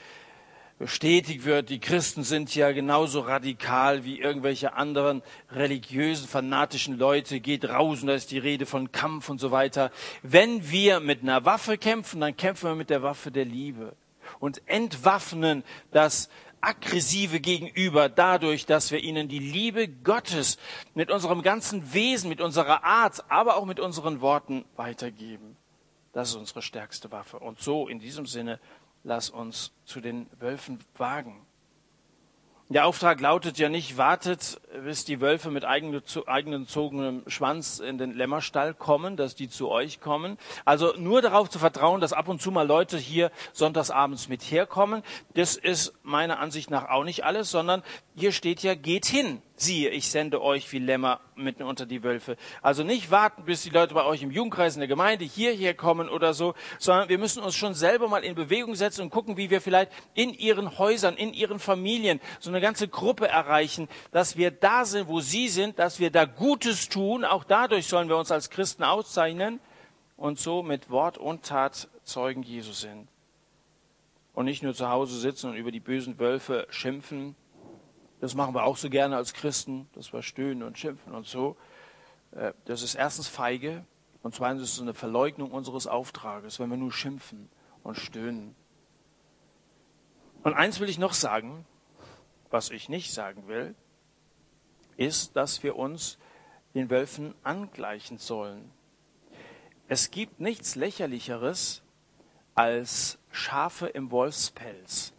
bestätigt 0.79 1.43
wird, 1.45 1.69
die 1.69 1.79
Christen 1.79 2.23
sind 2.23 2.53
ja 2.53 2.71
genauso 2.71 3.21
radikal 3.21 4.03
wie 4.03 4.19
irgendwelche 4.19 4.73
anderen 4.73 5.23
religiösen, 5.51 6.27
fanatischen 6.27 6.97
Leute, 6.97 7.39
geht 7.39 7.67
raus 7.67 8.01
und 8.01 8.07
da 8.07 8.13
ist 8.13 8.31
die 8.31 8.37
Rede 8.37 8.65
von 8.65 8.91
Kampf 8.91 9.29
und 9.29 9.39
so 9.39 9.51
weiter. 9.51 9.91
Wenn 10.21 10.69
wir 10.69 10.99
mit 10.99 11.23
einer 11.23 11.45
Waffe 11.45 11.77
kämpfen, 11.77 12.21
dann 12.21 12.37
kämpfen 12.37 12.69
wir 12.69 12.75
mit 12.75 12.89
der 12.89 13.01
Waffe 13.01 13.31
der 13.31 13.45
Liebe 13.45 13.95
und 14.39 14.61
entwaffnen 14.67 15.63
das 15.91 16.29
aggressive 16.61 17.39
Gegenüber 17.39 18.09
dadurch, 18.09 18.65
dass 18.65 18.91
wir 18.91 18.99
ihnen 18.99 19.27
die 19.27 19.39
Liebe 19.39 19.87
Gottes 19.87 20.57
mit 20.93 21.11
unserem 21.11 21.41
ganzen 21.41 21.93
Wesen, 21.93 22.29
mit 22.29 22.41
unserer 22.41 22.83
Art, 22.83 23.23
aber 23.29 23.57
auch 23.57 23.65
mit 23.65 23.79
unseren 23.79 24.21
Worten 24.21 24.65
weitergeben. 24.75 25.55
Das 26.13 26.29
ist 26.29 26.35
unsere 26.35 26.61
stärkste 26.61 27.11
Waffe. 27.11 27.39
Und 27.39 27.61
so 27.61 27.87
in 27.87 27.99
diesem 27.99 28.25
Sinne 28.25 28.59
lass 29.07 29.29
uns 29.29 29.71
zu 29.85 30.01
den 30.01 30.27
Wölfen 30.39 30.79
wagen. 30.97 31.41
Der 32.69 32.85
Auftrag 32.85 33.21
lautet 33.21 33.57
ja 33.57 33.69
nicht, 33.69 33.95
wartet, 33.95 34.59
bis 34.83 35.05
die 35.05 35.21
Wölfe 35.21 35.49
mit 35.49 35.63
eigenen 35.63 35.93
gezogenem 35.93 37.23
Schwanz 37.27 37.79
in 37.79 37.97
den 37.97 38.13
Lämmerstall 38.13 38.73
kommen, 38.73 39.15
dass 39.15 39.35
die 39.35 39.47
zu 39.47 39.69
euch 39.69 40.01
kommen. 40.01 40.37
Also 40.65 40.93
nur 40.97 41.21
darauf 41.21 41.49
zu 41.49 41.59
vertrauen, 41.59 42.01
dass 42.01 42.11
ab 42.11 42.27
und 42.27 42.41
zu 42.41 42.51
mal 42.51 42.67
Leute 42.67 42.97
hier 42.97 43.31
sonntagsabends 43.53 44.27
mit 44.27 44.41
herkommen. 44.41 45.01
Das 45.33 45.55
ist 45.55 45.93
meiner 46.03 46.39
Ansicht 46.39 46.69
nach 46.69 46.89
auch 46.89 47.05
nicht 47.05 47.23
alles, 47.23 47.49
sondern 47.49 47.83
hier 48.17 48.33
steht 48.33 48.61
ja, 48.63 48.75
geht 48.75 49.05
hin 49.05 49.41
siehe, 49.57 49.89
ich 49.89 50.09
sende 50.09 50.41
euch 50.41 50.71
wie 50.71 50.79
Lämmer 50.79 51.19
mitten 51.35 51.63
unter 51.63 51.85
die 51.85 52.03
Wölfe. 52.03 52.37
Also 52.61 52.83
nicht 52.83 53.11
warten, 53.11 53.43
bis 53.45 53.63
die 53.63 53.69
Leute 53.69 53.93
bei 53.93 54.05
euch 54.05 54.21
im 54.21 54.31
Jugendkreis 54.31 54.75
in 54.75 54.79
der 54.79 54.87
Gemeinde 54.87 55.25
hierher 55.25 55.73
kommen 55.73 56.09
oder 56.09 56.33
so, 56.33 56.53
sondern 56.79 57.09
wir 57.09 57.17
müssen 57.17 57.43
uns 57.43 57.55
schon 57.55 57.73
selber 57.73 58.07
mal 58.07 58.23
in 58.23 58.35
Bewegung 58.35 58.75
setzen 58.75 59.01
und 59.01 59.09
gucken, 59.09 59.37
wie 59.37 59.49
wir 59.49 59.59
vielleicht 59.59 59.91
in 60.13 60.33
ihren 60.33 60.77
Häusern, 60.77 61.17
in 61.17 61.33
ihren 61.33 61.59
Familien 61.59 62.21
so 62.39 62.49
eine 62.49 62.61
ganze 62.61 62.87
Gruppe 62.87 63.27
erreichen, 63.27 63.87
dass 64.11 64.37
wir 64.37 64.51
da 64.51 64.85
sind, 64.85 65.07
wo 65.07 65.19
sie 65.19 65.47
sind, 65.47 65.79
dass 65.79 65.99
wir 65.99 66.11
da 66.11 66.25
Gutes 66.25 66.89
tun. 66.89 67.25
Auch 67.25 67.43
dadurch 67.43 67.87
sollen 67.87 68.09
wir 68.09 68.17
uns 68.17 68.31
als 68.31 68.49
Christen 68.49 68.83
auszeichnen 68.83 69.59
und 70.17 70.39
so 70.39 70.63
mit 70.63 70.89
Wort 70.89 71.17
und 71.17 71.43
Tat 71.43 71.89
Zeugen 72.03 72.43
Jesu 72.43 72.71
sind. 72.71 73.07
Und 74.33 74.45
nicht 74.45 74.61
nur 74.61 74.75
zu 74.75 74.87
Hause 74.89 75.19
sitzen 75.19 75.49
und 75.49 75.55
über 75.55 75.71
die 75.71 75.79
bösen 75.79 76.19
Wölfe 76.19 76.67
schimpfen, 76.69 77.35
das 78.19 78.35
machen 78.35 78.55
wir 78.55 78.63
auch 78.63 78.77
so 78.77 78.89
gerne 78.89 79.15
als 79.15 79.33
Christen, 79.33 79.89
dass 79.93 80.11
wir 80.13 80.21
stöhnen 80.21 80.63
und 80.63 80.77
schimpfen 80.77 81.13
und 81.13 81.25
so. 81.25 81.55
Äh, 82.31 82.53
das 82.65 82.81
ist 82.81 82.95
erstens 82.95 83.27
feige 83.27 83.85
und 84.23 84.35
zweitens 84.35 84.63
ist 84.63 84.73
es 84.73 84.81
eine 84.81 84.93
Verleugnung 84.93 85.51
unseres 85.51 85.87
Auftrages, 85.87 86.59
wenn 86.59 86.69
wir 86.69 86.77
nur 86.77 86.91
schimpfen 86.91 87.49
und 87.83 87.95
stöhnen. 87.97 88.55
Und 90.43 90.53
eins 90.53 90.79
will 90.79 90.89
ich 90.89 90.97
noch 90.99 91.13
sagen, 91.13 91.65
Was 92.49 92.69
ich 92.69 92.87
nicht 92.87 93.13
sagen 93.13 93.47
will, 93.47 93.75
ist, 94.95 95.35
dass 95.35 95.63
wir 95.63 95.75
uns 95.75 96.17
den 96.73 96.89
Wölfen 96.89 97.35
angleichen 97.43 98.17
sollen. 98.17 98.71
Es 99.87 100.11
gibt 100.11 100.39
nichts 100.39 100.75
lächerlicheres 100.75 101.83
als 102.55 103.19
Schafe 103.31 103.87
im 103.87 104.11
Wolfspelz. 104.11 105.13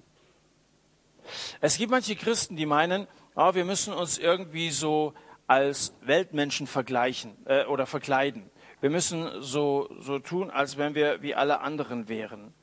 Es 1.60 1.76
gibt 1.78 1.90
manche 1.90 2.16
Christen, 2.16 2.56
die 2.56 2.66
meinen, 2.66 3.06
oh, 3.34 3.54
wir 3.54 3.64
müssen 3.64 3.92
uns 3.92 4.18
irgendwie 4.18 4.70
so 4.70 5.14
als 5.46 5.94
Weltmenschen 6.02 6.66
vergleichen 6.66 7.36
äh, 7.46 7.64
oder 7.64 7.86
verkleiden. 7.86 8.50
Wir 8.80 8.90
müssen 8.90 9.42
so, 9.42 9.88
so 9.98 10.18
tun, 10.18 10.50
als 10.50 10.76
wenn 10.76 10.94
wir 10.94 11.22
wie 11.22 11.34
alle 11.34 11.60
anderen 11.60 12.08
wären. 12.08 12.54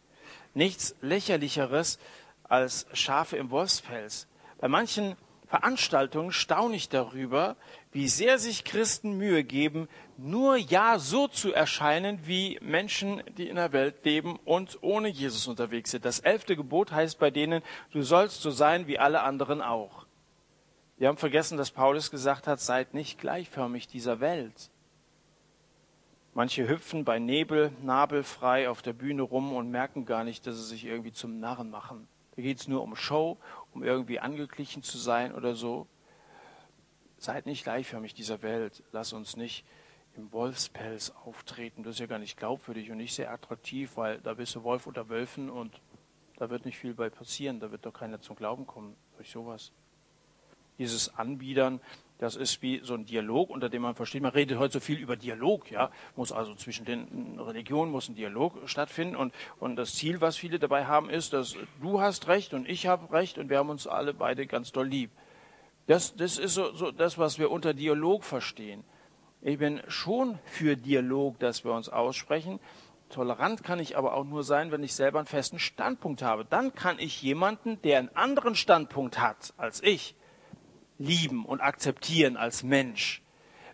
Nichts 0.53 0.95
lächerlicheres 1.01 1.99
als 2.43 2.87
Schafe 2.93 3.37
im 3.37 3.49
Wolfspelz. 3.49 4.27
Bei 4.59 4.67
manchen 4.67 5.17
Veranstaltungen 5.47 6.31
staune 6.31 6.75
ich 6.75 6.89
darüber, 6.89 7.55
wie 7.91 8.07
sehr 8.07 8.39
sich 8.39 8.63
Christen 8.63 9.17
Mühe 9.17 9.43
geben, 9.43 9.87
nur 10.17 10.57
ja 10.57 10.97
so 10.97 11.27
zu 11.27 11.53
erscheinen 11.53 12.19
wie 12.25 12.59
Menschen, 12.61 13.21
die 13.37 13.47
in 13.47 13.55
der 13.55 13.71
Welt 13.73 14.03
leben 14.05 14.39
und 14.45 14.79
ohne 14.81 15.07
Jesus 15.07 15.47
unterwegs 15.47 15.91
sind. 15.91 16.05
Das 16.05 16.19
elfte 16.19 16.55
Gebot 16.55 16.91
heißt 16.91 17.19
bei 17.19 17.31
denen, 17.31 17.61
du 17.91 18.01
sollst 18.01 18.41
so 18.41 18.49
sein 18.49 18.87
wie 18.87 18.99
alle 18.99 19.21
anderen 19.21 19.61
auch. 19.61 20.05
Wir 20.97 21.09
haben 21.09 21.17
vergessen, 21.17 21.57
dass 21.57 21.71
Paulus 21.71 22.09
gesagt 22.09 22.47
hat, 22.47 22.61
seid 22.61 22.93
nicht 22.93 23.19
gleichförmig 23.19 23.87
dieser 23.87 24.19
Welt. 24.21 24.69
Manche 26.33 26.67
hüpfen 26.67 27.05
bei 27.05 27.19
Nebel, 27.19 27.71
nabelfrei 27.81 28.69
auf 28.69 28.81
der 28.81 28.93
Bühne 28.93 29.21
rum 29.21 29.53
und 29.53 29.71
merken 29.71 30.05
gar 30.05 30.23
nicht, 30.23 30.47
dass 30.47 30.55
sie 30.55 30.63
sich 30.63 30.85
irgendwie 30.85 31.13
zum 31.13 31.39
Narren 31.39 31.69
machen. 31.69 32.07
Da 32.35 32.41
geht 32.41 32.59
es 32.59 32.67
nur 32.67 32.83
um 32.83 32.95
Show, 32.95 33.37
um 33.73 33.83
irgendwie 33.83 34.19
angeglichen 34.19 34.83
zu 34.83 34.97
sein 34.97 35.33
oder 35.33 35.55
so. 35.55 35.87
Seid 37.17 37.45
nicht 37.45 37.63
gleichförmig 37.63 38.13
dieser 38.13 38.41
Welt. 38.41 38.83
Lass 38.91 39.13
uns 39.13 39.37
nicht 39.37 39.65
im 40.15 40.31
Wolfspelz 40.31 41.11
auftreten. 41.23 41.83
Das 41.83 41.95
ist 41.95 41.99
ja 41.99 42.05
gar 42.05 42.19
nicht 42.19 42.37
glaubwürdig 42.37 42.91
und 42.91 42.97
nicht 42.97 43.13
sehr 43.13 43.31
attraktiv, 43.31 43.97
weil 43.97 44.19
da 44.19 44.33
bist 44.33 44.55
du 44.55 44.63
Wolf 44.63 44.87
unter 44.87 45.09
Wölfen 45.09 45.49
und 45.49 45.81
da 46.37 46.49
wird 46.49 46.65
nicht 46.65 46.77
viel 46.77 46.93
bei 46.93 47.09
passieren. 47.09 47.59
Da 47.59 47.71
wird 47.71 47.85
doch 47.85 47.93
keiner 47.93 48.21
zum 48.21 48.35
Glauben 48.35 48.67
kommen 48.67 48.95
durch 49.15 49.29
sowas. 49.29 49.71
Dieses 50.77 51.15
Anbiedern, 51.15 51.79
das 52.17 52.35
ist 52.35 52.61
wie 52.61 52.79
so 52.83 52.93
ein 52.93 53.05
Dialog, 53.05 53.49
unter 53.49 53.69
dem 53.69 53.81
man 53.81 53.95
versteht, 53.95 54.21
man 54.21 54.31
redet 54.31 54.57
heute 54.57 54.73
so 54.73 54.79
viel 54.79 54.99
über 54.99 55.17
Dialog, 55.17 55.69
ja, 55.69 55.91
muss 56.15 56.31
also 56.31 56.55
zwischen 56.55 56.85
den 56.85 57.39
Religionen 57.39 57.91
muss 57.91 58.07
ein 58.07 58.15
Dialog 58.15 58.69
stattfinden 58.69 59.15
und, 59.15 59.33
und 59.59 59.75
das 59.75 59.95
Ziel, 59.95 60.21
was 60.21 60.37
viele 60.37 60.57
dabei 60.59 60.85
haben, 60.85 61.09
ist, 61.09 61.33
dass 61.33 61.55
du 61.81 61.99
hast 61.99 62.27
Recht 62.27 62.53
und 62.53 62.69
ich 62.69 62.87
habe 62.87 63.11
Recht 63.11 63.37
und 63.37 63.49
wir 63.49 63.57
haben 63.57 63.69
uns 63.69 63.85
alle 63.85 64.13
beide 64.13 64.47
ganz 64.47 64.71
doll 64.71 64.87
lieb. 64.87 65.11
Das, 65.87 66.15
das 66.15 66.37
ist 66.37 66.53
so, 66.53 66.73
so 66.73 66.91
das, 66.91 67.17
was 67.17 67.37
wir 67.37 67.51
unter 67.51 67.73
Dialog 67.73 68.23
verstehen. 68.23 68.83
Ich 69.41 69.59
bin 69.59 69.81
schon 69.87 70.39
für 70.45 70.75
Dialog, 70.75 71.37
dass 71.39 71.63
wir 71.63 71.73
uns 71.73 71.89
aussprechen. 71.89 72.59
Tolerant 73.09 73.63
kann 73.63 73.79
ich 73.79 73.95
aber 73.95 74.15
auch 74.15 74.23
nur 74.23 74.43
sein, 74.43 74.71
wenn 74.71 74.83
ich 74.83 74.95
selber 74.95 75.19
einen 75.19 75.27
festen 75.27 75.59
Standpunkt 75.59 76.23
habe. 76.23 76.45
Dann 76.45 76.73
kann 76.73 76.97
ich 76.97 77.21
jemanden, 77.21 77.79
der 77.83 77.99
einen 77.99 78.15
anderen 78.15 78.55
Standpunkt 78.55 79.19
hat 79.19 79.53
als 79.57 79.83
ich, 79.83 80.15
lieben 80.97 81.45
und 81.45 81.61
akzeptieren 81.61 82.37
als 82.37 82.63
Mensch. 82.63 83.21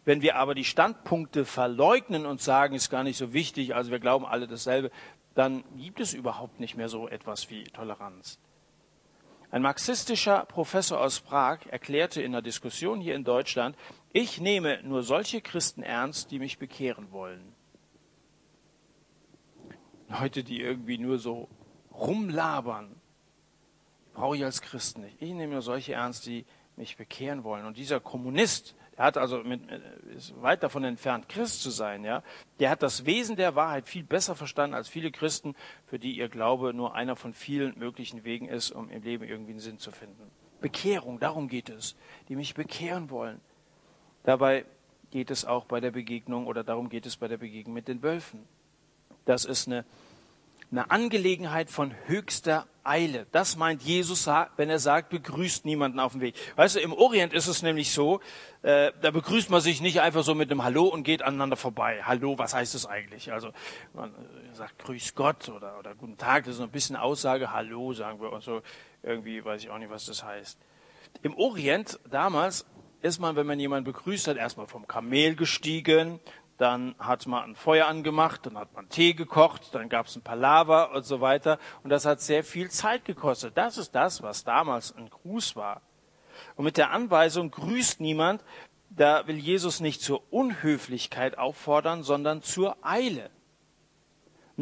Wenn 0.04 0.22
wir 0.22 0.36
aber 0.36 0.56
die 0.56 0.66
Standpunkte 0.66 1.46
verleugnen 1.46 2.26
und 2.26 2.42
sagen, 2.42 2.76
ist 2.76 2.90
gar 2.90 3.04
nicht 3.04 3.18
so 3.18 3.34
wichtig, 3.34 3.76
also 3.76 3.92
wir 3.92 4.00
glauben 4.00 4.26
alle 4.26 4.48
dasselbe, 4.48 4.92
dann 5.36 5.64
gibt 5.78 6.00
es 6.00 6.14
überhaupt 6.14 6.60
nicht 6.60 6.76
mehr 6.76 6.90
so 6.90 7.08
etwas 7.08 7.50
wie 7.50 7.64
Toleranz. 7.66 8.40
Ein 9.52 9.62
marxistischer 9.62 10.46
Professor 10.46 11.00
aus 11.00 11.20
Prag 11.20 11.60
erklärte 11.68 12.22
in 12.22 12.34
einer 12.34 12.42
Diskussion 12.42 13.02
hier 13.02 13.16
in 13.16 13.24
Deutschland, 13.24 13.76
ich 14.14 14.42
nehme 14.42 14.82
nur 14.84 15.04
solche 15.04 15.42
Christen 15.42 15.84
ernst, 15.84 16.32
die 16.32 16.40
mich 16.40 16.58
bekehren 16.58 17.12
wollen. 17.12 17.54
Leute, 20.10 20.44
die 20.44 20.62
irgendwie 20.62 20.98
nur 20.98 21.20
so 21.20 21.48
rumlabern, 21.94 22.96
brauche 24.14 24.36
ich 24.36 24.44
als 24.44 24.62
Christen 24.62 25.02
nicht. 25.02 25.22
Ich 25.22 25.34
nehme 25.34 25.54
nur 25.54 25.62
solche 25.62 25.94
ernst, 25.94 26.26
die 26.26 26.46
mich 26.82 26.98
bekehren 26.98 27.44
wollen. 27.44 27.66
Und 27.66 27.78
dieser 27.78 28.00
Kommunist, 28.00 28.76
der 28.98 29.06
hat 29.06 29.18
also 29.18 29.44
mit, 29.44 29.62
ist 30.18 30.40
weit 30.42 30.64
davon 30.64 30.84
entfernt, 30.84 31.30
Christ 31.30 31.62
zu 31.62 31.70
sein, 31.70 32.04
ja. 32.04 32.24
Der 32.60 32.70
hat 32.70 32.82
das 32.82 33.06
Wesen 33.06 33.36
der 33.36 33.56
Wahrheit 33.56 33.88
viel 33.88 34.04
besser 34.04 34.36
verstanden 34.36 34.76
als 34.76 34.90
viele 34.90 35.12
Christen, 35.12 35.56
für 35.86 36.00
die 36.00 36.18
ihr 36.18 36.28
Glaube 36.28 36.74
nur 36.74 36.96
einer 36.96 37.16
von 37.16 37.34
vielen 37.34 37.78
möglichen 37.78 38.24
Wegen 38.24 38.50
ist, 38.50 38.72
um 38.72 38.90
im 38.90 39.04
Leben 39.04 39.24
irgendwie 39.24 39.52
einen 39.52 39.60
Sinn 39.60 39.80
zu 39.80 39.92
finden. 39.92 40.30
Bekehrung, 40.60 41.20
darum 41.20 41.48
geht 41.48 41.70
es, 41.70 41.96
die 42.28 42.36
mich 42.36 42.56
bekehren 42.56 43.10
wollen. 43.10 43.40
Dabei 44.24 44.66
geht 45.12 45.32
es 45.32 45.46
auch 45.46 45.66
bei 45.66 45.80
der 45.80 45.92
Begegnung 45.92 46.48
oder 46.48 46.64
darum 46.64 46.90
geht 46.90 47.06
es 47.06 47.16
bei 47.16 47.28
der 47.28 47.38
Begegnung 47.38 47.74
mit 47.74 47.88
den 47.88 48.02
Wölfen. 48.04 48.44
Das 49.26 49.46
ist 49.46 49.68
eine 49.68 49.86
eine 50.72 50.90
Angelegenheit 50.90 51.70
von 51.70 51.94
höchster 52.06 52.66
Eile. 52.84 53.28
Das 53.32 53.56
meint 53.56 53.82
Jesus, 53.84 54.28
wenn 54.56 54.70
er 54.70 54.80
sagt, 54.80 55.10
begrüßt 55.10 55.66
niemanden 55.66 56.00
auf 56.00 56.14
dem 56.14 56.22
Weg. 56.22 56.36
Weißt 56.56 56.76
du, 56.76 56.80
im 56.80 56.94
Orient 56.94 57.34
ist 57.34 57.48
es 57.48 57.62
nämlich 57.62 57.92
so, 57.92 58.20
äh, 58.62 58.92
da 59.02 59.12
begrüßt 59.12 59.50
man 59.50 59.62
sich 59.62 59.82
nicht 59.82 60.02
einfach 60.02 60.24
so 60.24 60.36
mit 60.36 60.52
einem 60.52 60.64
Hallo 60.64 60.86
und 60.86 61.04
geht 61.04 61.22
aneinander 61.22 61.58
vorbei. 61.58 62.02
Hallo, 62.04 62.38
was 62.38 62.54
heißt 62.54 62.76
das 62.76 62.86
eigentlich? 62.86 63.32
Also 63.32 63.52
man 63.94 64.12
äh, 64.12 64.56
sagt 64.56 64.80
Grüß 64.80 65.16
Gott 65.16 65.50
oder, 65.50 65.78
oder 65.80 65.96
Guten 65.96 66.18
Tag, 66.18 66.46
das 66.46 66.56
ist 66.56 66.62
ein 66.62 66.72
bisschen 66.72 66.96
Aussage. 66.96 67.52
Hallo, 67.52 67.94
sagen 67.94 68.22
wir 68.22 68.32
und 68.32 68.44
so. 68.44 68.62
Irgendwie 69.04 69.44
weiß 69.44 69.64
ich 69.64 69.70
auch 69.70 69.78
nicht, 69.78 69.90
was 69.90 70.06
das 70.06 70.24
heißt. 70.24 70.60
Im 71.24 71.36
Orient 71.36 72.00
damals 72.10 72.66
ist 73.02 73.20
man, 73.20 73.36
wenn 73.36 73.48
man 73.48 73.60
jemanden 73.60 73.86
begrüßt 73.86 74.28
hat, 74.28 74.38
erstmal 74.38 74.68
vom 74.68 74.88
Kamel 74.88 75.36
gestiegen, 75.36 76.20
dann 76.62 76.96
hat 77.00 77.26
man 77.26 77.44
ein 77.44 77.56
Feuer 77.56 77.88
angemacht, 77.88 78.46
dann 78.46 78.58
hat 78.58 78.74
man 78.74 78.88
Tee 78.88 79.14
gekocht, 79.14 79.74
dann 79.74 79.90
gab 79.90 80.06
es 80.06 80.16
ein 80.16 80.22
Palaver 80.22 80.92
und 80.92 81.04
so 81.04 81.20
weiter. 81.20 81.58
Und 81.84 81.90
das 81.90 82.06
hat 82.06 82.22
sehr 82.22 82.44
viel 82.44 82.70
Zeit 82.70 83.04
gekostet. 83.04 83.58
Das 83.58 83.80
ist 83.80 83.96
das, 83.96 84.22
was 84.22 84.44
damals 84.44 84.96
ein 84.96 85.10
Gruß 85.10 85.56
war. 85.56 85.82
Und 86.56 86.66
mit 86.66 86.78
der 86.78 86.92
Anweisung 86.92 87.50
grüßt 87.50 88.00
niemand, 88.00 88.44
da 88.92 89.26
will 89.26 89.38
Jesus 89.38 89.80
nicht 89.80 90.02
zur 90.02 90.32
Unhöflichkeit 90.32 91.38
auffordern, 91.38 92.04
sondern 92.04 92.44
zur 92.44 92.78
Eile. 92.86 93.32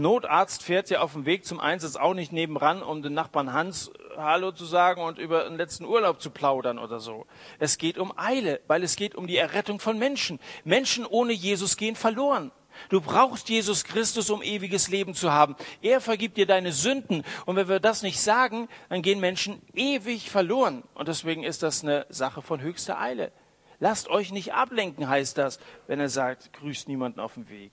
Notarzt 0.01 0.63
fährt 0.63 0.89
ja 0.89 1.01
auf 1.01 1.13
dem 1.13 1.25
Weg 1.25 1.45
zum 1.45 1.59
Einsatz 1.59 1.95
auch 1.95 2.13
nicht 2.13 2.31
nebenan, 2.31 2.81
um 2.81 3.01
den 3.01 3.13
Nachbarn 3.13 3.53
Hans 3.53 3.91
Hallo 4.17 4.51
zu 4.51 4.65
sagen 4.65 5.01
und 5.01 5.17
über 5.17 5.43
den 5.43 5.57
letzten 5.57 5.85
Urlaub 5.85 6.21
zu 6.21 6.29
plaudern 6.29 6.79
oder 6.79 6.99
so. 6.99 7.25
Es 7.57 7.77
geht 7.77 7.97
um 7.97 8.13
Eile, 8.17 8.61
weil 8.67 8.83
es 8.83 8.95
geht 8.95 9.15
um 9.15 9.27
die 9.27 9.37
Errettung 9.37 9.79
von 9.79 9.97
Menschen. 9.97 10.39
Menschen 10.63 11.05
ohne 11.05 11.33
Jesus 11.33 11.77
gehen 11.77 11.95
verloren. 11.95 12.51
Du 12.89 13.01
brauchst 13.01 13.49
Jesus 13.49 13.83
Christus, 13.83 14.29
um 14.29 14.41
ewiges 14.41 14.89
Leben 14.89 15.13
zu 15.13 15.31
haben. 15.31 15.55
Er 15.81 16.01
vergibt 16.01 16.37
dir 16.37 16.45
deine 16.45 16.71
Sünden. 16.71 17.23
Und 17.45 17.55
wenn 17.55 17.67
wir 17.67 17.79
das 17.79 18.01
nicht 18.01 18.19
sagen, 18.19 18.69
dann 18.89 19.01
gehen 19.01 19.19
Menschen 19.19 19.61
ewig 19.73 20.29
verloren. 20.29 20.83
Und 20.93 21.07
deswegen 21.07 21.43
ist 21.43 21.63
das 21.63 21.83
eine 21.83 22.05
Sache 22.09 22.41
von 22.41 22.61
höchster 22.61 22.99
Eile. 22.99 23.31
Lasst 23.79 24.09
euch 24.09 24.31
nicht 24.31 24.53
ablenken, 24.53 25.07
heißt 25.07 25.37
das, 25.37 25.59
wenn 25.87 25.99
er 25.99 26.09
sagt, 26.09 26.53
grüßt 26.53 26.87
niemanden 26.87 27.19
auf 27.19 27.33
dem 27.33 27.49
Weg. 27.49 27.71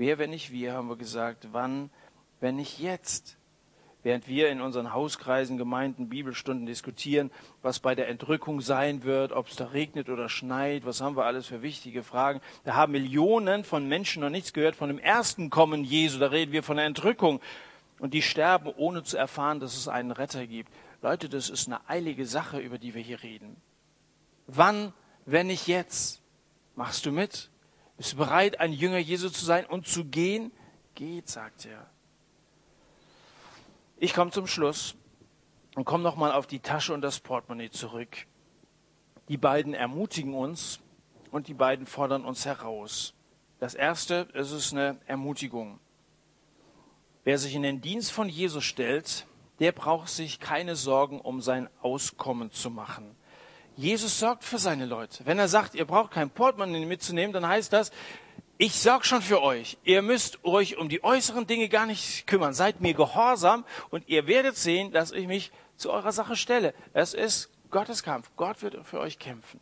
Wer, 0.00 0.16
wenn 0.16 0.30
nicht 0.30 0.50
wir, 0.50 0.72
haben 0.72 0.88
wir 0.88 0.96
gesagt, 0.96 1.48
wann, 1.52 1.90
wenn 2.40 2.56
nicht 2.56 2.78
jetzt? 2.78 3.36
Während 4.02 4.26
wir 4.28 4.48
in 4.48 4.62
unseren 4.62 4.94
Hauskreisen, 4.94 5.58
Gemeinden, 5.58 6.08
Bibelstunden 6.08 6.64
diskutieren, 6.64 7.30
was 7.60 7.80
bei 7.80 7.94
der 7.94 8.08
Entrückung 8.08 8.62
sein 8.62 9.02
wird, 9.02 9.32
ob 9.32 9.48
es 9.48 9.56
da 9.56 9.66
regnet 9.66 10.08
oder 10.08 10.30
schneit, 10.30 10.86
was 10.86 11.02
haben 11.02 11.18
wir 11.18 11.26
alles 11.26 11.48
für 11.48 11.60
wichtige 11.60 12.02
Fragen. 12.02 12.40
Da 12.64 12.76
haben 12.76 12.92
Millionen 12.92 13.62
von 13.62 13.86
Menschen 13.88 14.22
noch 14.22 14.30
nichts 14.30 14.54
gehört 14.54 14.74
von 14.74 14.88
dem 14.88 14.98
ersten 14.98 15.50
Kommen 15.50 15.84
Jesu. 15.84 16.18
Da 16.18 16.28
reden 16.28 16.52
wir 16.52 16.62
von 16.62 16.78
der 16.78 16.86
Entrückung. 16.86 17.38
Und 17.98 18.14
die 18.14 18.22
sterben, 18.22 18.72
ohne 18.74 19.02
zu 19.02 19.18
erfahren, 19.18 19.60
dass 19.60 19.76
es 19.76 19.86
einen 19.86 20.12
Retter 20.12 20.46
gibt. 20.46 20.72
Leute, 21.02 21.28
das 21.28 21.50
ist 21.50 21.66
eine 21.66 21.86
eilige 21.90 22.24
Sache, 22.24 22.58
über 22.58 22.78
die 22.78 22.94
wir 22.94 23.02
hier 23.02 23.22
reden. 23.22 23.54
Wann, 24.46 24.94
wenn 25.26 25.48
nicht 25.48 25.66
jetzt? 25.66 26.22
Machst 26.74 27.04
du 27.04 27.12
mit? 27.12 27.49
Bist 28.00 28.14
du 28.14 28.16
bereit, 28.16 28.60
ein 28.60 28.72
Jünger 28.72 28.96
Jesu 28.96 29.28
zu 29.28 29.44
sein 29.44 29.66
und 29.66 29.86
zu 29.86 30.06
gehen? 30.06 30.52
Geht, 30.94 31.28
sagt 31.28 31.66
er. 31.66 31.84
Ich 33.98 34.14
komme 34.14 34.30
zum 34.30 34.46
Schluss 34.46 34.94
und 35.74 35.84
komme 35.84 36.02
nochmal 36.02 36.32
auf 36.32 36.46
die 36.46 36.60
Tasche 36.60 36.94
und 36.94 37.02
das 37.02 37.20
Portemonnaie 37.20 37.68
zurück. 37.68 38.26
Die 39.28 39.36
beiden 39.36 39.74
ermutigen 39.74 40.32
uns 40.32 40.80
und 41.30 41.46
die 41.46 41.52
beiden 41.52 41.84
fordern 41.84 42.24
uns 42.24 42.46
heraus. 42.46 43.12
Das 43.58 43.74
erste, 43.74 44.28
es 44.32 44.50
ist 44.50 44.72
eine 44.72 44.98
Ermutigung. 45.04 45.78
Wer 47.24 47.36
sich 47.36 47.54
in 47.54 47.62
den 47.62 47.82
Dienst 47.82 48.12
von 48.12 48.30
Jesus 48.30 48.64
stellt, 48.64 49.26
der 49.58 49.72
braucht 49.72 50.08
sich 50.08 50.40
keine 50.40 50.74
Sorgen 50.74 51.20
um 51.20 51.42
sein 51.42 51.68
Auskommen 51.82 52.50
zu 52.50 52.70
machen. 52.70 53.14
Jesus 53.80 54.18
sorgt 54.18 54.44
für 54.44 54.58
seine 54.58 54.84
Leute. 54.84 55.24
Wenn 55.24 55.38
er 55.38 55.48
sagt, 55.48 55.74
ihr 55.74 55.86
braucht 55.86 56.10
kein 56.10 56.28
Portemonnaie 56.28 56.84
mitzunehmen, 56.84 57.32
dann 57.32 57.48
heißt 57.48 57.72
das, 57.72 57.90
ich 58.58 58.74
sorge 58.74 59.06
schon 59.06 59.22
für 59.22 59.40
euch. 59.40 59.78
Ihr 59.84 60.02
müsst 60.02 60.44
euch 60.44 60.76
um 60.76 60.90
die 60.90 61.02
äußeren 61.02 61.46
Dinge 61.46 61.70
gar 61.70 61.86
nicht 61.86 62.26
kümmern. 62.26 62.52
Seid 62.52 62.82
mir 62.82 62.92
gehorsam 62.92 63.64
und 63.88 64.06
ihr 64.06 64.26
werdet 64.26 64.58
sehen, 64.58 64.92
dass 64.92 65.12
ich 65.12 65.26
mich 65.26 65.50
zu 65.78 65.90
eurer 65.90 66.12
Sache 66.12 66.36
stelle. 66.36 66.74
Es 66.92 67.14
ist 67.14 67.48
Gottes 67.70 68.02
Kampf. 68.02 68.30
Gott 68.36 68.60
wird 68.60 68.76
für 68.86 69.00
euch 69.00 69.18
kämpfen. 69.18 69.60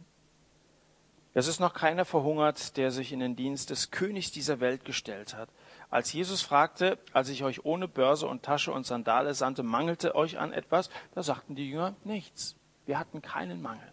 Es 1.33 1.47
ist 1.47 1.61
noch 1.61 1.75
keiner 1.75 2.05
verhungert, 2.05 2.77
der 2.77 2.91
sich 2.91 3.13
in 3.13 3.21
den 3.21 3.37
Dienst 3.37 3.71
des 3.71 3.93
Königs 3.93 4.33
dieser 4.33 4.59
Welt 4.59 4.85
gestellt 4.85 5.35
hat. 5.35 5.49
Als 5.91 6.13
Jesus 6.13 6.43
fragte, 6.43 6.99
als 7.13 7.29
ich 7.29 7.45
euch 7.45 7.65
ohne 7.65 7.87
Börse 7.87 8.27
und 8.27 8.43
Tasche 8.43 8.73
und 8.73 8.85
Sandale 8.85 9.33
sandte, 9.35 9.63
mangelte 9.63 10.17
euch 10.17 10.39
an 10.41 10.53
etwas, 10.53 10.91
da 11.15 11.23
sagten 11.23 11.55
die 11.55 11.71
Jünger 11.71 11.95
nichts. 12.03 12.57
Wir 12.85 12.99
hatten 12.99 13.23
keinen 13.23 13.63
Mangel. 13.63 13.93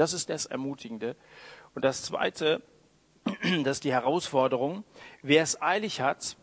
Das 0.00 0.14
ist 0.14 0.30
das 0.30 0.46
Ermutigende. 0.46 1.14
Und 1.74 1.84
das 1.84 2.02
Zweite, 2.02 2.62
das 3.64 3.76
ist 3.76 3.84
die 3.84 3.92
Herausforderung. 3.92 4.82
Wer 5.20 5.42
es 5.42 5.60
eilig 5.60 6.00
hat, 6.00 6.38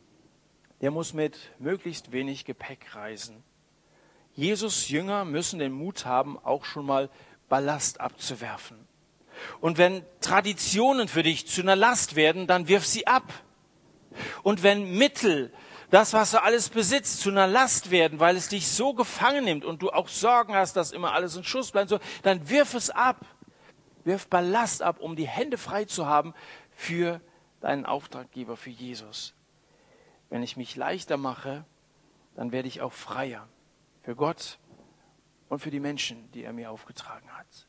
der 0.81 0.91
muss 0.91 1.15
mit 1.15 1.39
möglichst 1.57 2.11
wenig 2.11 2.45
Gepäck 2.45 2.93
reisen. 2.93 3.43
Jesus 4.35 4.89
Jünger 4.89 5.25
müssen 5.25 5.57
den 5.57 5.71
Mut 5.71 6.05
haben, 6.05 6.37
auch 6.37 6.65
schon 6.65 6.85
mal 6.85 7.09
Ballast 7.49 7.99
abzuwerfen. 7.99 8.77
Und 9.59 9.79
wenn 9.79 10.05
Traditionen 10.21 11.07
für 11.07 11.23
dich 11.23 11.47
zu 11.47 11.63
einer 11.63 11.75
Last 11.75 12.15
werden, 12.15 12.45
dann 12.45 12.67
wirf 12.67 12.85
sie 12.85 13.07
ab. 13.07 13.33
Und 14.43 14.61
wenn 14.61 14.99
Mittel, 14.99 15.51
das, 15.89 16.13
was 16.13 16.29
du 16.29 16.43
alles 16.43 16.69
besitzt, 16.69 17.21
zu 17.21 17.31
einer 17.31 17.47
Last 17.47 17.89
werden, 17.89 18.19
weil 18.19 18.37
es 18.37 18.49
dich 18.49 18.67
so 18.67 18.93
gefangen 18.93 19.45
nimmt 19.45 19.65
und 19.65 19.81
du 19.81 19.89
auch 19.89 20.09
Sorgen 20.09 20.53
hast, 20.53 20.75
dass 20.75 20.91
immer 20.91 21.13
alles 21.13 21.35
in 21.35 21.43
Schuss 21.43 21.71
bleibt, 21.71 21.89
so, 21.89 21.97
dann 22.21 22.49
wirf 22.49 22.75
es 22.75 22.91
ab. 22.91 23.25
Wirf 24.07 24.27
Ballast 24.29 24.81
ab, 24.81 24.99
um 25.01 25.15
die 25.17 25.27
Hände 25.27 25.57
frei 25.57 25.83
zu 25.85 26.07
haben 26.07 26.33
für 26.71 27.21
deinen 27.59 27.85
Auftraggeber, 27.85 28.55
für 28.55 28.69
Jesus. 28.69 29.35
Wenn 30.29 30.41
ich 30.43 30.55
mich 30.55 30.77
leichter 30.77 31.17
mache, 31.17 31.65
dann 32.33 32.53
werde 32.53 32.69
ich 32.69 32.81
auch 32.81 32.93
freier 32.93 33.47
für 34.03 34.15
Gott 34.15 34.59
und 35.49 35.59
für 35.59 35.71
die 35.71 35.81
Menschen, 35.81 36.31
die 36.31 36.43
er 36.43 36.53
mir 36.53 36.71
aufgetragen 36.71 37.29
hat. 37.37 37.66